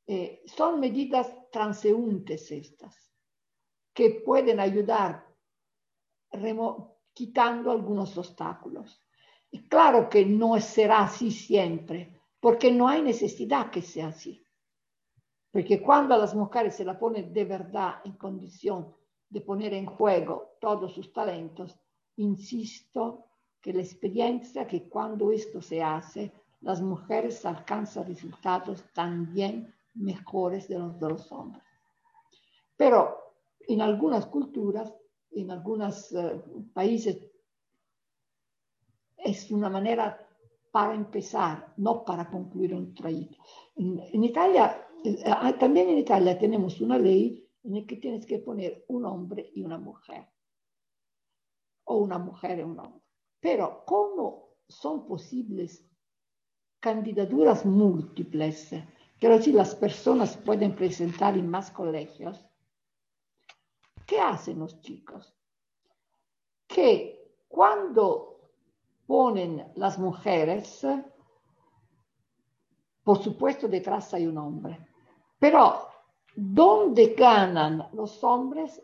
Eh, 0.07 0.41
son 0.45 0.79
medidas 0.79 1.31
transeúntes 1.51 2.51
estas, 2.51 3.13
que 3.93 4.21
pueden 4.25 4.59
ayudar 4.59 5.27
quitando 7.13 7.71
algunos 7.71 8.17
obstáculos. 8.17 9.03
Y 9.51 9.67
claro 9.67 10.09
que 10.09 10.25
no 10.25 10.59
será 10.59 11.01
así 11.01 11.31
siempre, 11.31 12.18
porque 12.39 12.71
no 12.71 12.87
hay 12.87 13.01
necesidad 13.01 13.69
que 13.69 13.81
sea 13.81 14.07
así. 14.07 14.43
Porque 15.51 15.81
cuando 15.81 16.13
a 16.13 16.17
las 16.17 16.35
mujeres 16.35 16.75
se 16.75 16.85
la 16.85 16.97
pone 16.97 17.23
de 17.23 17.45
verdad 17.45 17.95
en 18.05 18.13
condición 18.13 18.95
de 19.29 19.41
poner 19.41 19.73
en 19.73 19.85
juego 19.85 20.57
todos 20.59 20.93
sus 20.93 21.11
talentos, 21.11 21.77
insisto 22.17 23.25
que 23.61 23.73
la 23.73 23.81
experiencia 23.81 24.67
que 24.67 24.87
cuando 24.87 25.31
esto 25.31 25.61
se 25.61 25.83
hace, 25.83 26.31
las 26.61 26.81
mujeres 26.81 27.45
alcanzan 27.45 28.07
resultados 28.07 28.83
también 28.93 29.73
mejores 29.95 30.67
de 30.67 30.79
los 30.79 30.99
de 30.99 31.09
los 31.09 31.31
hombres. 31.31 31.63
Pero 32.77 33.17
en 33.67 33.81
algunas 33.81 34.25
culturas, 34.27 34.93
en 35.31 35.51
algunos 35.51 36.11
uh, 36.11 36.71
países, 36.73 37.17
es 39.17 39.51
una 39.51 39.69
manera 39.69 40.28
para 40.71 40.93
empezar, 40.93 41.73
no 41.77 42.03
para 42.03 42.29
concluir 42.29 42.73
un 42.73 42.93
trayecto. 42.93 43.37
En, 43.75 44.23
Italia, 44.23 44.87
eh, 45.03 45.23
ah, 45.25 45.53
también 45.57 45.89
en 45.89 45.97
Italia 45.99 46.37
tenemos 46.37 46.79
una 46.81 46.97
ley 46.97 47.47
en 47.63 47.75
la 47.75 47.85
que 47.85 47.97
tienes 47.97 48.25
que 48.25 48.39
poner 48.39 48.85
un 48.87 49.05
hombre 49.05 49.51
y 49.53 49.63
una 49.63 49.77
mujer, 49.77 50.27
o 51.85 51.97
una 51.97 52.17
mujer 52.17 52.59
y 52.59 52.63
un 52.63 52.79
hombre. 52.79 53.01
Pero 53.39 53.83
¿cómo 53.85 54.55
son 54.67 55.07
posibles 55.07 55.85
candidaturas 56.79 57.65
múltiples? 57.65 58.71
Quiero 59.19 59.37
decir, 59.37 59.55
las 59.55 59.75
personas 59.75 60.37
pueden 60.37 60.75
presentar 60.75 61.37
en 61.37 61.49
más 61.49 61.71
colegios. 61.71 62.45
¿Qué 64.05 64.19
hacen 64.19 64.59
los 64.59 64.79
chicos? 64.81 65.35
Que 66.67 67.19
cuando 67.47 68.28
ponen 69.09 69.65
las 69.75 69.97
mujeres, 69.97 70.85
por 73.03 73.17
supuesto 73.17 73.67
detrás 73.67 74.13
hay 74.13 74.27
un 74.27 74.37
hombre, 74.37 74.87
pero 75.39 75.87
donde 76.35 77.15
ganan 77.17 77.89
los 77.93 78.23
hombres, 78.23 78.79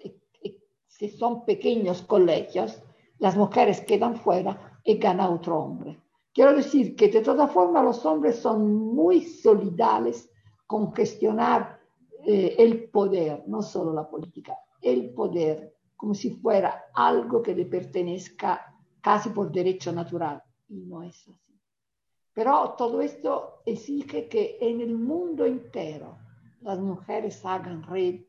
si 0.87 1.09
son 1.09 1.45
pequeños 1.45 2.01
colegios, 2.01 2.81
las 3.19 3.37
mujeres 3.37 3.81
quedan 3.81 4.15
fuera 4.15 4.79
y 4.83 4.97
gana 4.97 5.29
otro 5.29 5.59
hombre. 5.59 6.01
Quiero 6.33 6.55
decir 6.55 6.95
que 6.95 7.09
de 7.09 7.21
todas 7.21 7.51
formas 7.51 7.85
los 7.85 8.03
hombres 8.03 8.39
son 8.39 8.95
muy 8.95 9.21
solidales 9.21 10.31
con 10.65 10.91
gestionar 10.95 11.79
eh, 12.25 12.55
el 12.57 12.89
poder, 12.89 13.43
no 13.45 13.61
solo 13.61 13.93
la 13.93 14.09
política, 14.09 14.57
el 14.81 15.13
poder, 15.13 15.75
como 15.95 16.15
si 16.15 16.31
fuera 16.31 16.85
algo 16.95 17.43
que 17.43 17.53
le 17.53 17.67
pertenezca 17.67 18.74
casi 19.05 19.29
por 19.29 19.51
derecho 19.51 19.91
natural, 19.91 20.41
y 20.67 20.77
no 20.77 21.03
es 21.03 21.15
así. 21.27 21.61
Pero 22.33 22.73
todo 22.75 23.01
esto 23.01 23.61
exige 23.63 24.27
que 24.27 24.57
en 24.59 24.81
el 24.81 24.95
mundo 24.95 25.45
entero 25.45 26.17
las 26.61 26.79
mujeres 26.79 27.45
hagan 27.45 27.83
red 27.83 28.21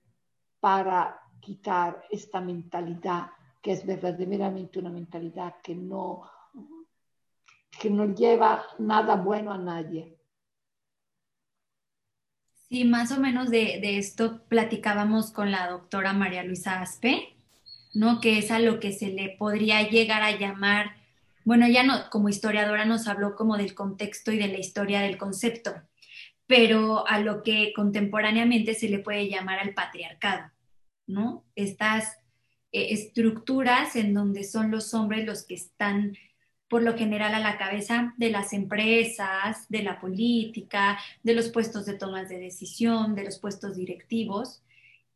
para 0.60 1.18
quitar 1.40 2.04
esta 2.10 2.42
mentalidad 2.42 3.30
que 3.62 3.72
es 3.72 3.86
verdaderamente 3.86 4.78
una 4.78 4.90
mentalidad 4.90 5.54
que 5.62 5.74
no, 5.74 6.30
que 7.80 7.88
no 7.88 8.14
lleva 8.14 8.66
nada 8.78 9.16
bueno 9.16 9.52
a 9.52 9.58
nadie. 9.58 10.18
Sí, 12.68 12.84
más 12.84 13.12
o 13.12 13.18
menos 13.18 13.48
de, 13.48 13.80
de 13.80 13.96
esto 13.96 14.42
platicábamos 14.46 15.32
con 15.32 15.50
la 15.50 15.70
doctora 15.70 16.12
María 16.12 16.44
Luisa 16.44 16.82
Aspe, 16.82 17.36
¿no? 17.97 18.20
Que 18.20 18.38
es 18.38 18.51
a 18.51 18.59
lo 18.59 18.78
que 18.78 18.92
se 18.92 19.09
le 19.09 19.30
podría 19.38 19.88
llegar 19.88 20.22
a 20.22 20.36
llamar, 20.36 20.97
bueno, 21.44 21.66
ya 21.66 21.82
no, 21.82 22.11
como 22.11 22.28
historiadora 22.28 22.84
nos 22.84 23.09
habló 23.09 23.34
como 23.34 23.57
del 23.57 23.74
contexto 23.74 24.32
y 24.32 24.36
de 24.36 24.49
la 24.49 24.59
historia 24.59 25.01
del 25.01 25.16
concepto, 25.16 25.74
pero 26.47 27.09
a 27.09 27.20
lo 27.20 27.42
que 27.42 27.72
contemporáneamente 27.74 28.74
se 28.74 28.90
le 28.90 28.99
puede 28.99 29.30
llamar 29.30 29.61
al 29.61 29.72
patriarcado, 29.72 30.51
¿no? 31.07 31.44
Estas 31.55 32.18
eh, 32.70 32.88
estructuras 32.90 33.97
en 33.97 34.12
donde 34.12 34.44
son 34.44 34.70
los 34.70 34.92
hombres 34.92 35.24
los 35.24 35.44
que 35.47 35.55
están 35.55 36.18
por 36.68 36.82
lo 36.82 36.99
general 36.99 37.34
a 37.34 37.40
la 37.40 37.57
cabeza 37.57 38.12
de 38.18 38.28
las 38.28 38.53
empresas, 38.53 39.66
de 39.70 39.82
la 39.82 40.01
política, 40.01 40.99
de 41.22 41.32
los 41.32 41.49
puestos 41.49 41.86
de 41.86 41.94
tomas 41.94 42.28
de 42.28 42.40
decisión, 42.40 43.14
de 43.14 43.24
los 43.24 43.38
puestos 43.38 43.76
directivos, 43.76 44.62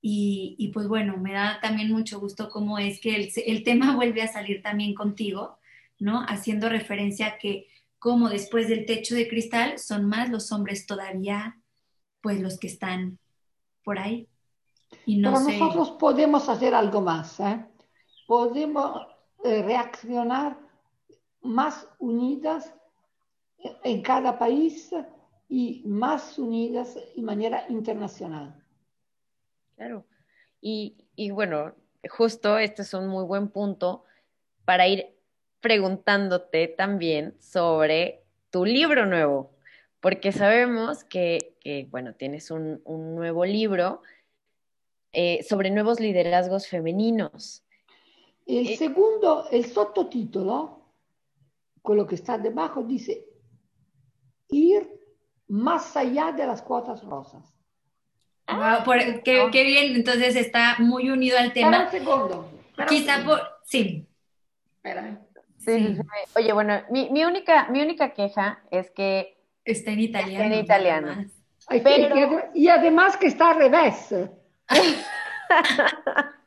Y, 0.02 0.70
pues 0.72 0.88
bueno, 0.88 1.18
me 1.18 1.34
da 1.34 1.58
también 1.60 1.92
mucho 1.92 2.20
gusto 2.20 2.48
cómo 2.48 2.78
es 2.78 3.00
que 3.00 3.16
el, 3.16 3.30
el, 3.46 3.62
tema 3.64 3.94
vuelve 3.96 4.22
a 4.22 4.32
salir 4.32 4.62
también 4.62 4.94
contigo, 4.94 5.58
¿no? 5.98 6.24
Haciendo 6.26 6.68
referencia 6.70 7.26
a 7.26 7.38
que 7.38 7.68
como 7.98 8.30
después 8.30 8.68
del 8.68 8.86
techo 8.86 9.14
de 9.14 9.28
cristal 9.28 9.78
son 9.78 10.06
más 10.06 10.30
los 10.30 10.52
hombres 10.52 10.86
todavía, 10.86 11.60
pues 12.22 12.40
los 12.40 12.58
que 12.58 12.68
están 12.68 13.18
por 13.84 13.98
ahí. 13.98 14.26
Y 15.04 15.18
no 15.18 15.34
Pero 15.34 15.44
nosotros 15.44 15.90
podemos 15.92 16.48
hacer 16.48 16.74
algo 16.74 17.02
más, 17.02 17.38
¿eh? 17.40 17.64
Podemos 18.26 19.06
eh, 19.44 19.62
reaccionar 19.62 20.58
más 21.42 21.86
unidas 21.98 22.74
en 23.84 24.02
cada 24.02 24.38
país 24.38 24.90
y 25.48 25.82
más 25.84 26.38
unidas 26.38 26.94
de 26.94 27.22
manera 27.22 27.66
internacional. 27.68 28.54
Claro. 29.80 30.04
Y, 30.60 31.06
y 31.16 31.30
bueno, 31.30 31.74
justo 32.10 32.58
este 32.58 32.82
es 32.82 32.92
un 32.92 33.08
muy 33.08 33.24
buen 33.24 33.48
punto 33.48 34.04
para 34.66 34.86
ir 34.86 35.16
preguntándote 35.62 36.68
también 36.68 37.34
sobre 37.40 38.22
tu 38.50 38.66
libro 38.66 39.06
nuevo, 39.06 39.52
porque 40.00 40.32
sabemos 40.32 41.02
que, 41.02 41.56
que 41.60 41.88
bueno, 41.90 42.14
tienes 42.14 42.50
un, 42.50 42.82
un 42.84 43.14
nuevo 43.14 43.46
libro 43.46 44.02
eh, 45.12 45.42
sobre 45.44 45.70
nuevos 45.70 45.98
liderazgos 45.98 46.66
femeninos. 46.66 47.64
El 48.44 48.68
eh, 48.68 48.76
segundo, 48.76 49.48
el 49.50 49.64
sottotítulo, 49.64 50.92
quello 51.82 52.06
que 52.06 52.16
está 52.16 52.36
debajo, 52.36 52.82
dice 52.82 53.26
ir 54.50 55.00
más 55.48 55.96
allá 55.96 56.32
de 56.32 56.46
las 56.46 56.60
cuotas 56.60 57.02
rosas. 57.02 57.59
Ah, 58.52 58.84
qué, 59.24 59.64
bien, 59.64 59.94
entonces 59.94 60.36
está 60.36 60.76
muy 60.78 61.10
unido 61.10 61.38
al 61.38 61.52
tema. 61.52 61.84
un 61.84 61.90
segundo. 61.90 62.50
Quizá 62.88 63.22
por, 63.24 63.40
sí. 63.64 64.06
Espera. 64.76 65.20
Sí, 65.58 65.98
Oye, 66.36 66.52
bueno, 66.54 66.80
mi, 66.90 67.10
mi, 67.10 67.24
única, 67.24 67.68
mi 67.68 67.82
única 67.82 68.14
queja 68.14 68.62
es 68.70 68.90
que 68.90 69.36
está 69.64 69.92
en 69.92 70.00
italiano. 70.00 70.44
en 70.44 70.54
italiano. 70.54 71.24
y 72.54 72.68
además 72.68 73.18
que 73.18 73.26
está 73.26 73.50
al 73.50 73.56
revés. 73.56 74.14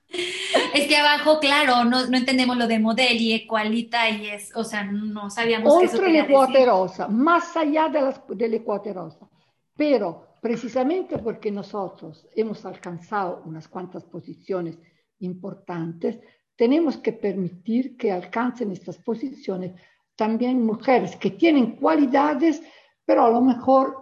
es 0.74 0.88
que 0.88 0.98
abajo, 0.98 1.40
claro, 1.40 1.84
no, 1.84 2.08
no, 2.08 2.18
entendemos 2.18 2.58
lo 2.58 2.68
de 2.68 2.80
modelli, 2.80 3.34
equalita 3.34 4.10
y 4.10 4.30
es, 4.30 4.56
o 4.56 4.64
sea, 4.64 4.84
no 4.84 5.30
sabíamos 5.30 5.80
que 5.80 5.86
eso 5.86 6.00
quería 6.00 6.26
rosa, 6.66 7.08
más 7.08 7.56
allá 7.56 7.90
de, 7.90 8.02
las, 8.02 8.22
de 8.28 8.64
cuote 8.64 8.94
rosa. 8.94 9.28
Pero 9.76 10.33
precisamente 10.44 11.20
porque 11.20 11.50
nosotros 11.50 12.28
hemos 12.36 12.66
alcanzado 12.66 13.44
unas 13.46 13.66
cuantas 13.70 14.04
posiciones 14.04 14.78
importantes, 15.20 16.20
tenemos 16.58 16.98
que 16.98 17.14
permitir 17.14 17.96
que 17.96 18.12
alcancen 18.12 18.74
estas 18.74 18.98
posiciones 18.98 19.72
también 20.18 20.66
mujeres 20.66 21.16
que 21.16 21.32
tienen 21.32 21.78
cualidades, 21.78 22.62
pero 23.06 23.24
a 23.24 23.30
lo 23.30 23.40
mejor 23.40 23.96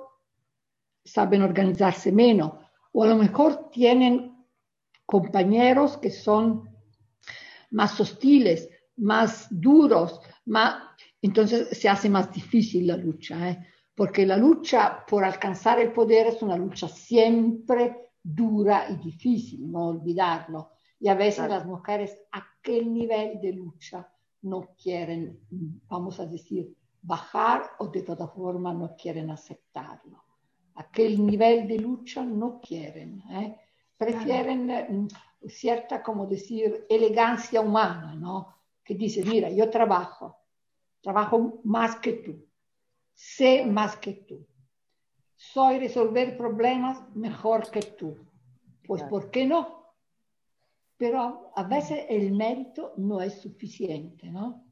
saben 1.05 1.43
organizarse 1.43 2.11
menos, 2.11 2.53
o 2.91 3.03
a 3.03 3.07
lo 3.07 3.17
mejor 3.17 3.69
tienen 3.69 4.43
compañeros 5.05 5.97
que 5.97 6.09
son 6.09 6.67
más 7.69 7.99
hostiles, 8.01 8.67
más 8.95 9.45
duros, 9.51 10.19
más... 10.45 10.81
entonces 11.21 11.77
se 11.77 11.87
hace 11.87 12.09
más 12.09 12.33
difícil 12.33 12.87
la 12.87 12.97
lucha, 12.97 13.51
¿eh? 13.51 13.67
Porque 14.01 14.25
la 14.25 14.35
lucha 14.35 15.05
por 15.07 15.23
alcanzar 15.23 15.79
el 15.79 15.93
poder 15.93 16.25
es 16.25 16.41
una 16.41 16.57
lucha 16.57 16.87
siempre 16.87 18.13
dura 18.23 18.87
y 18.89 18.95
difícil, 18.95 19.71
no 19.71 19.89
olvidarlo. 19.89 20.71
Y 20.99 21.07
a 21.07 21.13
veces 21.13 21.47
las 21.47 21.67
mujeres 21.67 22.17
a 22.31 22.39
aquel 22.39 22.91
nivel 22.91 23.39
de 23.39 23.53
lucha 23.53 24.11
no 24.41 24.69
quieren, 24.75 25.41
vamos 25.87 26.19
a 26.19 26.25
decir, 26.25 26.75
bajar 26.99 27.73
o 27.77 27.89
de 27.89 28.01
todas 28.01 28.33
formas 28.33 28.75
no 28.75 28.95
quieren 28.95 29.29
aceptarlo. 29.29 30.25
Aquel 30.73 31.23
nivel 31.23 31.67
de 31.67 31.77
lucha 31.77 32.25
no 32.25 32.59
quieren. 32.59 33.21
¿eh? 33.29 33.55
prefieren 33.95 34.65
mm, 34.65 35.47
cierta, 35.47 36.01
como 36.01 36.25
decir, 36.25 36.87
elegancia 36.89 37.61
humana, 37.61 38.15
¿no? 38.15 38.47
Que 38.83 38.95
dice, 38.95 39.23
mira, 39.23 39.51
yo 39.51 39.69
trabajo, 39.69 40.37
trabajo 41.01 41.61
más 41.65 41.97
que 41.97 42.13
tú, 42.13 42.47
sé 43.21 43.65
más 43.67 43.97
que 43.97 44.13
tú, 44.13 44.47
soy 45.35 45.77
resolver 45.77 46.35
problemas 46.35 47.03
mejor 47.15 47.69
que 47.69 47.81
tú. 47.81 48.17
Pues, 48.87 49.03
¿por 49.03 49.29
qué 49.29 49.45
no? 49.45 49.93
Pero 50.97 51.51
a 51.55 51.63
veces 51.63 52.05
el 52.09 52.31
mérito 52.31 52.93
no 52.97 53.21
es 53.21 53.39
suficiente, 53.39 54.29
¿no? 54.31 54.65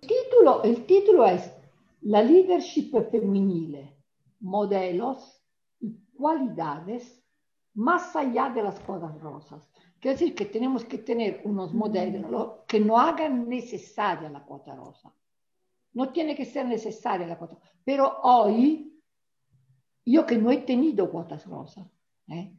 El 0.00 0.08
título, 0.08 0.62
el 0.64 0.84
título 0.84 1.26
es 1.26 1.52
La 2.00 2.22
leadership 2.22 2.90
femenile, 3.10 3.96
modelos 4.40 5.40
y 5.78 5.96
cualidades 6.16 7.24
más 7.74 8.16
allá 8.16 8.50
de 8.50 8.64
las 8.64 8.80
cuotas 8.80 9.16
rosas. 9.20 9.62
Quiere 10.00 10.18
decir 10.18 10.34
que 10.34 10.46
tenemos 10.46 10.84
que 10.84 10.98
tener 10.98 11.40
unos 11.44 11.72
modelos 11.72 12.64
que 12.66 12.80
no 12.80 12.98
hagan 12.98 13.48
necesaria 13.48 14.28
la 14.28 14.44
cuota 14.44 14.74
rosa. 14.74 15.14
No 15.94 16.10
tiene 16.12 16.34
que 16.34 16.44
ser 16.44 16.66
necesaria 16.66 17.26
la 17.26 17.38
cuota 17.38 17.58
Pero 17.84 18.20
hoy, 18.22 19.00
yo 20.04 20.26
que 20.26 20.38
no 20.38 20.50
he 20.50 20.58
tenido 20.58 21.10
cuotas 21.10 21.46
rosas, 21.46 21.86
¿eh? 22.28 22.52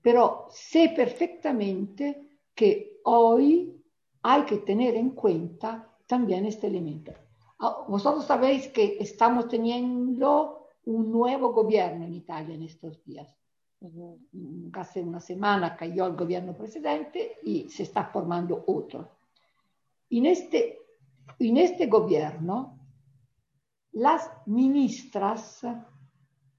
pero 0.00 0.46
sé 0.50 0.92
perfectamente 0.94 2.40
que 2.54 3.00
hoy 3.04 3.82
hay 4.22 4.42
que 4.44 4.58
tener 4.58 4.94
en 4.94 5.10
cuenta 5.10 5.92
también 6.06 6.46
este 6.46 6.68
elemento. 6.68 7.12
Ah, 7.58 7.84
vosotros 7.88 8.24
sabéis 8.24 8.68
que 8.68 8.98
estamos 9.00 9.48
teniendo 9.48 10.68
un 10.84 11.10
nuevo 11.10 11.52
gobierno 11.52 12.04
en 12.04 12.14
Italia 12.14 12.54
en 12.54 12.62
estos 12.62 13.02
días 13.04 13.36
hace 14.72 15.02
una 15.02 15.20
semana 15.20 15.76
cayó 15.76 16.06
el 16.06 16.16
gobierno 16.16 16.54
precedente 16.54 17.38
y 17.42 17.68
se 17.68 17.82
está 17.82 18.04
formando 18.04 18.64
otro. 18.66 19.08
En 20.10 20.26
este, 20.26 20.78
en 21.38 21.56
este 21.56 21.86
gobierno, 21.86 22.78
las 23.92 24.30
ministras 24.46 25.62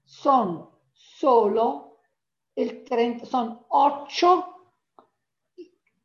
son 0.04 0.68
solo 0.92 2.00
el 2.54 2.84
30, 2.84 3.26
son 3.26 3.60
8 3.68 4.46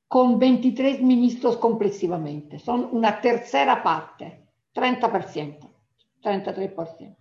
con 0.08 0.38
23 0.38 1.02
ministros 1.02 1.58
complessivamente, 1.58 2.60
son 2.60 2.90
una 2.92 3.20
tercera 3.20 3.82
parte, 3.82 4.50
30%, 4.74 5.70
33%. 6.22 7.18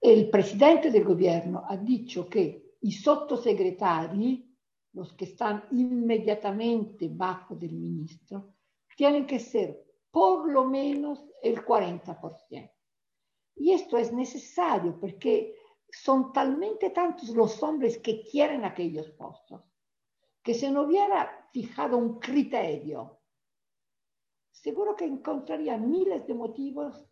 El 0.00 0.30
presidente 0.30 0.90
del 0.90 1.04
gobierno 1.04 1.64
ha 1.68 1.76
dicho 1.76 2.28
que 2.28 2.68
i 2.80 2.92
sottosegretari, 2.92 4.44
los 4.92 5.12
que 5.14 5.24
están 5.24 5.64
inmediatamente 5.72 7.08
bajo 7.08 7.54
del 7.54 7.74
ministro, 7.74 8.54
tienen 8.96 9.26
que 9.26 9.38
ser 9.38 9.87
por 10.10 10.50
lo 10.50 10.64
menos 10.64 11.24
el 11.42 11.64
40%. 11.64 12.70
Y 13.56 13.72
esto 13.72 13.98
es 13.98 14.12
necesario 14.12 14.98
porque 14.98 15.56
son 15.90 16.32
talmente 16.32 16.90
tantos 16.90 17.30
los 17.30 17.62
hombres 17.62 17.98
que 17.98 18.22
quieren 18.22 18.64
aquellos 18.64 19.10
puestos, 19.10 19.62
que 20.42 20.54
si 20.54 20.70
no 20.70 20.82
hubiera 20.82 21.48
fijado 21.52 21.96
un 21.96 22.18
criterio, 22.18 23.18
seguro 24.50 24.94
que 24.94 25.04
encontraría 25.04 25.76
miles 25.76 26.26
de 26.26 26.34
motivos 26.34 27.04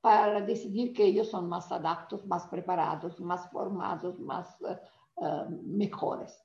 para 0.00 0.40
decidir 0.40 0.92
que 0.92 1.04
ellos 1.04 1.28
son 1.28 1.48
más 1.48 1.72
adaptos, 1.72 2.26
más 2.26 2.46
preparados, 2.46 3.18
más 3.20 3.50
formados, 3.50 4.18
más 4.20 4.56
uh, 4.60 5.48
mejores. 5.64 6.40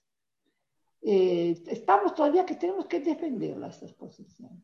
Eh, 1.01 1.61
estamos 1.67 2.15
todavía 2.15 2.45
que 2.45 2.55
tenemos 2.55 2.85
que 2.87 2.99
defenderla, 2.99 3.67
esta 3.67 3.85
exposición. 3.85 4.63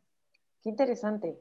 Qué 0.61 0.69
interesante. 0.69 1.39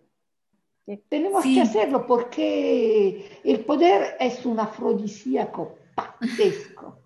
Tenemos 1.08 1.42
sí. 1.42 1.54
que 1.54 1.60
hacerlo 1.62 2.06
porque 2.06 3.40
el 3.44 3.64
poder 3.64 4.16
es 4.18 4.46
un 4.46 4.58
afrodisíaco 4.58 5.74
patesco. 5.94 7.02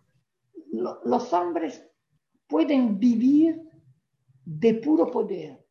Los 1.05 1.33
hombres 1.33 1.85
pueden 2.47 2.99
vivir 2.99 3.61
de 4.45 4.75
puro 4.75 5.11
poder, 5.11 5.65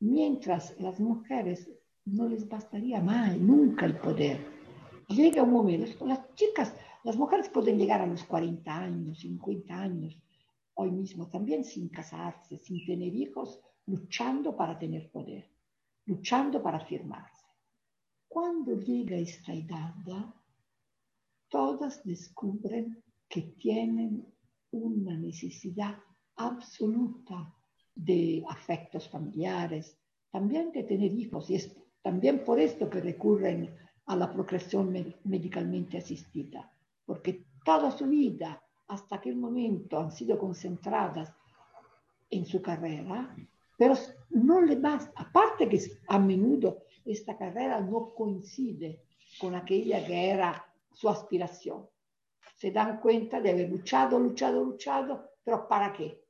mientras 0.00 0.78
las 0.80 0.98
mujeres 0.98 1.70
no 2.06 2.28
les 2.28 2.48
bastaría 2.48 3.00
más, 3.00 3.36
nunca 3.38 3.86
el 3.86 3.96
poder. 3.98 4.38
Llega 5.08 5.42
un 5.42 5.52
momento, 5.52 6.06
las 6.06 6.34
chicas 6.34 6.74
las 7.04 7.18
mujeres 7.18 7.50
pueden 7.50 7.78
llegar 7.78 8.00
a 8.00 8.06
los 8.06 8.24
40 8.24 8.74
años, 8.74 9.18
50 9.18 9.78
años, 9.78 10.18
hoy 10.72 10.90
mismo 10.90 11.28
también 11.28 11.62
sin 11.62 11.90
casarse, 11.90 12.56
sin 12.56 12.84
tener 12.86 13.14
hijos, 13.14 13.60
luchando 13.84 14.56
para 14.56 14.78
tener 14.78 15.10
poder, 15.10 15.50
luchando 16.06 16.62
para 16.62 16.78
afirmarse. 16.78 17.46
Cuando 18.28 18.78
llega 18.80 19.16
esta 19.16 19.52
edad, 19.52 19.94
todas 21.48 22.02
descubren 22.04 23.02
que 23.28 23.42
tienen 23.42 24.26
una 24.70 25.16
necesidad 25.16 25.96
absoluta 26.36 27.54
de 27.94 28.44
afectos 28.48 29.08
familiares, 29.08 29.96
también 30.30 30.72
de 30.72 30.82
tener 30.82 31.12
hijos. 31.12 31.48
Y 31.48 31.56
es 31.56 31.76
también 32.02 32.44
por 32.44 32.58
esto 32.58 32.90
que 32.90 33.00
recurren 33.00 33.74
a 34.06 34.16
la 34.16 34.30
procreación 34.32 34.92
medicalmente 35.24 35.98
asistida, 35.98 36.70
porque 37.06 37.46
toda 37.64 37.90
su 37.90 38.06
vida, 38.06 38.62
hasta 38.88 39.16
aquel 39.16 39.36
momento, 39.36 39.98
han 39.98 40.12
sido 40.12 40.38
concentradas 40.38 41.32
en 42.30 42.44
su 42.44 42.60
carrera, 42.60 43.34
pero 43.78 43.94
no 44.30 44.60
le 44.60 44.76
basta, 44.76 45.12
aparte 45.16 45.68
que 45.68 45.80
a 46.08 46.18
menudo 46.18 46.84
esta 47.04 47.36
carrera 47.36 47.80
no 47.80 48.14
coincide 48.14 49.04
con 49.38 49.54
aquella 49.54 50.04
que 50.04 50.30
era 50.30 50.64
su 50.92 51.08
aspiración. 51.08 51.88
Se 52.56 52.70
dan 52.70 53.00
cuenta 53.00 53.40
de 53.40 53.50
haber 53.50 53.68
luchado, 53.68 54.18
luchado, 54.18 54.64
luchado, 54.64 55.30
pero 55.42 55.68
¿para 55.68 55.92
qué? 55.92 56.24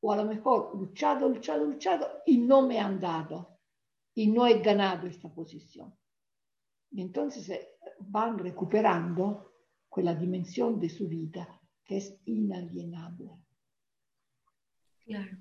O 0.00 0.12
a 0.12 0.16
lo 0.16 0.24
mejor 0.24 0.76
luchado, 0.76 1.28
luchado, 1.28 1.64
luchado 1.64 2.22
y 2.26 2.38
no 2.38 2.62
me 2.62 2.78
han 2.78 3.00
dado 3.00 3.58
y 4.14 4.28
no 4.28 4.46
he 4.46 4.60
ganado 4.60 5.06
esta 5.06 5.28
posición. 5.28 5.94
Y 6.90 7.02
entonces 7.02 7.48
eh, 7.50 7.76
van 7.98 8.38
recuperando 8.38 9.52
quella 9.92 10.14
dimensión 10.14 10.78
de 10.78 10.88
su 10.88 11.08
vida 11.08 11.60
que 11.84 11.98
es 11.98 12.18
inalienable. 12.26 13.45
Claro. 15.06 15.36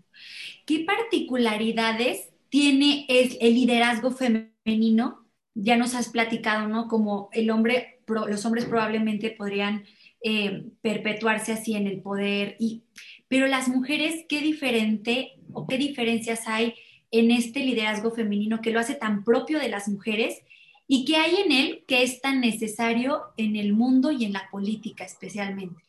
¿Qué 0.66 0.86
particularidades 0.86 2.30
tiene 2.50 3.06
el, 3.10 3.54
liderazgo 3.56 4.12
femenino? 4.12 5.26
Ya 5.56 5.76
nos 5.76 5.96
has 5.96 6.10
platicado, 6.10 6.68
¿no? 6.68 6.88
Como 6.88 7.30
el 7.34 7.50
hombre, 7.50 8.02
los 8.08 8.46
hombres 8.46 8.66
probablemente 8.66 9.32
podrían 9.32 9.86
eh, 10.22 10.68
perpetuarse 10.82 11.52
así 11.52 11.76
en 11.76 11.88
el 11.88 12.02
poder, 12.02 12.56
y, 12.60 12.84
pero 13.28 13.48
las 13.48 13.68
mujeres, 13.68 14.26
¿qué 14.30 14.42
diferente 14.42 15.34
o 15.52 15.68
qué 15.68 15.78
diferencias 15.78 16.48
hay 16.48 16.76
en 17.12 17.32
este 17.32 17.62
liderazgo 17.62 18.12
femenino 18.12 18.62
que 18.62 18.72
lo 18.72 18.80
hace 18.80 18.96
tan 18.96 19.24
propio 19.24 19.60
de 19.60 19.70
las 19.70 19.88
mujeres 19.88 20.42
y 20.88 21.06
qué 21.06 21.18
hay 21.18 21.36
en 21.44 21.52
él 21.52 21.84
que 21.88 22.04
es 22.04 22.22
tan 22.22 22.40
necesario 22.40 23.24
en 23.38 23.56
el 23.56 23.74
mundo 23.74 24.12
y 24.12 24.26
en 24.26 24.34
la 24.34 24.48
política 24.52 25.06
especialmente? 25.06 25.82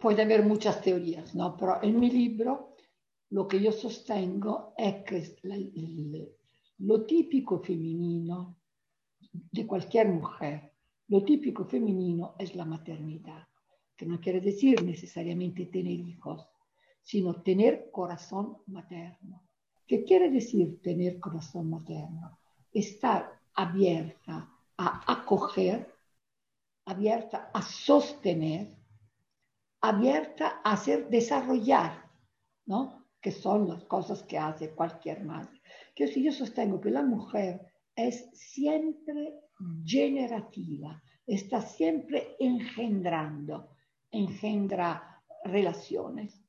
Puede 0.00 0.22
haber 0.22 0.44
muchas 0.44 0.80
teorías, 0.80 1.34
¿no? 1.34 1.56
Pero 1.56 1.82
en 1.82 1.98
mi 1.98 2.10
libro 2.10 2.76
lo 3.30 3.48
que 3.48 3.60
yo 3.60 3.72
sostengo 3.72 4.74
es 4.76 5.04
que 5.04 5.36
lo 6.78 7.04
típico 7.04 7.60
femenino 7.60 8.56
de 9.50 9.66
cualquier 9.66 10.08
mujer, 10.08 10.72
lo 11.08 11.24
típico 11.24 11.64
femenino 11.64 12.34
es 12.38 12.54
la 12.54 12.64
maternidad, 12.64 13.46
que 13.96 14.06
no 14.06 14.20
quiere 14.20 14.40
decir 14.40 14.82
necesariamente 14.82 15.66
tener 15.66 15.92
hijos, 15.92 16.46
sino 17.02 17.42
tener 17.42 17.90
corazón 17.90 18.58
materno. 18.66 19.42
¿Qué 19.86 20.04
quiere 20.04 20.30
decir 20.30 20.80
tener 20.80 21.18
corazón 21.18 21.70
materno? 21.70 22.38
Estar 22.72 23.40
abierta 23.54 24.50
a 24.76 25.12
acoger, 25.12 25.92
abierta 26.84 27.50
a 27.52 27.62
sostener 27.62 28.81
abierta 29.82 30.60
a 30.64 30.72
hacer 30.72 31.08
desarrollar, 31.10 32.08
¿no? 32.66 33.08
Que 33.20 33.32
son 33.32 33.68
las 33.68 33.84
cosas 33.84 34.22
que 34.22 34.38
hace 34.38 34.70
cualquier 34.70 35.24
madre. 35.24 35.60
Que 35.94 36.06
si 36.06 36.22
yo 36.22 36.32
sostengo 36.32 36.80
que 36.80 36.90
la 36.90 37.02
mujer 37.02 37.60
es 37.94 38.30
siempre 38.32 39.40
generativa, 39.84 41.02
está 41.26 41.60
siempre 41.60 42.36
engendrando, 42.38 43.70
engendra 44.10 45.22
relaciones, 45.44 46.40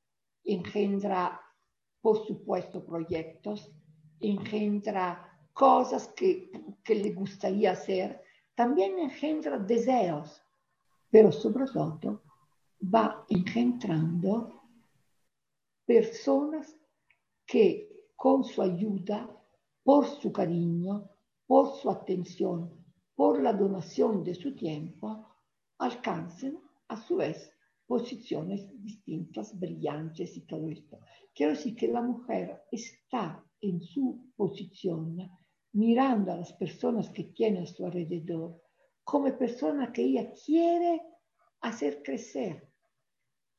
engendra, 0.43 1.41
por 2.01 2.25
supuesto, 2.25 2.86
proyectos, 2.86 3.71
engendra 4.19 5.39
cosas 5.53 6.07
que, 6.09 6.51
que 6.84 6.95
le 6.95 7.13
gustaría 7.13 7.71
hacer, 7.71 8.21
también 8.55 8.99
engendra 8.99 9.57
deseos, 9.57 10.41
pero 11.09 11.31
sobre 11.31 11.65
todo 11.65 12.21
va 12.84 13.25
engendrando 13.29 14.61
personas 15.86 16.75
que 17.45 17.89
con 18.15 18.43
su 18.43 18.61
ayuda, 18.61 19.29
por 19.84 20.07
su 20.07 20.31
cariño, 20.31 21.09
por 21.45 21.75
su 21.75 21.89
atención, 21.89 22.71
por 23.15 23.41
la 23.41 23.53
donación 23.53 24.23
de 24.23 24.34
su 24.34 24.55
tiempo, 24.55 25.27
alcancen 25.77 26.59
a 26.88 26.97
su 26.97 27.17
vez 27.17 27.51
posiciones 27.86 28.65
distintas, 28.81 29.57
brillantes 29.59 30.38
y 30.38 30.41
todo 30.41 30.69
esto. 30.69 30.99
Quiero 31.34 31.53
decir 31.53 31.75
que 31.75 31.88
la 31.88 32.01
mujer 32.01 32.63
está 32.71 33.43
en 33.61 33.81
su 33.81 34.31
posición 34.36 35.17
mirando 35.73 36.31
a 36.31 36.38
las 36.38 36.53
personas 36.53 37.09
que 37.09 37.25
tiene 37.25 37.61
a 37.61 37.65
su 37.65 37.86
alrededor 37.86 38.61
como 39.03 39.38
personas 39.38 39.91
que 39.91 40.03
ella 40.03 40.31
quiere 40.45 41.01
hacer 41.61 42.01
crecer, 42.03 42.72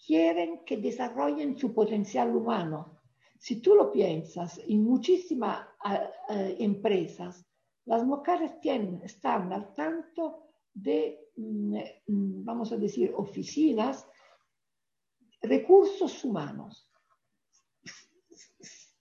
quieren 0.06 0.64
que 0.64 0.76
desarrollen 0.76 1.56
su 1.58 1.72
potencial 1.72 2.34
humano. 2.34 3.00
Si 3.38 3.60
tú 3.60 3.74
lo 3.74 3.92
piensas, 3.92 4.58
en 4.66 4.84
muchísimas 4.84 5.66
uh, 5.84 6.34
empresas, 6.58 7.44
las 7.86 8.04
mujeres 8.04 8.60
tienen, 8.60 9.02
están 9.02 9.52
al 9.52 9.74
tanto 9.74 10.48
de, 10.72 11.30
mm, 11.36 12.44
vamos 12.44 12.72
a 12.72 12.76
decir, 12.76 13.12
oficinas, 13.16 14.06
recursos 15.42 16.24
humanos. 16.24 16.90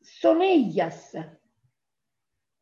Son 0.01 0.41
ellas 0.41 1.11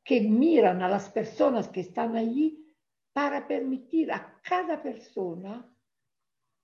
que 0.03 0.21
miran 0.21 0.81
a 0.81 0.89
las 0.89 1.09
personas 1.09 1.67
que 1.67 1.81
están 1.81 2.15
allí 2.15 2.75
para 3.13 3.47
permitir 3.47 4.11
a 4.11 4.39
cada 4.41 4.81
persona 4.81 5.70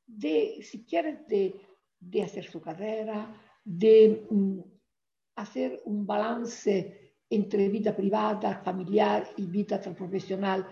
de, 0.08 0.60
si 0.64 0.86
quieres, 0.86 1.28
de 1.28 1.68
de 2.00 2.24
hacer 2.24 2.46
su 2.46 2.62
carrera, 2.62 3.34
de 3.64 4.28
mm, 4.30 4.60
hacer 5.36 5.82
un 5.86 6.06
balance 6.06 7.16
entre 7.30 7.70
vida 7.70 7.96
privada, 7.96 8.62
familiar 8.64 9.28
y 9.36 9.46
vida 9.48 9.82
profesional 9.82 10.66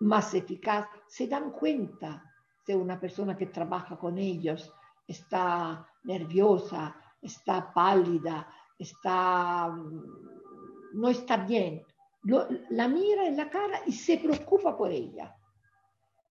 más 0.00 0.32
eficaz, 0.34 0.86
se 1.06 1.26
dan 1.26 1.50
cuenta 1.50 2.24
si 2.64 2.72
una 2.72 2.98
persona 2.98 3.36
que 3.36 3.46
trabaja 3.46 3.98
con 3.98 4.16
ellos 4.16 4.72
está 5.06 5.86
nerviosa, 6.04 6.96
está 7.20 7.72
pálida, 7.72 8.48
está, 8.78 9.68
mm, 9.68 11.00
no 11.00 11.08
está 11.08 11.36
bien. 11.38 11.84
la 12.70 12.86
mira 12.86 13.26
en 13.26 13.36
la 13.36 13.48
cara 13.48 13.80
y 13.86 13.92
se 13.92 14.18
preocupa 14.18 14.76
por 14.76 14.92
ella. 14.92 15.34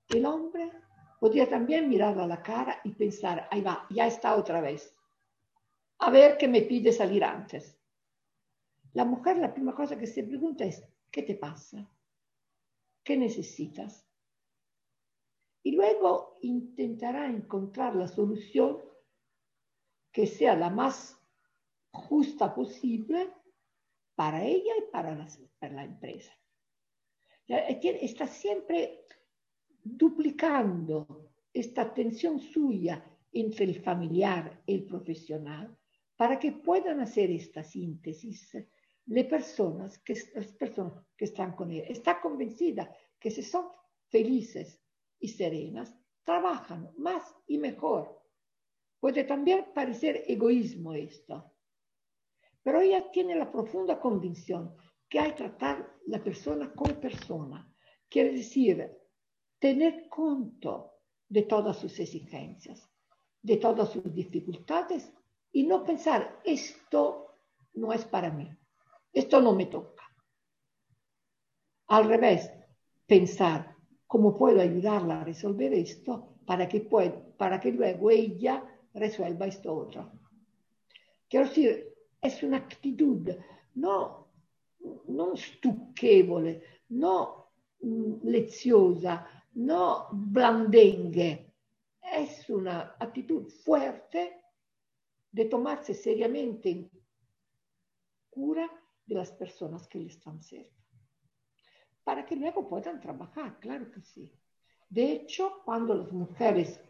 El 0.07 0.25
hombre 0.25 0.71
podría 1.19 1.49
también 1.49 1.89
mirarla 1.89 2.23
a 2.23 2.27
la 2.27 2.41
cara 2.41 2.79
y 2.83 2.91
pensar, 2.91 3.47
ahí 3.51 3.61
va, 3.61 3.85
ya 3.89 4.07
está 4.07 4.35
otra 4.35 4.61
vez. 4.61 4.95
A 5.99 6.09
ver 6.09 6.37
qué 6.37 6.47
me 6.47 6.61
pide 6.61 6.91
salir 6.91 7.23
antes. 7.23 7.77
La 8.93 9.05
mujer 9.05 9.37
la 9.37 9.53
primera 9.53 9.75
cosa 9.75 9.97
que 9.97 10.07
se 10.07 10.23
pregunta 10.23 10.63
es, 10.63 10.83
¿qué 11.11 11.23
te 11.23 11.35
pasa? 11.35 11.87
¿Qué 13.03 13.17
necesitas? 13.17 14.07
Y 15.61 15.73
luego 15.73 16.37
intentará 16.41 17.27
encontrar 17.27 17.95
la 17.95 18.07
solución 18.07 18.81
que 20.11 20.25
sea 20.25 20.55
la 20.55 20.69
más 20.69 21.19
justa 21.91 22.55
posible 22.55 23.33
para 24.15 24.43
ella 24.43 24.73
y 24.77 24.91
para 24.91 25.15
la, 25.15 25.27
para 25.59 25.73
la 25.73 25.83
empresa. 25.83 26.33
Está 27.47 28.27
siempre 28.27 29.05
duplicando 29.83 31.31
esta 31.53 31.93
tensión 31.93 32.39
suya 32.39 33.03
entre 33.31 33.65
el 33.65 33.81
familiar 33.81 34.61
y 34.65 34.75
el 34.75 34.85
profesional 34.85 35.77
para 36.15 36.37
que 36.37 36.51
puedan 36.51 36.99
hacer 36.99 37.31
esta 37.31 37.63
síntesis 37.63 38.55
las 39.05 39.25
personas 39.25 39.97
que, 39.99 40.13
las 40.35 40.47
personas 40.53 40.93
que 41.17 41.25
están 41.25 41.55
con 41.55 41.71
él. 41.71 41.83
Está 41.87 42.21
convencida 42.21 42.93
que 43.19 43.31
si 43.31 43.41
son 43.41 43.65
felices 44.09 44.79
y 45.19 45.29
serenas, 45.29 45.95
trabajan 46.23 46.91
más 46.97 47.23
y 47.47 47.57
mejor. 47.57 48.21
Puede 48.99 49.23
también 49.23 49.67
parecer 49.73 50.23
egoísmo 50.27 50.93
esto, 50.93 51.53
pero 52.61 52.81
ella 52.81 53.09
tiene 53.11 53.35
la 53.35 53.51
profunda 53.51 53.99
convicción 53.99 54.75
que 55.07 55.19
hay 55.19 55.31
que 55.31 55.37
tratar 55.37 55.91
la 56.05 56.23
persona 56.23 56.71
como 56.73 56.99
persona. 56.99 57.73
Quiere 58.09 58.33
decir, 58.33 58.98
tener 59.59 60.07
cuenta 60.09 60.85
de 61.27 61.43
todas 61.43 61.77
sus 61.77 61.99
exigencias, 61.99 62.89
de 63.41 63.57
todas 63.57 63.89
sus 63.89 64.13
dificultades 64.13 65.11
y 65.51 65.63
no 65.63 65.83
pensar, 65.83 66.39
esto 66.43 67.35
no 67.73 67.93
es 67.93 68.05
para 68.05 68.31
mí, 68.31 68.49
esto 69.13 69.41
no 69.41 69.53
me 69.53 69.65
toca. 69.65 70.03
Al 71.87 72.07
revés, 72.07 72.51
pensar 73.05 73.75
cómo 74.07 74.37
puedo 74.37 74.61
ayudarla 74.61 75.21
a 75.21 75.23
resolver 75.23 75.73
esto 75.73 76.35
para 76.45 76.67
que, 76.67 76.81
para 77.37 77.59
que 77.59 77.71
luego 77.71 78.09
ella 78.09 78.63
resuelva 78.93 79.47
esto 79.47 79.73
otro. 79.73 80.11
quiero 81.29 81.47
decir, 81.47 81.93
es 82.21 82.43
una 82.43 82.57
actitud 82.57 83.29
no, 83.75 84.27
non 85.07 85.37
stucchevole, 85.37 86.81
no 86.87 87.51
mm, 87.81 88.13
leziosa, 88.23 89.38
no 89.59 90.07
blandengue. 90.11 91.53
Es 92.01 92.49
una 92.49 92.95
actitud 92.97 93.49
fuerte 93.49 94.41
de 95.31 95.45
tomarse 95.45 95.93
seriamente 95.93 96.89
cura 98.29 98.69
de 99.05 99.15
las 99.15 99.31
personas 99.31 99.85
que 99.87 99.99
le 99.99 100.07
están 100.07 100.41
cerca, 100.41 100.81
para 102.03 102.25
que 102.25 102.35
luego 102.35 102.67
puedan 102.69 103.01
trabajar, 103.01 103.59
claro 103.59 103.91
que 103.91 104.01
sí. 104.01 104.31
De 104.89 105.11
hecho, 105.11 105.61
cuando 105.65 105.93
las 105.93 106.11
mujeres 106.13 106.81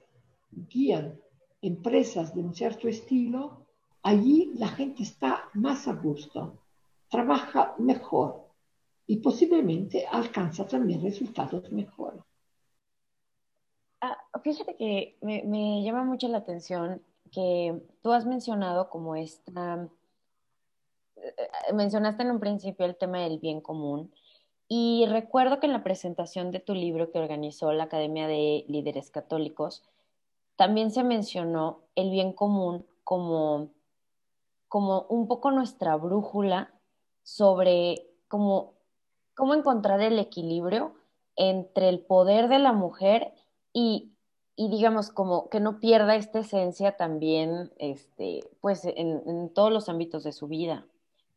guían 0.52 1.20
empresas 1.62 2.36
de 2.36 2.42
un 2.42 2.54
cierto 2.54 2.88
estilo, 2.88 3.66
allí 4.04 4.52
la 4.56 4.68
gente 4.68 5.04
está 5.04 5.50
más 5.56 5.88
a 5.88 5.94
gusto, 5.94 6.62
trabaja 7.10 7.76
mejor 7.80 8.48
y 9.08 9.18
posiblemente 9.18 10.06
alcanza 10.06 10.68
también 10.68 11.02
resultados 11.02 11.72
mejores. 11.72 12.29
Ah, 14.02 14.18
fíjate 14.44 14.76
que 14.76 15.18
me, 15.22 15.44
me, 15.44 15.84
llama 15.84 16.04
mucho 16.04 16.28
la 16.28 16.38
atención 16.40 17.02
que 17.32 17.82
tú 18.02 18.12
has 18.12 18.26
mencionado 18.26 18.90
como 18.90 19.16
esta, 19.16 19.90
eh, 21.18 21.74
mencionaste 21.74 22.24
en 22.24 22.32
un 22.32 22.40
principio 22.40 22.86
el 22.86 22.96
tema 22.96 23.20
del 23.20 23.40
bien 23.40 23.62
común 23.62 24.12
y 24.72 25.06
recuerdo 25.08 25.60
que 25.60 25.66
en 25.66 25.74
la 25.74 25.84
presentación 25.84 26.52
de 26.52 26.60
tu 26.60 26.76
libro 26.76 27.12
que 27.12 27.20
organizó 27.20 27.74
la 27.74 27.86
Academia 27.86 28.28
de 28.28 28.66
Líderes 28.68 29.10
Católicos, 29.10 29.84
también 30.56 30.92
se 30.92 31.04
mencionó 31.04 31.82
el 31.96 32.12
bien 32.12 32.34
común 32.34 32.86
como, 33.04 33.70
como 34.68 35.08
un 35.10 35.28
poco 35.28 35.50
nuestra 35.50 35.96
brújula 35.96 36.72
sobre 37.24 38.08
cómo, 38.28 38.74
cómo 39.36 39.56
encontrar 39.56 40.02
el 40.02 40.20
equilibrio 40.20 40.94
entre 41.36 41.90
el 41.90 42.02
poder 42.02 42.48
de 42.48 42.60
la 42.60 42.72
mujer 42.72 43.34
y, 43.34 43.49
y 43.74 44.14
digamos 44.68 45.10
como 45.10 45.50
que 45.50 45.62
no 45.62 45.80
pierda 45.80 46.18
esta 46.18 46.40
esencia 46.40 46.98
también, 46.98 47.72
este, 47.78 48.42
pues 48.60 48.84
en, 48.84 49.24
en, 49.26 49.54
todos 49.54 49.72
los 49.72 49.88
ámbitos 49.88 50.26
de 50.26 50.34
su 50.34 50.50
vida, 50.50 50.86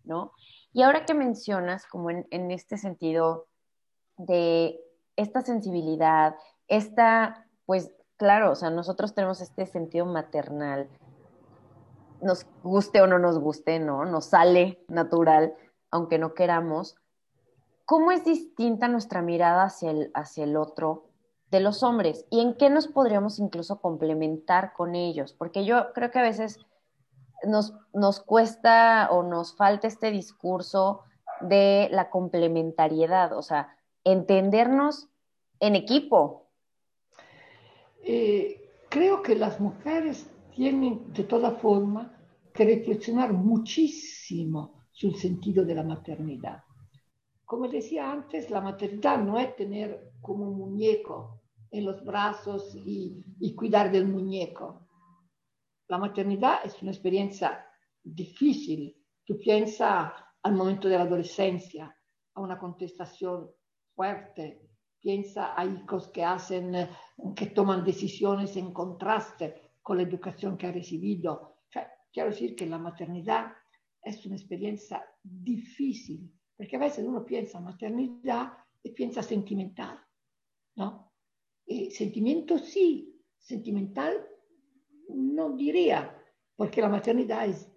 ¿no? 0.03 0.33
Y 0.73 0.83
ahora 0.83 1.07
que 1.07 1.15
mencionas 1.15 1.87
como 1.87 2.11
en, 2.11 2.27
en 2.33 2.51
este 2.51 2.79
sentido 2.79 3.47
de 4.17 4.81
esta 5.15 5.43
sensibilidad, 5.43 6.35
esta, 6.67 7.47
pues 7.65 7.93
claro, 8.17 8.51
o 8.51 8.55
sea, 8.57 8.71
nosotros 8.71 9.15
tenemos 9.15 9.41
este 9.41 9.67
sentido 9.67 10.05
maternal, 10.05 10.89
nos 12.21 12.45
guste 12.65 13.03
o 13.03 13.07
no 13.07 13.21
nos 13.21 13.39
guste, 13.39 13.79
¿no? 13.79 14.05
Nos 14.05 14.25
sale 14.25 14.83
natural, 14.89 15.55
aunque 15.93 16.19
no 16.19 16.35
queramos. 16.35 16.97
¿Cómo 17.85 18.11
es 18.11 18.25
distinta 18.25 18.89
nuestra 18.89 19.23
mirada 19.23 19.63
hacia 19.63 19.93
el, 19.93 20.11
hacia 20.15 20.43
el 20.43 20.57
otro 20.57 21.12
de 21.53 21.61
los 21.61 21.83
hombres 21.83 22.25
y 22.31 22.41
en 22.41 22.55
qué 22.55 22.71
nos 22.71 22.89
podríamos 22.89 23.39
incluso 23.39 23.79
complementar 23.81 24.73
con 24.73 24.95
ellos, 24.95 25.35
porque 25.35 25.67
yo 25.67 25.93
creo 25.93 26.11
que 26.11 26.19
a 26.19 26.23
veces 26.23 26.59
nos, 27.45 27.75
nos 27.93 28.21
cuesta 28.21 29.11
o 29.11 29.23
nos 29.23 29.55
falta 29.55 29.87
este 29.87 30.11
discurso 30.11 31.03
de 31.43 31.89
la 31.93 32.09
complementariedad, 32.09 33.37
o 33.37 33.43
sea, 33.43 33.77
entendernos 34.03 35.11
en 35.61 35.77
equipo. 35.77 36.49
Eh, 38.03 38.71
creo 38.89 39.23
que 39.23 39.35
las 39.35 39.61
mujeres 39.61 40.27
tienen 40.55 41.13
de 41.13 41.25
toda 41.25 41.51
forma 41.51 42.19
que 42.55 42.65
reflexionar 42.65 43.35
muchísimo 43.35 44.87
sul 44.91 45.17
sentido 45.17 45.67
de 45.67 45.75
la 45.75 45.83
maternidad. 45.83 46.65
Como 47.45 47.69
decía 47.69 48.11
antes, 48.11 48.49
la 48.49 48.63
maternidad 48.63 49.19
no 49.19 49.39
es 49.39 49.55
tener 49.55 50.13
como 50.23 50.45
un 50.45 50.57
muñeco 50.57 51.42
en 51.73 51.85
los 51.85 52.05
brazos 52.05 52.75
y, 52.75 53.25
y 53.41 53.55
cuidar 53.55 53.91
del 53.91 54.07
muñeco. 54.07 54.89
La 55.89 55.99
maternidad 55.99 56.61
es 56.65 56.81
una 56.83 56.93
experiencia 56.93 57.67
difícil. 58.03 58.97
Tú 59.25 59.39
piensas 59.39 60.13
al 60.43 60.55
momento 60.55 60.89
de 60.89 60.97
la 60.97 61.05
adolescencia, 61.05 61.97
a 62.35 62.41
una 62.41 62.59
contestación 62.59 63.51
fuerte, 63.95 64.69
piensa 65.01 65.59
a 65.59 65.67
hijos 65.67 66.09
que 66.09 66.25
hacen, 66.25 66.89
que 67.35 67.47
toman 67.47 67.85
decisiones 67.85 68.57
en 68.57 68.73
contraste 68.73 69.73
con 69.83 69.97
la 69.97 70.05
educación 70.05 70.57
que 70.57 70.69
ha 70.69 70.73
recibido. 70.73 71.59
Cioè, 71.69 71.87
quiero 72.13 72.31
decir 72.31 72.55
que 72.55 72.67
la 72.67 72.79
maternidad 72.79 73.53
es 74.03 74.25
una 74.27 74.37
experiencia 74.37 75.05
difícil, 75.23 76.33
porque 76.57 76.77
a 76.77 76.81
veces 76.81 77.05
uno 77.05 77.25
piensa 77.25 77.61
maternidad 77.61 78.53
y 78.83 78.91
piensa 78.93 79.23
sentimental, 79.23 79.99
¿no? 80.77 81.12
Eh, 81.67 81.91
sentimiento 81.91 82.59
sí, 82.59 83.21
sentimental 83.39 84.27
no 85.09 85.51
diría, 85.51 86.17
porque 86.57 86.81
la 86.81 86.89
maternidad 86.89 87.47
es 87.47 87.71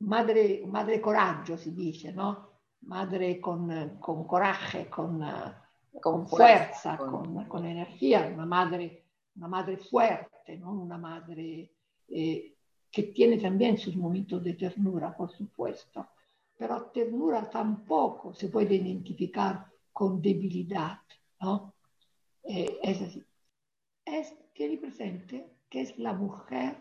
madre, 0.00 0.64
madre 0.66 1.00
coraggio, 1.00 1.56
si 1.56 1.70
dice, 1.70 2.12
¿no? 2.12 2.50
Madre 2.82 3.40
con, 3.40 3.98
con 3.98 4.26
coraje, 4.26 4.88
con, 4.88 5.24
con 6.00 6.26
fuerza, 6.26 6.96
con, 6.96 7.44
con, 7.46 7.64
energía, 7.64 8.30
una 8.32 8.46
madre, 8.46 9.04
una 9.36 9.48
madre 9.48 9.78
fuerte, 9.78 10.56
¿no? 10.58 10.72
Una 10.72 10.98
madre 10.98 11.70
eh, 12.08 12.54
que 12.90 13.02
tiene 13.04 13.38
también 13.38 13.78
sus 13.78 13.96
momentos 13.96 14.42
de 14.44 14.54
ternura, 14.54 15.16
por 15.16 15.30
supuesto, 15.30 16.06
pero 16.56 16.90
ternura 16.92 17.48
tampoco 17.50 18.32
se 18.34 18.48
puede 18.48 18.76
identificar 18.76 19.66
con 19.92 20.20
debilidad, 20.20 20.98
¿no? 21.40 21.73
Eh, 22.44 22.78
es 22.82 23.00
así. 23.00 23.24
Es, 24.04 24.34
presente 24.80 25.50
que 25.68 25.80
es 25.80 25.98
la 25.98 26.12
mujer 26.12 26.76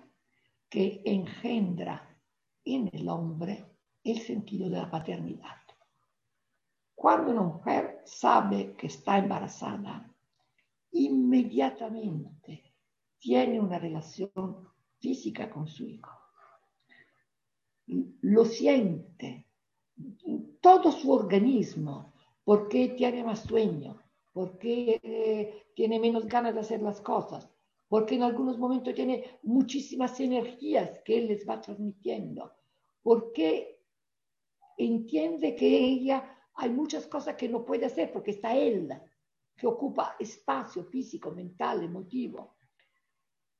que 0.69 1.01
engendra 1.05 2.07
en 2.65 2.89
el 2.93 3.09
hombre 3.09 3.65
el 4.03 4.19
sentido 4.19 4.69
de 4.69 4.77
la 4.77 4.91
paternidad. 4.91 5.57
Cuando 6.93 7.31
una 7.31 7.41
mujer 7.43 8.01
sabe 8.05 8.73
que 8.73 8.87
está 8.87 9.17
embarazada, 9.17 10.09
inmediatamente 10.91 12.73
tiene 13.17 13.59
una 13.59 13.79
relación 13.79 14.69
física 14.99 15.49
con 15.49 15.67
su 15.67 15.87
hijo. 15.87 16.11
Lo 18.21 18.45
siente, 18.45 19.47
todo 20.61 20.91
su 20.91 21.11
organismo, 21.11 22.13
porque 22.43 22.89
tiene 22.89 23.23
más 23.23 23.43
sueño, 23.43 24.02
porque 24.33 24.99
eh, 25.03 25.67
tiene 25.75 25.99
menos 25.99 26.27
ganas 26.27 26.55
de 26.55 26.61
hacer 26.61 26.81
las 26.81 26.99
cosas, 26.99 27.47
porque 27.87 28.15
en 28.15 28.23
algunos 28.23 28.57
momentos 28.57 28.93
tiene 28.93 29.39
muchísimas 29.43 30.19
energías 30.19 30.99
que 31.05 31.19
él 31.19 31.27
les 31.27 31.47
va 31.47 31.61
transmitiendo, 31.61 32.51
porque 33.03 33.79
entiende 34.77 35.55
que 35.55 35.67
ella 35.67 36.33
hay 36.55 36.71
muchas 36.71 37.07
cosas 37.07 37.35
que 37.35 37.47
no 37.47 37.63
puede 37.63 37.85
hacer 37.85 38.11
porque 38.11 38.31
está 38.31 38.55
él, 38.55 38.89
que 39.55 39.67
ocupa 39.67 40.15
espacio 40.19 40.83
físico, 40.83 41.31
mental, 41.31 41.83
emotivo. 41.83 42.55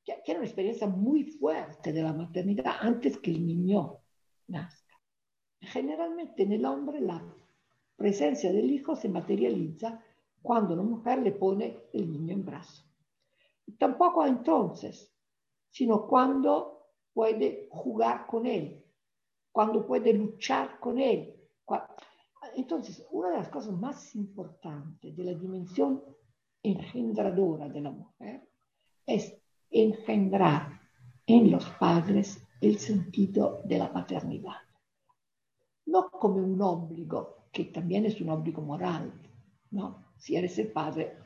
Tiene 0.04 0.40
una 0.40 0.48
experiencia 0.48 0.88
muy 0.88 1.24
fuerte 1.24 1.94
de 1.94 2.04
la 2.04 2.14
maternidad 2.14 2.76
antes 2.82 3.18
que 3.18 3.32
el 3.32 3.46
niño 3.46 4.00
nazca. 4.48 5.00
Generalmente 5.62 6.44
en 6.44 6.52
el 6.52 6.66
hombre 6.66 7.00
la 7.00 7.24
presencia 7.96 8.52
del 8.52 8.70
hijo 8.70 8.96
se 8.96 9.08
materializa 9.08 10.04
cuando 10.44 10.74
una 10.74 10.84
mujer 10.84 11.20
le 11.24 11.32
pone 11.32 11.80
el 11.94 12.12
niño 12.12 12.34
en 12.34 12.46
brazo. 12.46 12.84
Tampoco 13.80 14.26
entonces, 14.26 15.12
sino 15.70 16.06
cuando 16.06 16.90
puede 17.14 17.70
jugar 17.72 18.28
con 18.28 18.46
él, 18.46 18.84
cuando 19.52 19.88
puede 19.88 20.14
luchar 20.14 20.80
con 20.80 21.00
él. 21.00 21.34
Entonces, 22.56 23.08
una 23.12 23.30
de 23.30 23.38
las 23.38 23.48
cosas 23.48 23.74
más 23.74 24.14
importantes 24.16 25.16
de 25.16 25.24
la 25.24 25.34
dimensión 25.34 26.04
engendradora 26.62 27.70
de 27.70 27.82
la 27.82 27.92
mujer 27.92 28.48
es 29.06 29.36
engendrar 29.72 30.82
en 31.26 31.52
los 31.52 31.66
padres 31.80 32.46
el 32.60 32.80
sentido 32.80 33.62
de 33.64 33.78
la 33.80 33.92
paternidad. 33.92 34.58
No 35.86 36.10
como 36.10 36.36
un 36.36 36.62
obligo, 36.62 37.48
que 37.52 37.66
también 37.66 38.06
es 38.06 38.20
un 38.20 38.30
obligo 38.30 38.62
moral, 38.62 39.14
¿no? 39.72 40.03
Si 40.24 40.38
eres 40.38 40.58
el 40.58 40.72
padre, 40.72 41.18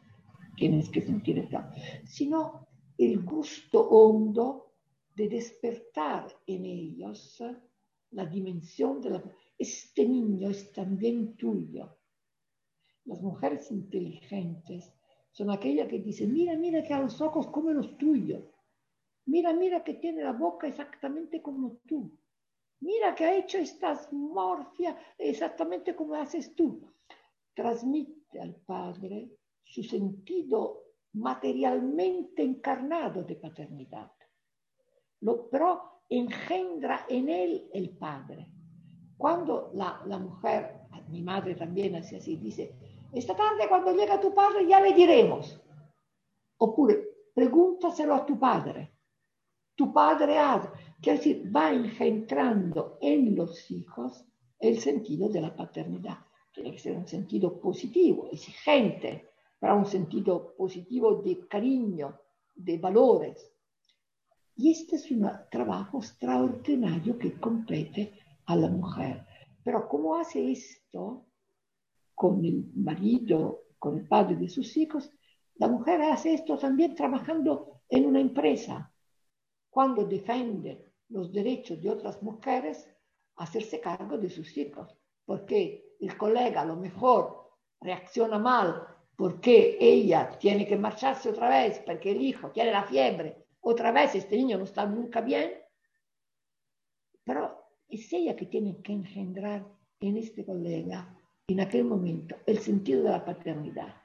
tienes 0.56 0.90
que 0.90 1.02
sentir 1.02 1.38
esto, 1.38 1.60
sino 2.04 2.68
el 2.98 3.24
gusto 3.24 3.88
hondo 3.88 4.74
de 5.14 5.30
despertar 5.30 6.36
en 6.48 6.66
ellos 6.66 7.44
la 8.10 8.26
dimensión 8.26 9.00
de 9.00 9.10
la... 9.12 9.24
Este 9.56 10.04
niño 10.04 10.50
es 10.50 10.72
también 10.72 11.38
tuyo. 11.38 11.96
Las 13.06 13.22
mujeres 13.22 13.70
inteligentes 13.70 14.92
son 15.32 15.52
aquellas 15.52 15.88
que 15.88 16.00
dicen, 16.00 16.34
mira, 16.34 16.56
mira 16.58 16.82
que 16.82 16.96
a 16.96 17.02
los 17.02 17.22
ojos 17.22 17.46
como 17.50 17.70
los 17.70 18.00
tuyos. 18.00 18.44
Mira, 19.28 19.54
mira 19.54 19.84
que 19.84 19.94
tiene 19.94 20.24
la 20.24 20.34
boca 20.34 20.68
exactamente 20.68 21.40
como 21.40 21.78
tú. 21.88 22.18
mira 22.80 23.14
que 23.14 23.26
ha 23.26 23.38
hecho 23.38 23.60
esta 23.60 24.00
morfia 24.12 24.98
exactamente 25.20 25.96
como 25.96 26.16
haces 26.16 26.56
tú. 26.56 26.82
Transmite 27.54 28.17
al 28.42 28.56
padre 28.56 29.30
su 29.64 29.84
sentido 29.84 30.84
materialmente 31.14 32.44
encarnado 32.44 33.24
de 33.24 33.36
paternidad. 33.36 34.12
Lo, 35.22 35.50
pero 35.50 36.04
engendra 36.10 37.06
en 37.10 37.30
él 37.30 37.70
el 37.74 37.98
padre. 37.98 38.48
Cuando 39.18 39.72
la, 39.74 40.02
la 40.06 40.20
mujer, 40.20 40.82
mi 41.10 41.22
madre 41.24 41.56
también 41.56 41.96
hace 41.96 42.18
así, 42.18 42.36
dice, 42.36 42.76
esta 43.14 43.36
tarde 43.36 43.68
cuando 43.68 43.94
llega 43.94 44.20
tu 44.20 44.34
padre 44.34 44.68
ya 44.68 44.80
le 44.80 44.94
diremos. 44.94 45.60
Oppure, 46.58 47.04
pregúntaselo 47.34 48.14
a 48.14 48.26
tu 48.26 48.38
padre. 48.38 48.94
Tu 49.76 49.92
padre 49.94 50.38
ha, 50.38 50.74
quiere 51.02 51.18
decir, 51.18 51.56
va 51.56 51.72
engendrando 51.72 52.98
en 53.02 53.36
los 53.36 53.70
hijos 53.72 54.26
el 54.60 54.80
sentido 54.80 55.30
de 55.30 55.42
la 55.42 55.56
paternidad. 55.56 56.27
Tiene 56.58 56.72
que 56.72 56.80
ser 56.80 56.98
un 56.98 57.08
sentido 57.08 57.60
positivo, 57.60 58.30
exigente, 58.32 59.30
para 59.60 59.76
un 59.76 59.86
sentido 59.86 60.56
positivo 60.58 61.22
de 61.22 61.48
cariño, 61.48 62.20
de 62.56 62.80
valores. 62.80 63.54
Y 64.56 64.72
este 64.72 64.96
es 64.96 65.12
un 65.12 65.30
trabajo 65.52 66.00
extraordinario 66.00 67.16
que 67.20 67.40
compete 67.40 68.20
a 68.48 68.56
la 68.56 68.70
mujer. 68.70 69.24
Pero 69.64 69.88
¿cómo 69.88 70.16
hace 70.16 70.52
esto 70.52 71.28
con 72.16 72.44
el 72.44 72.72
marido, 72.74 73.66
con 73.78 74.00
el 74.00 74.08
padre 74.08 74.38
de 74.38 74.50
sus 74.50 74.76
hijos? 74.78 75.12
La 75.58 75.68
mujer 75.68 76.02
hace 76.02 76.34
esto 76.34 76.58
también 76.58 76.96
trabajando 76.96 77.82
en 77.88 78.08
una 78.08 78.20
empresa. 78.20 78.92
Cuando 79.70 80.06
defiende 80.06 80.92
los 81.10 81.32
derechos 81.32 81.80
de 81.84 81.92
otras 81.92 82.24
mujeres, 82.24 82.90
hacerse 83.36 83.80
cargo 83.80 84.18
de 84.18 84.32
sus 84.32 84.58
hijos. 84.58 84.98
Porque 85.24 85.87
el 86.00 86.18
colega 86.18 86.62
a 86.62 86.66
lo 86.66 86.76
mejor 86.76 87.52
reacciona 87.82 88.40
mal 88.40 88.88
porque 89.16 89.78
ella 89.80 90.38
tiene 90.38 90.68
que 90.68 90.78
marcharse 90.78 91.30
otra 91.30 91.50
vez, 91.50 91.80
porque 91.80 92.12
el 92.12 92.22
hijo 92.22 92.52
tiene 92.52 92.72
la 92.72 92.84
fiebre, 92.84 93.46
otra 93.62 93.92
vez 93.92 94.14
este 94.14 94.38
niño 94.38 94.58
no 94.58 94.66
está 94.66 94.86
nunca 94.86 95.22
bien, 95.22 95.54
pero 97.24 97.66
es 97.90 98.14
ella 98.14 98.36
que 98.36 98.46
tiene 98.46 98.82
que 98.82 98.94
engendrar 98.94 99.66
en 100.00 100.18
este 100.18 100.46
colega, 100.46 101.18
en 101.48 101.60
aquel 101.60 101.84
momento, 101.84 102.36
el 102.46 102.60
sentido 102.60 103.04
de 103.04 103.10
la 103.10 103.26
paternidad, 103.26 103.96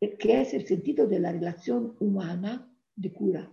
que 0.00 0.40
es 0.40 0.54
el 0.54 0.66
sentido 0.66 1.06
de 1.06 1.20
la 1.20 1.32
relación 1.32 1.94
humana 2.00 2.72
de 2.96 3.12
cura. 3.12 3.52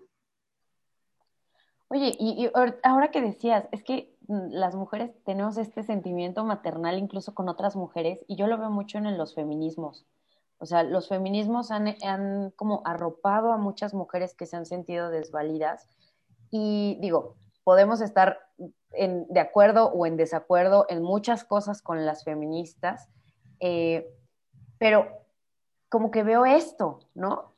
Oye, 1.90 2.16
y, 2.20 2.50
ahora 2.84 3.12
que 3.12 3.22
decías, 3.22 3.68
es 3.72 3.84
que 3.84 4.15
las 4.28 4.76
mujeres 4.76 5.12
tenemos 5.24 5.58
este 5.58 5.84
sentimiento 5.84 6.44
maternal 6.44 6.98
incluso 6.98 7.34
con 7.34 7.50
otras 7.50 7.76
mujeres, 7.76 8.20
y 8.28 8.36
yo 8.36 8.48
lo 8.48 8.58
veo 8.58 8.70
mucho 8.70 8.98
en 8.98 9.18
los 9.18 9.36
feminismos. 9.36 10.06
O 10.58 10.66
sea, 10.66 10.84
los 10.84 11.10
feminismos 11.10 11.70
han, 11.72 12.52
como 12.56 12.82
arropado 12.86 13.52
a 13.52 13.58
muchas 13.58 13.94
mujeres 13.94 14.34
que 14.36 14.46
se 14.46 14.56
han 14.56 14.66
sentido 14.66 15.10
desvalidas 15.10 15.90
y 16.50 16.98
digo, 17.02 17.36
podemos 17.64 18.00
estar 18.02 18.40
de 18.90 19.40
acuerdo 19.40 19.90
o 19.90 20.06
en 20.06 20.16
desacuerdo 20.16 20.86
en 20.88 21.04
muchas 21.04 21.44
cosas 21.44 21.82
con 21.82 22.06
las 22.06 22.24
feministas, 22.24 23.10
eh, 23.60 24.10
pero 24.78 25.08
como 25.90 26.12
que 26.12 26.24
veo 26.24 26.46
esto, 26.46 27.00
¿no? 27.14 27.54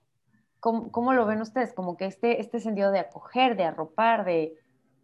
¿Cómo, 0.59 1.13
lo 1.13 1.26
ven 1.26 1.41
ustedes? 1.41 1.72
Como 1.74 1.95
que 1.95 2.07
este, 2.07 2.41
este 2.41 2.59
sentido 2.59 2.91
de 2.91 2.99
acoger, 2.99 3.55
de 3.55 3.63
arropar, 3.63 4.26
de, 4.26 4.57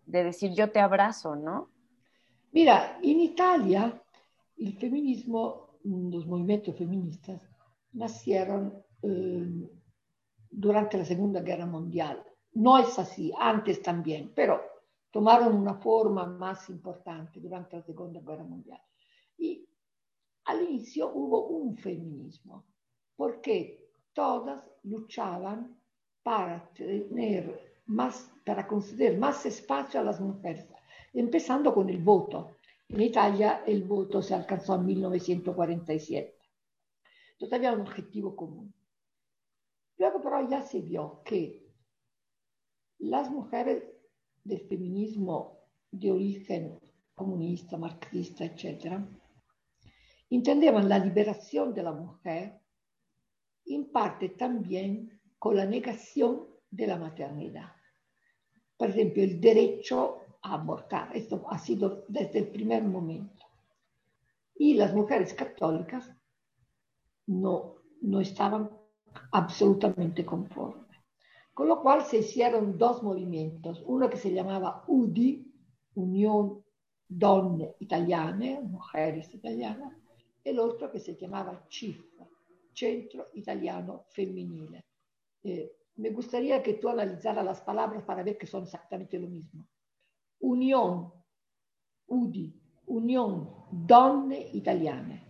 de 0.05 0.23
decir 0.23 0.53
yo 0.53 0.71
te 0.71 0.79
abrazo, 0.79 1.35
¿no? 1.35 1.69
Mira, 2.51 2.99
en 3.01 3.19
Italia 3.19 3.99
el 4.57 4.77
feminismo, 4.77 5.79
los 5.83 6.25
movimientos 6.25 6.75
feministas, 6.75 7.41
nacieron 7.93 8.73
eh, 9.01 9.69
durante 10.49 10.97
la 10.97 11.05
Segunda 11.05 11.41
Guerra 11.41 11.65
Mundial. 11.65 12.23
No 12.53 12.77
es 12.77 12.97
así, 12.99 13.33
antes 13.37 13.81
también, 13.81 14.31
pero 14.35 14.61
tomaron 15.11 15.55
una 15.55 15.75
forma 15.75 16.25
más 16.25 16.69
importante 16.69 17.39
durante 17.39 17.77
la 17.77 17.83
Segunda 17.83 18.21
Guerra 18.21 18.43
Mundial. 18.43 18.81
Y 19.37 19.67
al 20.45 20.61
inicio 20.61 21.11
hubo 21.13 21.47
un 21.47 21.75
feminismo, 21.77 22.65
porque 23.15 23.91
todas 24.13 24.63
luchaban 24.83 25.77
para 26.21 26.69
tener 26.73 27.72
más, 27.85 28.31
para 28.45 28.67
conceder 28.67 29.17
más 29.17 29.45
espacio 29.45 29.99
a 29.99 30.03
las 30.03 30.19
mujeres, 30.19 30.67
empezando 31.13 31.73
con 31.73 31.89
el 31.89 31.99
voto. 31.99 32.57
En 32.89 33.01
Italia 33.01 33.63
el 33.65 33.83
voto 33.83 34.21
se 34.21 34.33
alcanzó 34.33 34.75
en 34.75 34.85
1947. 34.85 36.37
Entonces 37.33 37.57
había 37.57 37.73
un 37.73 37.81
objetivo 37.81 38.35
común. 38.35 38.73
Luego 39.97 40.21
pero 40.21 40.49
ya 40.49 40.61
se 40.61 40.81
vio 40.81 41.21
que 41.23 41.63
las 42.99 43.29
mujeres 43.29 43.83
del 44.43 44.59
feminismo 44.67 45.59
de 45.91 46.11
origen 46.11 46.79
comunista, 47.15 47.77
marxista, 47.77 48.45
etc., 48.45 48.99
entendían 50.29 50.89
la 50.89 50.99
liberación 50.99 51.73
de 51.73 51.83
la 51.83 51.91
mujer 51.91 52.59
en 53.65 53.91
parte 53.91 54.29
también 54.29 55.21
con 55.37 55.55
la 55.55 55.65
negación 55.65 56.52
de 56.73 56.87
la 56.87 56.97
maternidad. 56.97 57.71
Por 58.75 58.89
ejemplo, 58.89 59.21
el 59.21 59.39
derecho 59.39 60.17
a 60.41 60.55
abortar. 60.55 61.15
Esto 61.15 61.45
ha 61.49 61.59
sido 61.59 62.05
desde 62.07 62.39
el 62.39 62.47
primer 62.47 62.83
momento. 62.83 63.45
Y 64.55 64.73
las 64.73 64.93
mujeres 64.93 65.33
católicas 65.33 66.11
no, 67.27 67.75
no 68.01 68.19
estaban 68.19 68.69
absolutamente 69.31 70.25
conformes. 70.25 70.83
Con 71.53 71.67
lo 71.67 71.81
cual 71.81 72.03
se 72.03 72.17
hicieron 72.17 72.77
dos 72.77 73.03
movimientos, 73.03 73.83
uno 73.85 74.09
que 74.09 74.17
se 74.17 74.33
llamaba 74.33 74.83
UDI, 74.87 75.51
Unión 75.95 76.63
Donne 77.07 77.75
Italiane, 77.79 78.59
Mujeres 78.61 79.31
Italianas, 79.35 79.93
el 80.43 80.57
otro 80.57 80.91
que 80.91 80.99
se 80.99 81.15
llamaba 81.15 81.63
CIF, 81.69 82.03
Centro 82.73 83.27
Italiano 83.35 84.05
Femminile. 84.09 84.83
Eh, 85.43 85.82
me 85.95 86.09
gustaría 86.09 86.63
que 86.63 86.75
tú 86.75 86.89
analizaras 86.89 87.45
las 87.45 87.61
palabras 87.61 88.03
para 88.03 88.23
ver 88.23 88.37
que 88.37 88.47
son 88.47 88.63
exactamente 88.63 89.19
lo 89.19 89.27
mismo. 89.27 89.67
Unión, 90.39 91.13
UDI, 92.07 92.53
Unión 92.87 93.49
Donne 93.71 94.49
Italiane. 94.53 95.23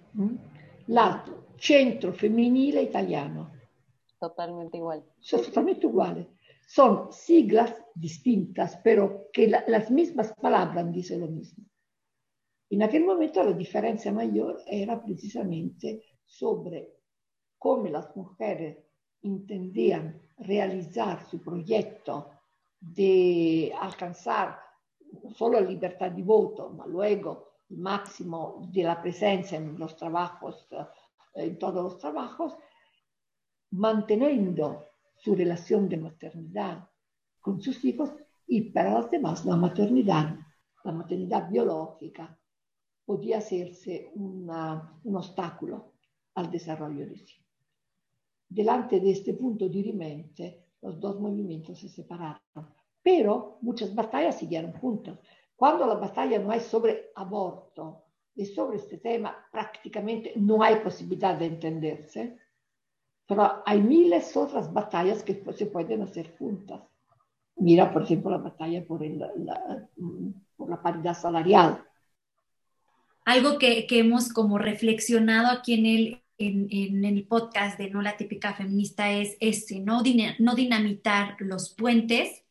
L'altro, 0.87 1.47
Centro 1.57 2.13
Femminile 2.13 2.81
Italiano. 2.81 3.51
Totalmente 4.19 4.77
igual. 4.77 5.03
Son 5.19 5.41
totalmente 5.41 5.85
iguales. 5.87 6.27
Son 6.65 7.11
siglas 7.11 7.75
distintas, 7.93 8.77
pero 8.83 9.29
que 9.31 9.47
la, 9.47 9.63
las 9.67 9.91
mismas 9.91 10.33
palabras 10.33 10.91
dicen 10.91 11.21
lo 11.21 11.27
mismo. 11.27 11.65
En 12.69 12.81
aquel 12.83 13.05
momento 13.05 13.43
la 13.43 13.53
diferencia 13.53 14.11
mayor 14.11 14.61
era 14.65 15.03
precisamente 15.03 16.03
sobre 16.25 16.95
cómo 17.59 17.85
las 17.87 18.15
mujeres 18.15 18.77
entendían 19.21 20.22
realizar 20.45 21.25
su 21.29 21.41
proyecto 21.41 22.31
de 22.79 23.73
alcanzar 23.79 24.59
no 25.23 25.31
solo 25.31 25.59
la 25.59 25.69
libertad 25.69 26.11
de 26.11 26.23
voto, 26.23 26.73
pero 26.75 26.89
luego 26.89 27.53
el 27.69 27.77
máximo 27.77 28.67
de 28.71 28.83
la 28.83 29.01
presencia 29.01 29.57
en 29.57 29.77
los 29.77 29.95
trabajos 29.95 30.67
en 31.35 31.57
todos 31.57 31.83
los 31.83 31.97
trabajos, 31.97 32.55
manteniendo 33.71 34.85
su 35.15 35.35
relación 35.35 35.89
de 35.89 35.97
maternidad 35.97 36.87
con 37.39 37.61
sus 37.61 37.83
hijos 37.85 38.11
y 38.47 38.71
para 38.71 38.93
los 38.93 39.09
demás 39.09 39.45
la 39.45 39.55
maternidad, 39.55 40.35
la 40.83 40.91
maternidad 40.91 41.49
biológica, 41.49 42.37
hacerse 43.35 44.11
una, 44.15 44.99
un 45.03 45.15
obstáculo 45.15 45.93
al 46.35 46.51
desarrollo 46.51 47.07
de 47.07 47.17
sí. 47.17 47.42
Delante 48.53 48.99
de 48.99 49.11
este 49.11 49.33
punto 49.33 49.67
dirimente, 49.67 50.65
los 50.81 50.99
dos 50.99 51.19
movimientos 51.19 51.79
se 51.79 51.89
separaron, 51.89 52.41
pero 53.01 53.57
muchas 53.61 53.95
batallas 53.95 54.37
siguieron 54.37 54.73
juntas. 54.73 55.17
Cuando 55.55 55.87
la 55.87 55.95
batalla 55.95 56.39
no 56.39 56.51
es 56.51 56.63
sobre 56.63 57.11
aborto, 57.15 58.03
y 58.35 58.45
sobre 58.45 58.77
este 58.77 58.97
tema 58.97 59.35
prácticamente 59.51 60.33
no 60.35 60.63
hay 60.63 60.77
posibilidad 60.77 61.37
de 61.37 61.45
entenderse, 61.45 62.37
pero 63.27 63.63
hay 63.65 63.81
miles 63.81 64.35
otras 64.35 64.71
batallas 64.73 65.23
que 65.23 65.43
se 65.55 65.65
pueden 65.67 66.01
hacer 66.01 66.35
juntas. 66.37 66.81
Mira, 67.55 67.93
por 67.93 68.03
ejemplo, 68.03 68.31
la 68.31 68.37
batalla 68.37 68.85
por, 68.85 69.01
la, 69.01 70.81
paridad 70.81 71.13
salarial. 71.13 71.83
Algo 73.25 73.57
que, 73.57 73.85
que, 73.87 73.99
hemos 73.99 74.33
como 74.33 74.57
reflexionado 74.57 75.49
aquí 75.49 75.75
en 75.75 75.85
el, 75.85 76.22
en, 76.47 76.67
en, 76.69 77.05
el 77.05 77.25
podcast 77.27 77.77
de 77.77 77.89
No 77.89 78.01
la 78.01 78.17
típica 78.17 78.53
feminista 78.53 79.11
es 79.11 79.37
este, 79.39 79.79
no, 79.79 80.03
no 80.39 80.55
dinamitar 80.55 81.35
los 81.39 81.73
puentes 81.73 82.43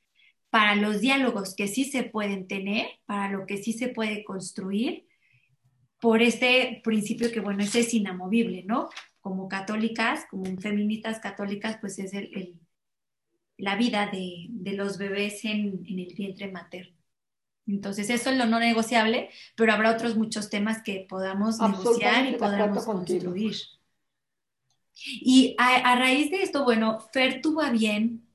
para 0.50 0.74
los 0.76 1.00
diálogos 1.00 1.54
que 1.54 1.66
sí 1.66 1.84
se 1.84 2.02
pueden 2.02 2.46
tener, 2.46 2.86
para 3.06 3.32
lo 3.32 3.46
que 3.46 3.56
sí 3.56 3.72
se 3.72 3.88
puede 3.88 4.22
construir, 4.22 5.06
por 5.98 6.20
este 6.20 6.82
principio 6.84 7.32
que, 7.32 7.40
bueno, 7.40 7.62
ese 7.62 7.80
es 7.80 7.94
inamovible, 7.94 8.64
¿no? 8.64 8.90
Como 9.20 9.48
católicas, 9.48 10.26
como 10.28 10.44
feministas 10.58 11.20
católicas, 11.20 11.78
pues 11.80 11.98
es 11.98 12.12
el, 12.12 12.60
la 13.56 13.76
vida 13.76 14.10
de, 14.12 14.50
los 14.74 14.98
bebés 14.98 15.44
en, 15.44 15.84
el 15.86 16.12
vientre 16.16 16.50
materno. 16.50 16.98
Entonces, 17.66 18.10
eso 18.10 18.28
es 18.28 18.36
lo 18.36 18.44
no 18.46 18.58
negociable, 18.58 19.30
pero 19.56 19.72
habrá 19.72 19.92
otros 19.92 20.16
muchos 20.16 20.50
temas 20.50 20.82
que 20.82 21.06
podamos 21.08 21.60
negociar 21.60 22.26
y 22.26 22.32
podamos 22.34 22.84
construir. 22.84 23.54
Y 24.94 25.54
a, 25.58 25.96
raíz 25.96 26.30
de 26.30 26.42
esto, 26.42 26.64
bueno, 26.64 27.00
Fer 27.12 27.40
tuvo 27.42 27.62
a 27.62 27.70
bien 27.70 28.28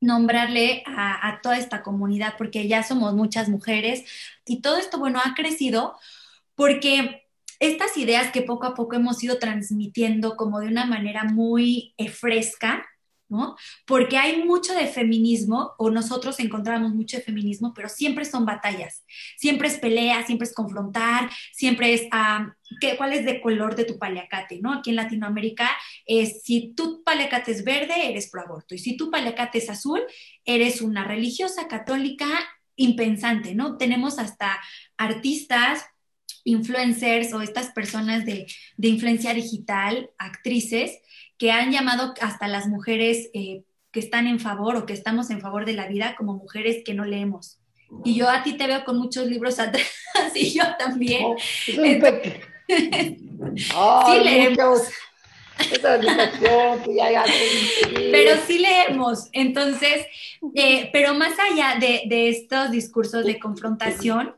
nombrarle 0.00 0.82
a, 0.86 1.28
a, 1.28 1.40
toda 1.40 1.58
esta 1.58 1.82
comunidad, 1.82 2.34
porque 2.36 2.68
ya 2.68 2.82
somos 2.82 3.14
muchas 3.14 3.48
mujeres 3.48 4.04
y 4.46 4.60
todo 4.60 4.76
esto, 4.76 4.98
bueno, 4.98 5.20
ha 5.24 5.34
crecido 5.34 5.98
porque 6.54 7.24
estas 7.60 7.96
ideas 7.96 8.30
que 8.32 8.42
poco 8.42 8.66
a 8.66 8.74
poco 8.74 8.96
hemos 8.96 9.22
ido 9.22 9.38
transmitiendo 9.38 10.36
como 10.36 10.60
de 10.60 10.68
una 10.68 10.86
manera 10.86 11.24
muy 11.24 11.94
eh, 11.96 12.10
fresca, 12.10 12.84
¿no? 13.28 13.56
Porque 13.86 14.16
hay 14.16 14.44
mucho 14.44 14.74
de 14.74 14.86
feminismo, 14.86 15.72
o 15.78 15.90
nosotros 15.90 16.38
encontramos 16.40 16.94
mucho 16.94 17.16
de 17.16 17.22
feminismo, 17.22 17.72
pero 17.74 17.88
siempre 17.88 18.24
son 18.24 18.44
batallas, 18.44 19.04
siempre 19.36 19.68
es 19.68 19.78
pelea, 19.78 20.24
siempre 20.26 20.46
es 20.46 20.54
confrontar, 20.54 21.30
siempre 21.52 21.94
es 21.94 22.06
ah, 22.12 22.54
¿qué, 22.80 22.96
cuál 22.96 23.12
es 23.12 23.24
de 23.24 23.40
color 23.40 23.76
de 23.76 23.84
tu 23.84 23.98
paliacate, 23.98 24.60
¿no? 24.60 24.72
Aquí 24.72 24.90
en 24.90 24.96
Latinoamérica 24.96 25.70
es 26.06 26.42
si 26.42 26.74
tu 26.74 27.02
paliacate 27.02 27.52
es 27.52 27.64
verde, 27.64 28.08
eres 28.08 28.30
pro 28.30 28.42
aborto, 28.42 28.74
y 28.74 28.78
si 28.78 28.96
tu 28.96 29.10
paliacate 29.10 29.58
es 29.58 29.70
azul, 29.70 30.02
eres 30.44 30.80
una 30.80 31.04
religiosa 31.04 31.68
católica 31.68 32.26
impensante, 32.76 33.54
¿no? 33.54 33.76
Tenemos 33.76 34.18
hasta 34.18 34.60
artistas 34.96 35.84
influencers 36.44 37.32
o 37.32 37.40
estas 37.40 37.70
personas 37.72 38.24
de, 38.24 38.46
influencia 38.78 39.34
digital, 39.34 40.10
actrices, 40.18 40.98
que 41.38 41.50
han 41.50 41.72
llamado 41.72 42.14
hasta 42.20 42.48
las 42.48 42.66
mujeres 42.66 43.30
eh, 43.34 43.62
que 43.90 44.00
están 44.00 44.26
en 44.26 44.40
favor 44.40 44.76
o 44.76 44.86
que 44.86 44.92
estamos 44.92 45.30
en 45.30 45.40
favor 45.40 45.64
de 45.64 45.72
la 45.72 45.86
vida 45.86 46.14
como 46.16 46.34
mujeres 46.34 46.82
que 46.84 46.94
no 46.94 47.04
leemos. 47.04 47.58
Y 48.04 48.14
yo 48.14 48.28
a 48.28 48.42
ti 48.42 48.54
te 48.54 48.66
veo 48.66 48.84
con 48.84 48.98
muchos 48.98 49.26
libros 49.26 49.58
atrás 49.60 49.86
y 50.34 50.52
yo 50.52 50.64
también. 50.78 51.24
Oh, 53.74 54.12
sí 54.12 54.24
leemos. 54.24 54.80
pero 58.10 58.36
sí 58.46 58.58
leemos. 58.58 59.28
Entonces, 59.32 60.06
eh, 60.54 60.90
pero 60.92 61.14
más 61.14 61.34
allá 61.38 61.76
de, 61.78 62.02
de 62.06 62.28
estos 62.28 62.70
discursos 62.70 63.24
de 63.24 63.38
confrontación, 63.38 64.34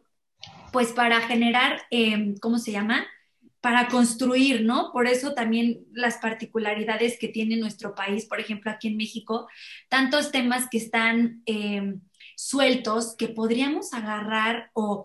pues 0.73 0.93
para 0.93 1.23
generar, 1.23 1.83
em, 1.91 2.37
¿cómo 2.37 2.59
se 2.59 2.73
llama? 2.73 3.07
Para 3.67 3.89
construir, 3.89 4.63
¿no? 4.63 4.93
Por 4.93 5.09
eso 5.09 5.35
también 5.35 5.87
las 5.93 6.19
particularidades 6.19 7.19
que 7.19 7.27
tiene 7.27 7.57
nuestro 7.57 7.97
país, 7.97 8.25
por 8.25 8.39
ejemplo, 8.39 8.71
aquí 8.71 8.87
en 8.87 8.97
México, 8.97 9.49
tantos 9.89 10.31
temas 10.31 10.69
que 10.71 10.79
están 10.79 11.43
em, 11.47 12.01
sueltos 12.37 13.17
que 13.17 13.27
podríamos 13.27 13.93
agarrar 13.93 14.71
o 14.73 15.05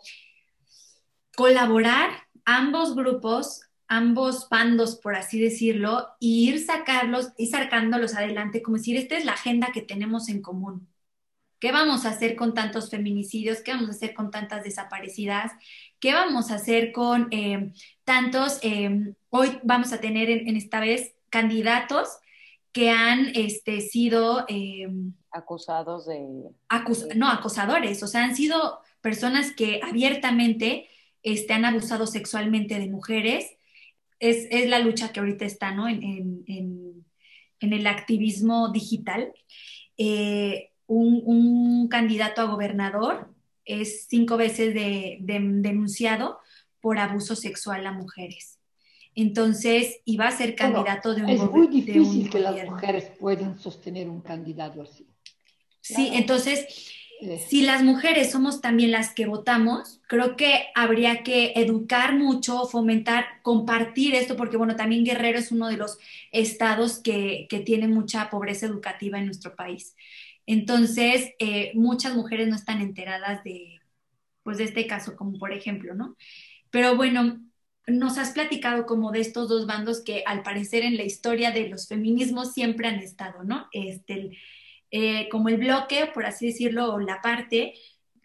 colaborar 1.36 2.12
ambos 2.46 2.94
grupos 2.96 3.62
ambos 3.88 4.48
bandos, 4.48 4.96
por 4.96 5.16
así 5.16 5.42
decirlo, 5.42 6.08
y 6.20 6.48
ir 6.48 6.64
sacarlos, 6.64 7.34
y 7.38 7.48
sacándolos 7.48 8.14
adelante, 8.14 8.62
como 8.62 8.78
decir, 8.78 8.96
esta 8.96 9.18
es 9.18 9.26
la 9.26 9.34
agenda 9.34 9.72
que 9.74 9.82
tenemos 9.82 10.30
en 10.30 10.44
común. 10.44 10.88
¿Qué 11.62 11.72
vamos 11.72 12.06
a 12.06 12.10
hacer 12.10 12.36
con 12.36 12.56
tantos 12.56 12.90
feminicidios? 12.90 13.62
¿Qué 13.62 13.72
vamos 13.72 13.90
a 13.90 13.92
hacer 13.92 14.16
con 14.16 14.32
tantas 14.32 14.64
desaparecidas? 14.64 15.52
¿Qué 16.00 16.12
vamos 16.12 16.50
a 16.50 16.56
hacer 16.56 16.92
con 16.92 17.28
eh, 17.30 17.72
tantos? 18.04 18.58
Eh, 18.64 19.14
hoy 19.30 19.60
vamos 19.62 19.94
a 19.94 20.02
tener 20.02 20.32
en, 20.32 20.58
esta 20.58 20.80
vez 20.80 21.14
candidatos 21.30 22.18
que 22.72 22.90
han 22.90 23.28
este, 23.36 23.80
sido 23.82 24.44
eh, 24.48 24.88
acusados 25.30 26.08
de, 26.08 26.20
No, 27.16 27.30
acosadores, 27.30 28.02
o 28.02 28.08
sea, 28.08 28.24
han 28.24 28.36
sido 28.36 28.80
personas 29.02 29.52
que 29.52 29.82
abiertamente 29.84 30.88
este, 31.22 31.54
han 31.54 31.66
abusado 31.66 32.08
sexualmente 32.08 32.80
de 32.80 32.90
mujeres. 32.90 33.46
Es, 34.18 34.68
la 34.68 34.80
lucha 34.80 35.12
que 35.12 35.20
ahorita 35.20 35.46
está 35.46 35.70
¿no? 35.76 35.88
en, 35.88 36.44
el 37.60 37.86
activismo 37.86 38.72
digital 38.72 39.32
un, 40.92 41.88
candidato 41.90 42.42
a 42.42 42.46
gobernador 42.46 43.30
es 43.66 44.08
cinco 44.08 44.38
veces 44.38 44.74
denunciado 44.74 46.40
por 46.80 46.98
abuso 46.98 47.36
sexual 47.36 47.86
a 47.86 47.92
mujeres. 47.92 48.60
Entonces, 49.14 50.00
iba 50.06 50.28
a 50.28 50.32
ser 50.32 50.56
candidato 50.56 51.14
de 51.14 51.24
un 51.24 51.30
Es 51.30 51.42
muy 51.42 51.68
difícil 51.68 52.30
que 52.30 52.40
las 52.40 52.66
mujeres 52.66 53.12
puedan 53.20 53.60
sostener 53.60 54.10
un 54.10 54.22
candidato 54.22 54.82
así. 54.82 55.06
Sí, 55.82 56.12
entonces, 56.14 56.94
eh. 57.22 57.44
si 57.46 57.64
las 57.64 57.84
mujeres 57.84 58.32
somos 58.32 58.62
también 58.62 58.92
las 58.92 59.14
que 59.14 59.26
votamos, 59.26 60.00
creo 60.08 60.38
que 60.38 60.68
habría 60.76 61.24
que 61.24 61.54
educar 61.56 62.16
mucho, 62.16 62.66
fomentar, 62.68 63.26
compartir 63.42 64.16
esto, 64.16 64.38
porque 64.38 64.58
bueno, 64.58 64.76
también 64.76 65.04
Guerrero 65.04 65.40
es 65.40 65.52
uno 65.52 65.68
de 65.68 65.78
los 65.78 65.98
estados 66.32 67.00
que, 67.00 67.48
que 67.50 67.60
tiene 67.60 67.88
mucha 67.88 68.30
pobreza 68.30 68.66
educativa 68.66 69.20
en 69.20 69.26
nuestro 69.26 69.56
país. 69.56 69.96
Entonces, 70.46 71.32
eh, 71.40 71.72
muchas 71.76 72.16
mujeres 72.16 72.48
no 72.48 72.56
están 72.56 72.82
enteradas 72.82 73.44
de, 73.44 73.80
pues, 74.44 74.58
de 74.58 74.66
este 74.66 74.88
caso, 74.88 75.16
como 75.16 75.38
por 75.38 75.54
ejemplo, 75.54 75.94
¿no? 75.96 76.16
Pero 76.70 76.96
bueno, 76.96 77.40
nos 77.88 78.18
has 78.18 78.32
platicado 78.32 78.86
como 78.86 79.12
de 79.12 79.22
estos 79.22 79.50
dos 79.50 79.66
bandos 79.68 80.04
que 80.04 80.24
al 80.26 80.44
parecer 80.44 80.84
en 80.84 80.98
la 80.98 81.04
historia 81.04 81.52
de 81.52 81.68
los 81.68 81.88
feminismos 81.88 82.54
siempre 82.54 82.88
han 82.88 83.00
estado, 83.00 83.44
¿no? 83.44 83.68
Este, 83.72 84.38
eh, 84.92 85.30
como 85.30 85.50
el 85.50 85.58
bloque, 85.58 86.10
por 86.14 86.26
así 86.26 86.48
decirlo, 86.48 87.00
la 87.00 87.22
parte 87.22 87.74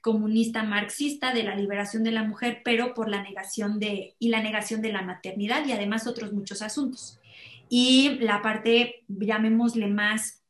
comunista 0.00 0.62
marxista 0.62 1.34
de 1.34 1.42
la 1.42 1.56
liberación 1.56 2.04
de 2.04 2.12
la 2.12 2.22
mujer, 2.22 2.62
pero 2.64 2.94
por 2.94 3.08
la 3.08 3.22
negación 3.22 3.80
de, 3.80 4.14
y 4.18 4.28
la 4.28 4.42
negación 4.42 4.80
de 4.80 4.92
la 4.92 5.02
maternidad 5.02 5.66
y 5.66 5.72
además 5.72 6.06
otros 6.06 6.32
muchos 6.32 6.62
asuntos. 6.62 7.18
Y 7.68 8.18
la 8.20 8.42
parte, 8.42 9.04
llamémosle 9.08 9.88
más 9.88 10.44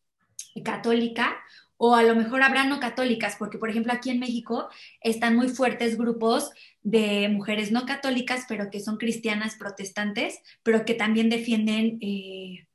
católica 0.63 1.39
o 1.79 1.95
a 1.95 2.03
lo 2.03 2.15
mejor 2.15 2.43
habrá 2.43 2.65
no 2.65 2.81
católicas, 2.81 3.37
porque 3.39 3.59
por 3.59 3.71
ejemplo 3.71 3.93
aquí 3.93 4.11
en 4.11 4.21
México 4.21 4.69
están 5.01 5.37
muy 5.37 5.49
fuertes 5.49 5.99
grupos 5.99 6.51
de 6.83 7.29
mujeres 7.29 7.73
no 7.73 7.85
católicas, 7.85 8.45
pero 8.49 8.71
que 8.71 8.81
son 8.81 8.97
cristianas 8.97 9.57
protestantes, 9.57 10.41
pero 10.63 10.85
que 10.85 10.95
también 10.95 11.29
defienden 11.29 11.99
eh, 12.01 12.67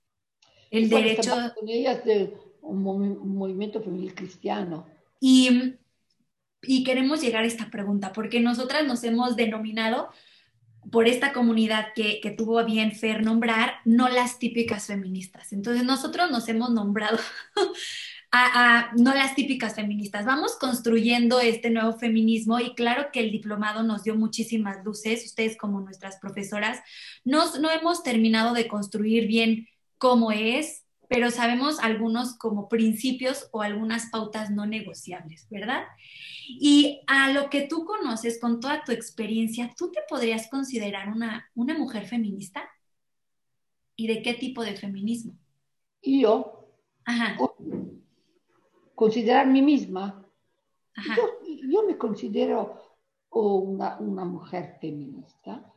el 0.69 0.89
derecho... 0.89 1.31
Con 1.55 1.69
ellas 1.69 2.03
de 2.05 2.33
un, 2.61 2.83
movimiento 3.35 3.81
femenil 3.81 4.13
cristiano. 4.13 4.85
Y, 5.19 5.75
y 6.61 6.83
queremos 6.83 7.21
llegar 7.21 7.43
a 7.43 7.47
esta 7.47 7.69
pregunta, 7.71 8.13
porque 8.13 8.39
nosotras 8.39 8.85
nos 8.85 9.03
hemos 9.03 9.35
denominado 9.35 10.09
por 10.91 11.07
esta 11.07 11.31
comunidad 11.31 11.87
que, 11.95 12.19
que, 12.21 12.31
tuvo 12.31 12.57
a 12.57 12.63
bien 12.63 12.91
Fer 12.91 13.23
nombrar, 13.23 13.75
no 13.85 14.09
las 14.09 14.39
típicas 14.39 14.87
feministas. 14.87 15.53
Entonces 15.53 15.83
nosotros 15.83 16.31
nos 16.31 16.49
hemos 16.49 16.71
nombrado 16.71 17.19
a, 18.31 18.91
no 18.95 19.13
las 19.13 19.35
típicas 19.35 19.75
feministas. 19.75 20.25
Vamos 20.25 20.55
construyendo 20.57 21.39
este 21.39 21.69
nuevo 21.69 21.93
feminismo 21.93 22.59
y 22.59 22.73
claro 22.75 23.09
que 23.11 23.19
el 23.19 23.31
diplomado 23.31 23.83
nos 23.83 24.03
dio 24.03 24.15
muchísimas 24.15 24.83
luces, 24.85 25.25
ustedes 25.25 25.57
como 25.57 25.81
nuestras 25.81 26.17
profesoras, 26.17 26.79
nos, 27.25 27.59
no 27.59 27.69
hemos 27.69 28.03
terminado 28.03 28.53
de 28.53 28.67
construir 28.67 29.27
bien 29.27 29.67
cómo 29.97 30.31
es, 30.31 30.85
pero 31.09 31.29
sabemos 31.29 31.79
algunos 31.79 32.37
como 32.37 32.69
principios 32.69 33.49
o 33.51 33.61
algunas 33.61 34.09
pautas 34.09 34.49
no 34.49 34.65
negociables, 34.65 35.47
¿verdad? 35.49 35.83
Y 36.47 37.01
a 37.07 37.33
lo 37.33 37.49
que 37.49 37.67
tú 37.67 37.83
conoces 37.83 38.39
con 38.39 38.61
toda 38.61 38.83
tu 38.85 38.93
experiencia, 38.93 39.73
¿tú 39.77 39.91
te 39.91 39.99
podrías 40.07 40.49
considerar 40.49 41.09
una, 41.09 41.49
una 41.53 41.77
mujer 41.77 42.07
feminista? 42.07 42.63
¿Y 43.97 44.07
de 44.07 44.21
qué 44.21 44.33
tipo 44.33 44.63
de 44.63 44.77
feminismo? 44.77 45.37
Yo. 46.01 46.57
Ajá 47.03 47.35
considerar 49.01 49.47
mí 49.47 49.63
misma. 49.63 50.23
Yo, 51.17 51.87
me 51.87 51.97
considero 51.97 52.59
una, 53.31 53.97
una, 53.99 54.25
mujer 54.25 54.77
feminista, 54.79 55.73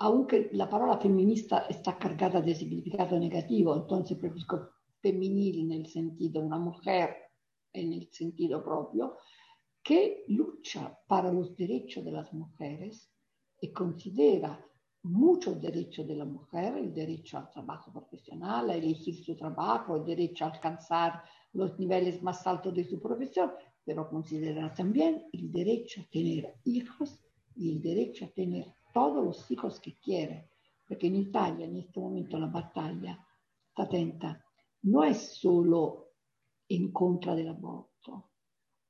aunque 0.00 0.50
la 0.52 0.68
palabra 0.68 0.98
feminista 0.98 1.64
está 1.70 1.96
cargada 1.96 2.42
de 2.42 2.54
significado 2.54 3.18
negativo, 3.18 3.74
entonces 3.74 4.18
prefiero 4.18 4.68
femenil 5.00 5.60
en 5.60 5.72
el 5.80 5.86
sentido, 5.86 6.42
una 6.42 6.58
mujer 6.58 7.16
en 7.72 7.94
el 7.94 8.12
sentido 8.12 8.62
propio, 8.62 9.16
que 9.82 10.24
lucha 10.28 10.94
para 11.06 11.32
los 11.32 11.56
derechos 11.56 12.04
de 12.04 12.12
las 12.12 12.30
mujeres 12.34 13.10
y 13.62 13.72
considera 13.72 14.62
muchos 15.04 15.58
derechos 15.58 16.06
de 16.06 16.16
la 16.16 16.26
mujer, 16.26 16.76
el 16.76 16.92
derecho 16.92 17.38
al 17.38 17.50
trabajo 17.50 17.90
profesional, 17.90 18.68
a 18.68 18.74
elegir 18.74 19.24
su 19.24 19.34
trabajo, 19.34 19.96
el 19.96 20.04
derecho 20.04 20.44
a 20.44 20.48
alcanzar 20.48 21.22
los 21.52 21.78
niveles 21.78 22.22
más 22.22 22.46
altos 22.46 22.74
de 22.74 22.84
su 22.84 23.00
profesión, 23.00 23.52
pero 23.84 24.08
considera 24.08 24.72
también 24.74 25.26
el 25.32 25.50
derecho 25.50 26.02
a 26.02 26.10
tener 26.10 26.54
hijos 26.64 27.24
y 27.56 27.72
el 27.72 27.82
derecho 27.82 28.26
a 28.26 28.28
tener 28.28 28.66
todos 28.92 29.24
los 29.24 29.50
hijos 29.50 29.80
que 29.80 29.96
quiere, 29.98 30.50
porque 30.86 31.06
en 31.06 31.16
Italia 31.16 31.66
en 31.66 31.76
este 31.76 32.00
momento 32.00 32.38
la 32.38 32.46
batalla, 32.46 33.18
está 33.68 33.82
atenta, 33.84 34.44
no 34.82 35.04
es 35.04 35.18
solo 35.38 36.12
en 36.68 36.92
contra 36.92 37.34
del 37.34 37.48
aborto, 37.48 38.30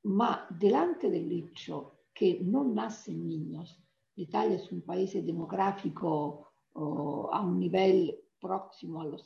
ma 0.04 0.46
delante 0.50 1.10
del 1.10 1.30
hecho 1.30 1.98
que 2.12 2.40
no 2.40 2.64
nacen 2.64 3.26
niños, 3.26 3.78
l'Italia 4.16 4.56
es 4.56 4.72
un 4.72 4.82
paese 4.82 5.22
demografico 5.22 6.50
oh, 6.74 7.30
a 7.32 7.40
un 7.40 7.60
nivel 7.60 8.18
próximo 8.40 9.00
a 9.00 9.04
los 9.04 9.22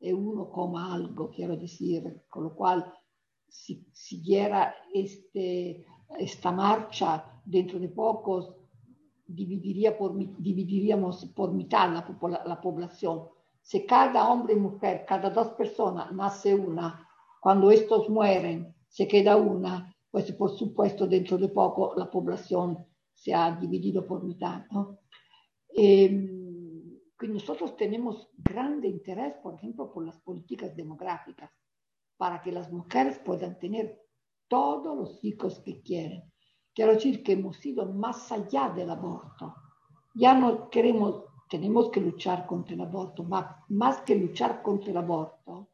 es 0.00 0.14
uno 0.14 0.50
coma 0.50 0.94
algo, 0.94 1.30
quiero 1.30 1.56
decir, 1.56 2.22
con 2.28 2.44
lo 2.44 2.54
cual 2.54 2.92
si 3.48 3.86
siguiera 3.92 4.74
este, 4.92 5.84
esta 6.18 6.52
marcha 6.52 7.40
dentro 7.44 7.78
de 7.78 7.88
pocos, 7.88 8.54
dividiría 9.26 9.96
por, 9.96 10.14
dividiríamos 10.16 11.24
por 11.26 11.52
mitad 11.52 11.92
la, 11.92 12.44
la 12.46 12.60
población. 12.60 13.28
Si 13.60 13.84
cada 13.84 14.30
hombre 14.30 14.54
y 14.54 14.56
mujer, 14.56 15.04
cada 15.06 15.30
dos 15.30 15.48
personas 15.48 16.12
nace 16.12 16.54
una, 16.54 17.06
cuando 17.40 17.70
estos 17.70 18.08
mueren, 18.08 18.74
se 18.88 19.06
queda 19.06 19.36
una, 19.36 19.94
pues 20.10 20.32
por 20.32 20.50
supuesto 20.50 21.06
dentro 21.06 21.36
de 21.36 21.48
poco 21.48 21.94
la 21.96 22.10
población 22.10 22.86
se 23.14 23.34
ha 23.34 23.54
dividido 23.56 24.06
por 24.06 24.24
mitad. 24.24 24.64
¿no? 24.70 25.00
Eh, 27.20 27.28
nosotros 27.28 27.76
tenemos 27.76 28.28
grande 28.36 28.88
interés, 28.88 29.34
por 29.42 29.54
ejemplo, 29.54 29.90
por 29.92 30.04
las 30.04 30.18
políticas 30.20 30.74
demográficas, 30.76 31.50
para 32.16 32.40
que 32.40 32.52
las 32.52 32.70
mujeres 32.72 33.18
puedan 33.18 33.58
tener 33.58 34.00
todos 34.48 34.96
los 34.96 35.24
hijos 35.24 35.60
que 35.60 35.80
quieren. 35.82 36.22
Quiero 36.74 36.94
decir 36.94 37.22
que 37.22 37.32
hemos 37.32 37.64
ido 37.66 37.86
más 37.92 38.30
allá 38.30 38.70
del 38.70 38.90
aborto. 38.90 39.54
Ya 40.14 40.34
no 40.34 40.70
queremos, 40.70 41.24
tenemos 41.50 41.90
que 41.90 42.00
luchar 42.00 42.46
contra 42.46 42.74
el 42.74 42.80
aborto, 42.80 43.24
más 43.68 44.00
que 44.02 44.14
luchar 44.14 44.62
contra 44.62 44.90
el 44.90 44.96
aborto, 44.96 45.70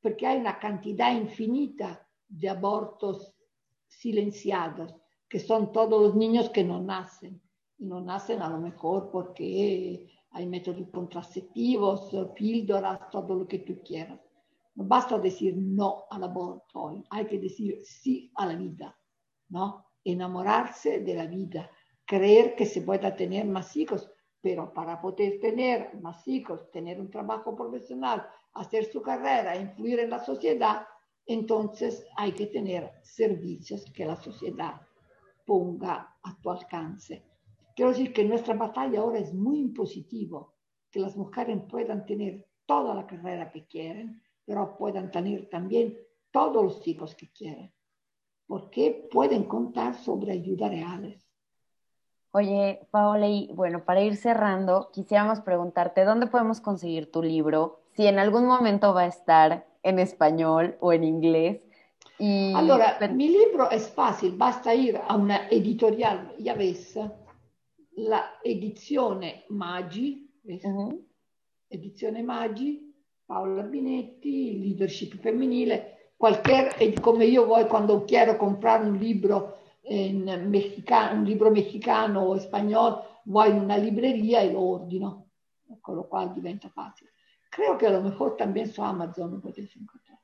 porque 0.00 0.26
hay 0.26 0.40
una 0.40 0.58
cantidad 0.58 1.14
infinita 1.14 2.06
de 2.28 2.48
abortos 2.48 3.34
silenciados, 3.86 4.94
que 5.28 5.38
son 5.38 5.72
todos 5.72 6.02
los 6.02 6.16
niños 6.16 6.50
que 6.50 6.64
no 6.64 6.80
nacen. 6.80 7.40
Y 7.78 7.86
no 7.86 8.00
nacen 8.00 8.42
a 8.42 8.48
lo 8.48 8.58
mejor 8.58 9.10
porque 9.10 10.08
hay 10.32 10.46
métodos 10.46 10.88
contraceptivos, 10.90 12.10
píldoras, 12.34 13.10
todo 13.10 13.34
lo 13.34 13.46
que 13.46 13.60
tú 13.60 13.80
quieras. 13.84 14.20
No 14.74 14.84
basta 14.84 15.18
decir 15.18 15.54
no 15.56 16.04
al 16.10 16.24
aborto, 16.24 17.04
hay 17.10 17.26
que 17.26 17.38
decir 17.38 17.80
sí 17.84 18.32
a 18.36 18.46
la 18.46 18.56
vida, 18.56 18.98
¿no? 19.50 19.84
Enamorarse 20.04 21.00
de 21.00 21.14
la 21.14 21.26
vida, 21.26 21.70
creer 22.06 22.56
que 22.56 22.64
se 22.64 22.80
pueda 22.80 23.14
tener 23.14 23.44
más 23.44 23.76
hijos, 23.76 24.10
pero 24.40 24.72
para 24.72 25.00
poder 25.00 25.38
tener 25.40 25.94
más 26.00 26.26
hijos, 26.26 26.70
tener 26.70 26.98
un 26.98 27.10
trabajo 27.10 27.54
profesional, 27.54 28.26
hacer 28.54 28.86
su 28.86 29.02
carrera, 29.02 29.56
influir 29.56 30.00
en 30.00 30.10
la 30.10 30.24
sociedad, 30.24 30.86
entonces 31.26 32.06
hay 32.16 32.32
que 32.32 32.46
tener 32.46 32.90
servicios 33.02 33.84
que 33.94 34.06
la 34.06 34.16
sociedad 34.16 34.80
ponga 35.46 36.16
a 36.22 36.40
tu 36.40 36.50
alcance. 36.50 37.31
Quiero 37.74 37.90
decir 37.90 38.12
que 38.12 38.24
nuestra 38.24 38.54
batalla 38.54 39.00
ahora 39.00 39.18
es 39.18 39.32
muy 39.32 39.60
impositivo, 39.60 40.54
que 40.90 41.00
las 41.00 41.16
mujeres 41.16 41.58
puedan 41.70 42.04
tener 42.04 42.46
toda 42.66 42.94
la 42.94 43.06
carrera 43.06 43.50
que 43.50 43.66
quieren, 43.66 44.22
pero 44.44 44.76
puedan 44.76 45.10
tener 45.10 45.48
también 45.48 45.96
todos 46.30 46.62
los 46.62 46.86
hijos 46.86 47.14
que 47.14 47.30
quieren, 47.30 47.72
porque 48.46 49.08
pueden 49.10 49.44
contar 49.44 49.94
sobre 49.94 50.32
ayuda 50.32 50.68
reales. 50.68 51.26
Oye, 52.32 52.86
Paola, 52.90 53.28
y 53.28 53.50
bueno, 53.52 53.84
para 53.84 54.00
ir 54.00 54.16
cerrando, 54.16 54.90
quisiéramos 54.92 55.40
preguntarte, 55.40 56.04
¿dónde 56.04 56.26
podemos 56.26 56.60
conseguir 56.60 57.10
tu 57.10 57.22
libro? 57.22 57.80
Si 57.94 58.06
en 58.06 58.18
algún 58.18 58.46
momento 58.46 58.94
va 58.94 59.02
a 59.02 59.06
estar 59.06 59.66
en 59.82 59.98
español 59.98 60.76
o 60.80 60.94
en 60.94 61.04
inglés. 61.04 61.62
Y... 62.18 62.54
Allora, 62.54 62.98
mi 63.12 63.28
libro 63.28 63.70
es 63.70 63.90
fácil, 63.90 64.34
basta 64.36 64.74
ir 64.74 64.98
a 65.06 65.14
una 65.14 65.48
editorial, 65.48 66.34
ya 66.38 66.54
ves, 66.54 66.98
la 67.96 68.40
edizione 68.40 69.44
Maggi, 69.48 70.30
uh-huh. 70.42 71.06
edizione 71.68 72.22
Maggi, 72.22 72.94
Paola 73.24 73.62
Binetti, 73.62 74.60
leadership 74.60 75.16
femminile, 75.18 76.12
qualche, 76.16 76.94
come 77.00 77.24
io 77.24 77.44
vuoi 77.44 77.66
quando 77.66 78.04
quiero 78.04 78.36
comprare 78.36 78.84
un 78.84 78.96
libro 78.96 79.58
in 79.82 80.46
mexicano, 80.48 81.18
un 81.18 81.24
libro 81.24 81.50
mexicano 81.50 82.20
o 82.20 82.38
spagnolo, 82.38 83.20
vuoi 83.24 83.50
in 83.50 83.58
una 83.58 83.76
libreria 83.76 84.40
e 84.40 84.52
lo 84.52 84.60
ordino, 84.60 85.30
con 85.80 85.96
lo 85.96 86.06
quale 86.06 86.32
diventa 86.32 86.68
facile. 86.68 87.10
Creo 87.48 87.76
que 87.76 87.86
a 87.86 87.90
lo 87.90 88.00
mejor 88.00 88.36
también 88.36 88.68
su 88.68 88.82
Amazon 88.82 89.32
lo 89.32 89.40
puedes 89.40 89.74
encontrar. 89.76 90.18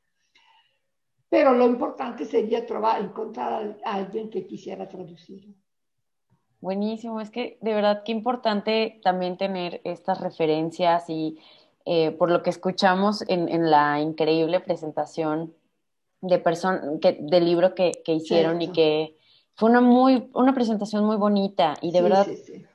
Pero 1.28 1.52
lo 1.52 1.66
importante 1.66 2.24
sería 2.24 2.64
trovar, 2.64 3.02
encontrar 3.02 3.78
a 3.84 3.94
alguien 3.94 4.30
que 4.30 4.46
quisiera 4.46 4.88
traducirlo. 4.88 5.54
Buenísimo, 6.60 7.20
es 7.20 7.30
que 7.30 7.56
de 7.60 7.72
verdad 7.72 8.02
qué 8.04 8.12
importante 8.12 9.00
también 9.04 9.36
tener 9.36 9.80
estas 9.84 10.20
referencias 10.20 11.08
y 11.08 11.38
eh, 11.84 12.10
por 12.10 12.30
lo 12.30 12.42
que 12.42 12.50
escuchamos 12.50 13.24
en, 13.28 13.70
la 13.70 14.00
increíble 14.00 14.58
presentación 14.58 15.54
de 16.20 16.42
que, 17.00 17.18
del 17.20 17.44
libro 17.44 17.74
que, 17.74 18.02
hicieron 18.06 18.60
y 18.60 18.72
que 18.72 19.16
fue 19.54 19.70
una 19.70 19.80
muy 19.80 20.28
una 20.34 20.52
presentación 20.52 21.04
muy 21.04 21.16
bonita 21.16 21.74
y 21.80 21.92
de 21.92 22.02
verdad 22.02 22.26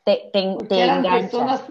te, 0.05 0.29
te, 0.31 0.57
te 0.67 0.79
eran 0.79 1.03
personas 1.03 1.63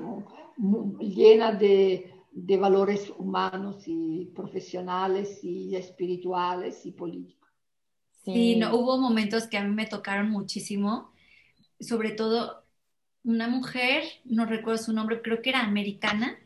llenas 1.01 1.59
de, 1.59 2.12
de 2.30 2.56
valores 2.59 3.10
humanos 3.16 3.84
y 3.86 4.30
profesionales 4.34 5.43
y 5.43 5.76
espirituales 5.76 6.84
y 6.84 6.93
políticos. 6.93 7.51
Sí, 8.24 8.56
no, 8.56 8.76
hubo 8.76 8.98
momentos 8.98 9.47
que 9.47 9.59
a 9.59 9.64
mí 9.64 9.74
me 9.74 9.86
tocaron 9.86 10.30
muchísimo 10.30 11.11
sobre 11.82 12.12
todo 12.12 12.62
una 13.24 13.48
mujer, 13.48 14.04
no 14.24 14.46
recuerdo 14.46 14.82
su 14.82 14.92
nombre, 14.92 15.22
creo 15.22 15.42
que 15.42 15.50
era 15.50 15.60
americana, 15.60 16.38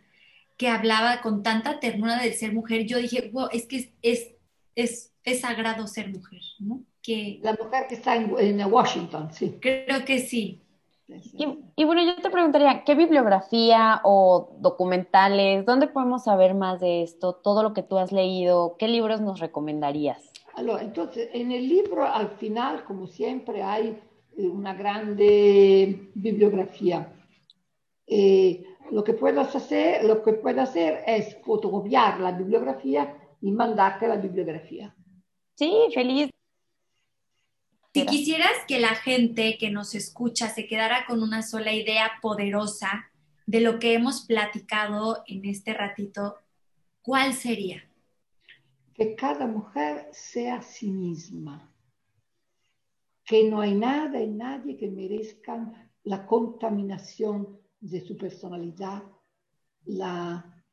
que 0.57 0.69
hablaba 0.69 1.21
con 1.21 1.43
tanta 1.43 1.81
ternura 1.81 2.19
de 2.19 2.33
ser 2.33 2.53
mujer. 2.53 2.87
Yo 2.87 2.99
dije, 2.99 3.31
wow, 3.33 3.49
es 3.53 3.67
que 3.67 3.93
es, 4.03 4.33
es, 4.75 5.13
es, 5.25 5.41
sagrado 5.41 5.87
ser 5.87 6.11
mujer, 6.11 6.41
¿no? 6.59 6.83
Que, 7.03 7.41
La 7.43 7.53
mujer 7.53 7.87
que 7.89 7.95
está 7.95 8.17
en, 8.17 8.65
Washington, 8.65 9.29
sí. 9.33 9.59
Creo 9.61 10.05
que 10.05 10.21
sí. 10.21 10.63
Y, 11.09 11.85
bueno, 11.85 12.05
yo 12.05 12.17
te 12.17 12.31
preguntaría, 12.31 12.83
¿qué 12.85 12.97
bibliografía 12.97 14.01
o 14.03 14.57
documentales, 14.59 15.65
dónde 15.65 15.87
podemos 15.87 16.25
saber 16.25 16.55
más 16.55 16.81
de 16.81 17.03
esto, 17.03 17.33
todo 17.35 17.63
lo 17.63 17.75
que 17.75 17.85
tú 17.85 17.97
has 17.99 18.11
leído, 18.11 18.77
qué 18.77 18.89
libros 18.89 19.21
nos 19.21 19.39
recomendarías? 19.39 20.33
entonces, 20.81 21.29
en 21.35 21.53
el 21.53 21.69
libro 21.69 22.05
al 22.05 22.31
final, 22.31 22.83
como 22.85 23.07
siempre, 23.07 23.63
hay 23.63 24.01
una 24.37 24.75
grande 24.75 26.11
bibliografía. 26.15 27.13
Eh, 28.07 28.65
lo, 28.91 29.03
que 29.03 29.15
puedes 29.15 29.55
hacer, 29.55 30.05
lo 30.05 30.23
que 30.23 30.35
puedo 30.35 30.61
hacer 30.61 31.03
es 31.07 31.37
fotocopiar 31.45 32.21
la 32.21 32.33
bibliografía 32.33 33.17
y 33.41 33.51
mandarte 33.51 34.07
la 34.07 34.17
bibliografía. 34.17 34.95
Sí, 35.55 35.73
feliz. 35.93 36.31
Si 37.95 38.05
quisieras 38.05 38.53
que 38.69 38.79
la 38.79 38.95
gente 38.95 39.57
que 39.59 39.71
nos 39.71 39.95
escucha 39.95 40.51
se 40.51 40.67
quedara 40.67 41.07
con 41.07 41.23
una 41.23 41.43
sola 41.43 41.73
idea 41.73 42.13
poderosa 42.21 43.11
de 43.47 43.61
lo 43.61 43.79
que 43.79 43.95
hemos 43.95 44.27
platicado 44.27 45.23
en 45.27 45.47
este 45.47 45.73
ratito, 45.73 46.37
¿cuál 47.01 47.33
sería? 47.33 47.89
Que 48.93 49.15
cada 49.15 49.47
mujer 49.47 50.09
sea 50.13 50.61
sí 50.61 50.91
misma 50.91 51.73
que 53.27 53.43
no 53.51 53.61
hay 53.61 53.75
nada 53.75 54.23
y 54.23 54.29
nadie 54.29 54.77
que 54.77 54.89
merezcan 54.89 55.93
la 56.05 56.25
contaminación 56.25 57.59
de 57.81 58.01
su 58.01 58.17
personalidad, 58.17 59.03
la, 59.85 60.65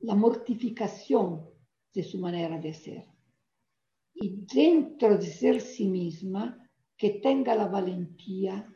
la 0.00 0.14
mortificación 0.16 1.48
de 1.94 2.02
su 2.02 2.18
manera 2.18 2.58
de 2.58 2.74
ser. 2.74 3.06
Y 4.14 4.44
dentro 4.52 5.16
de 5.16 5.26
ser 5.26 5.60
sí 5.60 5.86
misma, 5.86 6.58
que 6.96 7.10
tenga 7.10 7.54
la 7.54 7.68
valentía 7.68 8.68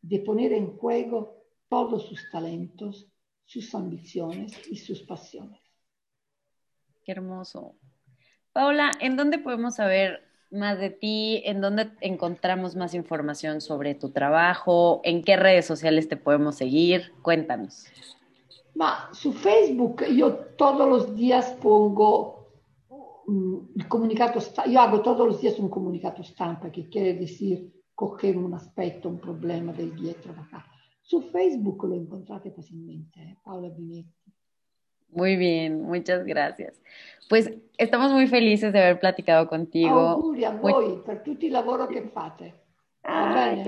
de 0.00 0.20
poner 0.20 0.54
en 0.54 0.78
juego 0.78 1.44
todos 1.68 2.06
sus 2.06 2.30
talentos, 2.30 3.12
sus 3.44 3.74
ambiciones 3.74 4.52
y 4.70 4.76
sus 4.76 5.02
pasiones. 5.02 5.60
Qué 7.04 7.12
hermoso. 7.12 7.76
Paola, 8.52 8.90
¿en 9.00 9.16
dónde 9.16 9.38
podemos 9.38 9.76
saber 9.76 10.29
más 10.50 10.78
de 10.78 10.90
ti, 10.90 11.42
en 11.44 11.60
dónde 11.60 11.90
encontramos 12.00 12.76
más 12.76 12.94
información 12.94 13.60
sobre 13.60 13.94
tu 13.94 14.10
trabajo, 14.10 15.00
en 15.04 15.22
qué 15.22 15.36
redes 15.36 15.66
sociales 15.66 16.08
te 16.08 16.16
podemos 16.16 16.56
seguir. 16.56 17.12
Cuéntanos. 17.22 17.86
Ma, 18.74 19.08
su 19.12 19.32
Facebook 19.32 20.04
yo 20.06 20.34
todos 20.56 20.88
los 20.88 21.16
días 21.16 21.56
pongo 21.60 22.40
il 23.76 23.86
comunicato 23.86 24.40
io 24.66 24.80
hago 24.80 25.00
todos 25.02 25.26
los 25.26 25.40
días 25.40 25.58
un 25.58 25.68
comunicato 25.68 26.22
stampa 26.22 26.70
che 26.70 26.88
quiere 26.88 27.14
decir 27.14 27.70
coger 27.94 28.36
un 28.36 28.54
aspetto, 28.54 29.08
un 29.08 29.18
problema 29.18 29.72
del 29.72 29.94
dietro. 29.94 30.34
Su 31.02 31.20
Facebook 31.20 31.84
lo 31.84 31.94
encontrate 31.94 32.50
fácilmente, 32.50 33.20
¿eh? 33.20 33.38
Paola 33.44 33.68
Binetti. 33.68 34.32
Muy 35.12 35.36
bien, 35.36 35.82
muchas 35.82 36.24
gracias. 36.24 36.80
Pues 37.28 37.52
estamos 37.78 38.12
muy 38.12 38.26
felices 38.26 38.72
de 38.72 38.80
haber 38.80 38.98
platicado 38.98 39.48
contigo. 39.48 40.00
Auguri 40.00 40.44
a 40.44 40.50
voi 40.50 41.00
per 41.04 41.22
tutti 41.22 41.46
i 41.46 41.50
lavori 41.50 41.86
che 41.92 42.02
fate. 42.08 42.54
Ay, 43.02 43.62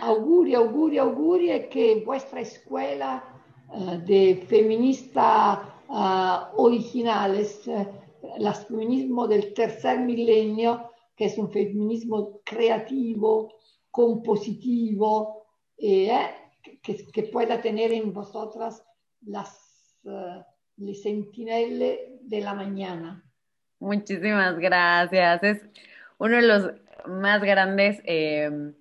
auguri, 0.00 0.54
auguri, 0.54 0.98
auguri 0.98 1.50
e 1.50 1.68
che 1.68 2.02
vostra 2.04 2.40
escuela 2.40 3.22
uh, 3.68 3.96
de 4.04 4.44
feminista 4.46 5.80
uh, 5.88 6.60
originales, 6.62 7.66
el 7.66 8.54
feminismo 8.68 9.26
del 9.26 9.52
tercer 9.54 9.98
milenio, 9.98 10.90
que 11.16 11.26
es 11.26 11.38
un 11.38 11.50
feminismo 11.50 12.40
creativo, 12.44 13.54
compositivo, 13.90 15.46
eh, 15.76 16.10
que, 16.82 17.06
que, 17.10 17.22
pueda 17.24 17.60
tener 17.60 17.92
en 17.92 18.12
vosotras 18.12 18.84
las 19.22 19.98
uh, 20.04 20.42
les 20.76 21.02
sentinelle 21.02 22.18
de 22.22 22.40
la 22.40 22.54
mañana. 22.54 23.22
Muchísimas 23.78 24.58
gracias. 24.58 25.42
Es 25.42 25.66
uno 26.18 26.36
de 26.36 26.42
los 26.42 26.70
más 27.06 27.42
grandes 27.42 28.00
eh, 28.04 28.72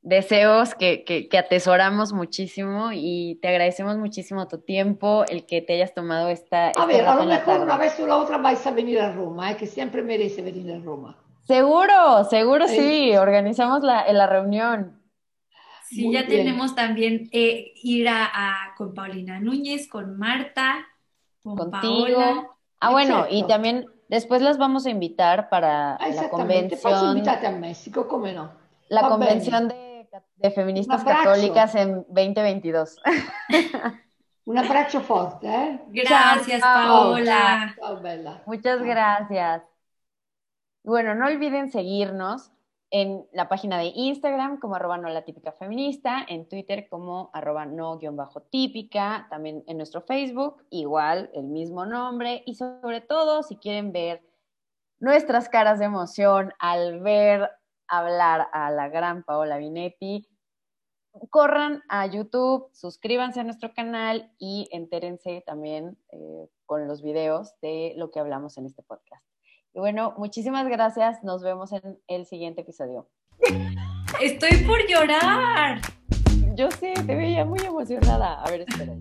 deseos 0.00 0.74
que, 0.74 1.04
que, 1.04 1.28
que, 1.28 1.38
atesoramos 1.38 2.12
muchísimo 2.12 2.90
y 2.92 3.38
te 3.42 3.48
agradecemos 3.48 3.98
muchísimo 3.98 4.48
tu 4.48 4.58
tiempo, 4.58 5.24
el 5.28 5.44
que 5.46 5.60
te 5.60 5.74
hayas 5.74 5.94
tomado 5.94 6.28
esta... 6.28 6.68
A 6.68 6.86
ver, 6.86 7.04
a 7.04 7.16
lo 7.16 7.24
mejor 7.24 7.60
una 7.60 7.76
vez 7.76 7.98
o 8.00 8.06
la 8.06 8.16
otra 8.16 8.38
vais 8.38 8.64
a 8.66 8.70
venir 8.70 9.00
a 9.00 9.12
Roma, 9.12 9.52
eh, 9.52 9.56
que 9.56 9.66
siempre 9.66 10.02
merece 10.02 10.42
venir 10.42 10.72
a 10.72 10.78
Roma. 10.78 11.18
Seguro, 11.42 12.24
seguro 12.30 12.66
sí, 12.66 13.16
organizamos 13.16 13.82
la, 13.82 14.10
la 14.12 14.26
reunión. 14.26 15.02
Sí, 15.88 16.04
Muy 16.04 16.14
ya 16.14 16.22
bien. 16.22 16.44
tenemos 16.44 16.74
también 16.74 17.28
eh, 17.32 17.72
ir 17.82 18.08
a, 18.08 18.24
a, 18.32 18.74
con 18.76 18.94
Paulina 18.94 19.38
Núñez, 19.38 19.88
con 19.88 20.18
Marta, 20.18 20.86
con 21.54 21.70
contigo. 21.70 22.18
Paola. 22.18 22.50
Ah, 22.80 22.90
bueno, 22.90 23.14
Exacto. 23.24 23.34
y 23.34 23.42
también 23.46 23.86
después 24.08 24.42
las 24.42 24.58
vamos 24.58 24.86
a 24.86 24.90
invitar 24.90 25.48
para 25.48 25.96
Ah, 25.96 26.08
la 26.08 26.28
poi 26.30 26.30
convención, 26.30 27.16
invitate 27.16 27.46
a 27.46 27.50
Messico, 27.52 28.06
come 28.06 28.32
no? 28.32 28.50
la 28.88 29.02
Va 29.02 29.08
convención 29.08 29.68
de, 29.68 30.08
de 30.36 30.50
feministas 30.50 31.00
abrazo. 31.02 31.24
católicas 31.24 31.74
en 31.74 32.04
2022. 32.08 32.96
Un 34.46 34.58
abbraccio 34.58 35.00
forte, 35.00 35.48
eh? 35.48 35.80
Gracias, 35.88 36.60
Paola. 36.60 37.74
Bella. 38.00 38.42
Muchas 38.46 38.80
gracias. 38.80 39.62
Bueno, 40.84 41.14
no 41.16 41.26
olviden 41.26 41.68
seguirnos 41.70 42.52
en 42.90 43.26
la 43.32 43.48
página 43.48 43.78
de 43.78 43.92
Instagram 43.94 44.58
como 44.58 44.76
arroba 44.76 44.98
no 44.98 45.08
la 45.08 45.24
típica 45.24 45.52
feminista, 45.52 46.24
en 46.28 46.48
Twitter 46.48 46.88
como 46.88 47.30
arroba 47.32 47.66
no 47.66 47.98
guion 47.98 48.16
bajo 48.16 48.42
típica, 48.42 49.26
también 49.28 49.64
en 49.66 49.76
nuestro 49.76 50.00
Facebook, 50.02 50.64
igual 50.70 51.30
el 51.34 51.44
mismo 51.44 51.84
nombre 51.84 52.42
y 52.46 52.54
sobre 52.54 53.00
todo 53.00 53.42
si 53.42 53.56
quieren 53.56 53.92
ver 53.92 54.22
nuestras 54.98 55.48
caras 55.48 55.78
de 55.78 55.86
emoción 55.86 56.52
al 56.58 57.00
ver 57.00 57.50
hablar 57.88 58.48
a 58.52 58.70
la 58.70 58.88
gran 58.88 59.24
Paola 59.24 59.58
Vinetti, 59.58 60.28
corran 61.30 61.82
a 61.88 62.06
YouTube, 62.06 62.68
suscríbanse 62.72 63.40
a 63.40 63.44
nuestro 63.44 63.72
canal 63.72 64.32
y 64.38 64.68
entérense 64.72 65.42
también 65.46 65.98
eh, 66.10 66.48
con 66.66 66.86
los 66.86 67.02
videos 67.02 67.54
de 67.60 67.94
lo 67.96 68.10
que 68.10 68.20
hablamos 68.20 68.58
en 68.58 68.66
este 68.66 68.82
podcast. 68.82 69.24
Y 69.76 69.78
bueno, 69.78 70.14
muchísimas 70.16 70.66
gracias. 70.68 71.22
Nos 71.22 71.42
vemos 71.42 71.70
en 71.70 71.98
el 72.08 72.24
siguiente 72.24 72.62
episodio. 72.62 73.10
Estoy 74.22 74.64
por 74.66 74.78
llorar. 74.88 75.82
Yo 76.54 76.70
sé, 76.70 76.94
te 77.06 77.14
veía 77.14 77.44
muy 77.44 77.58
emocionada. 77.60 78.42
A 78.42 78.50
ver, 78.50 78.62
espera. 78.62 78.94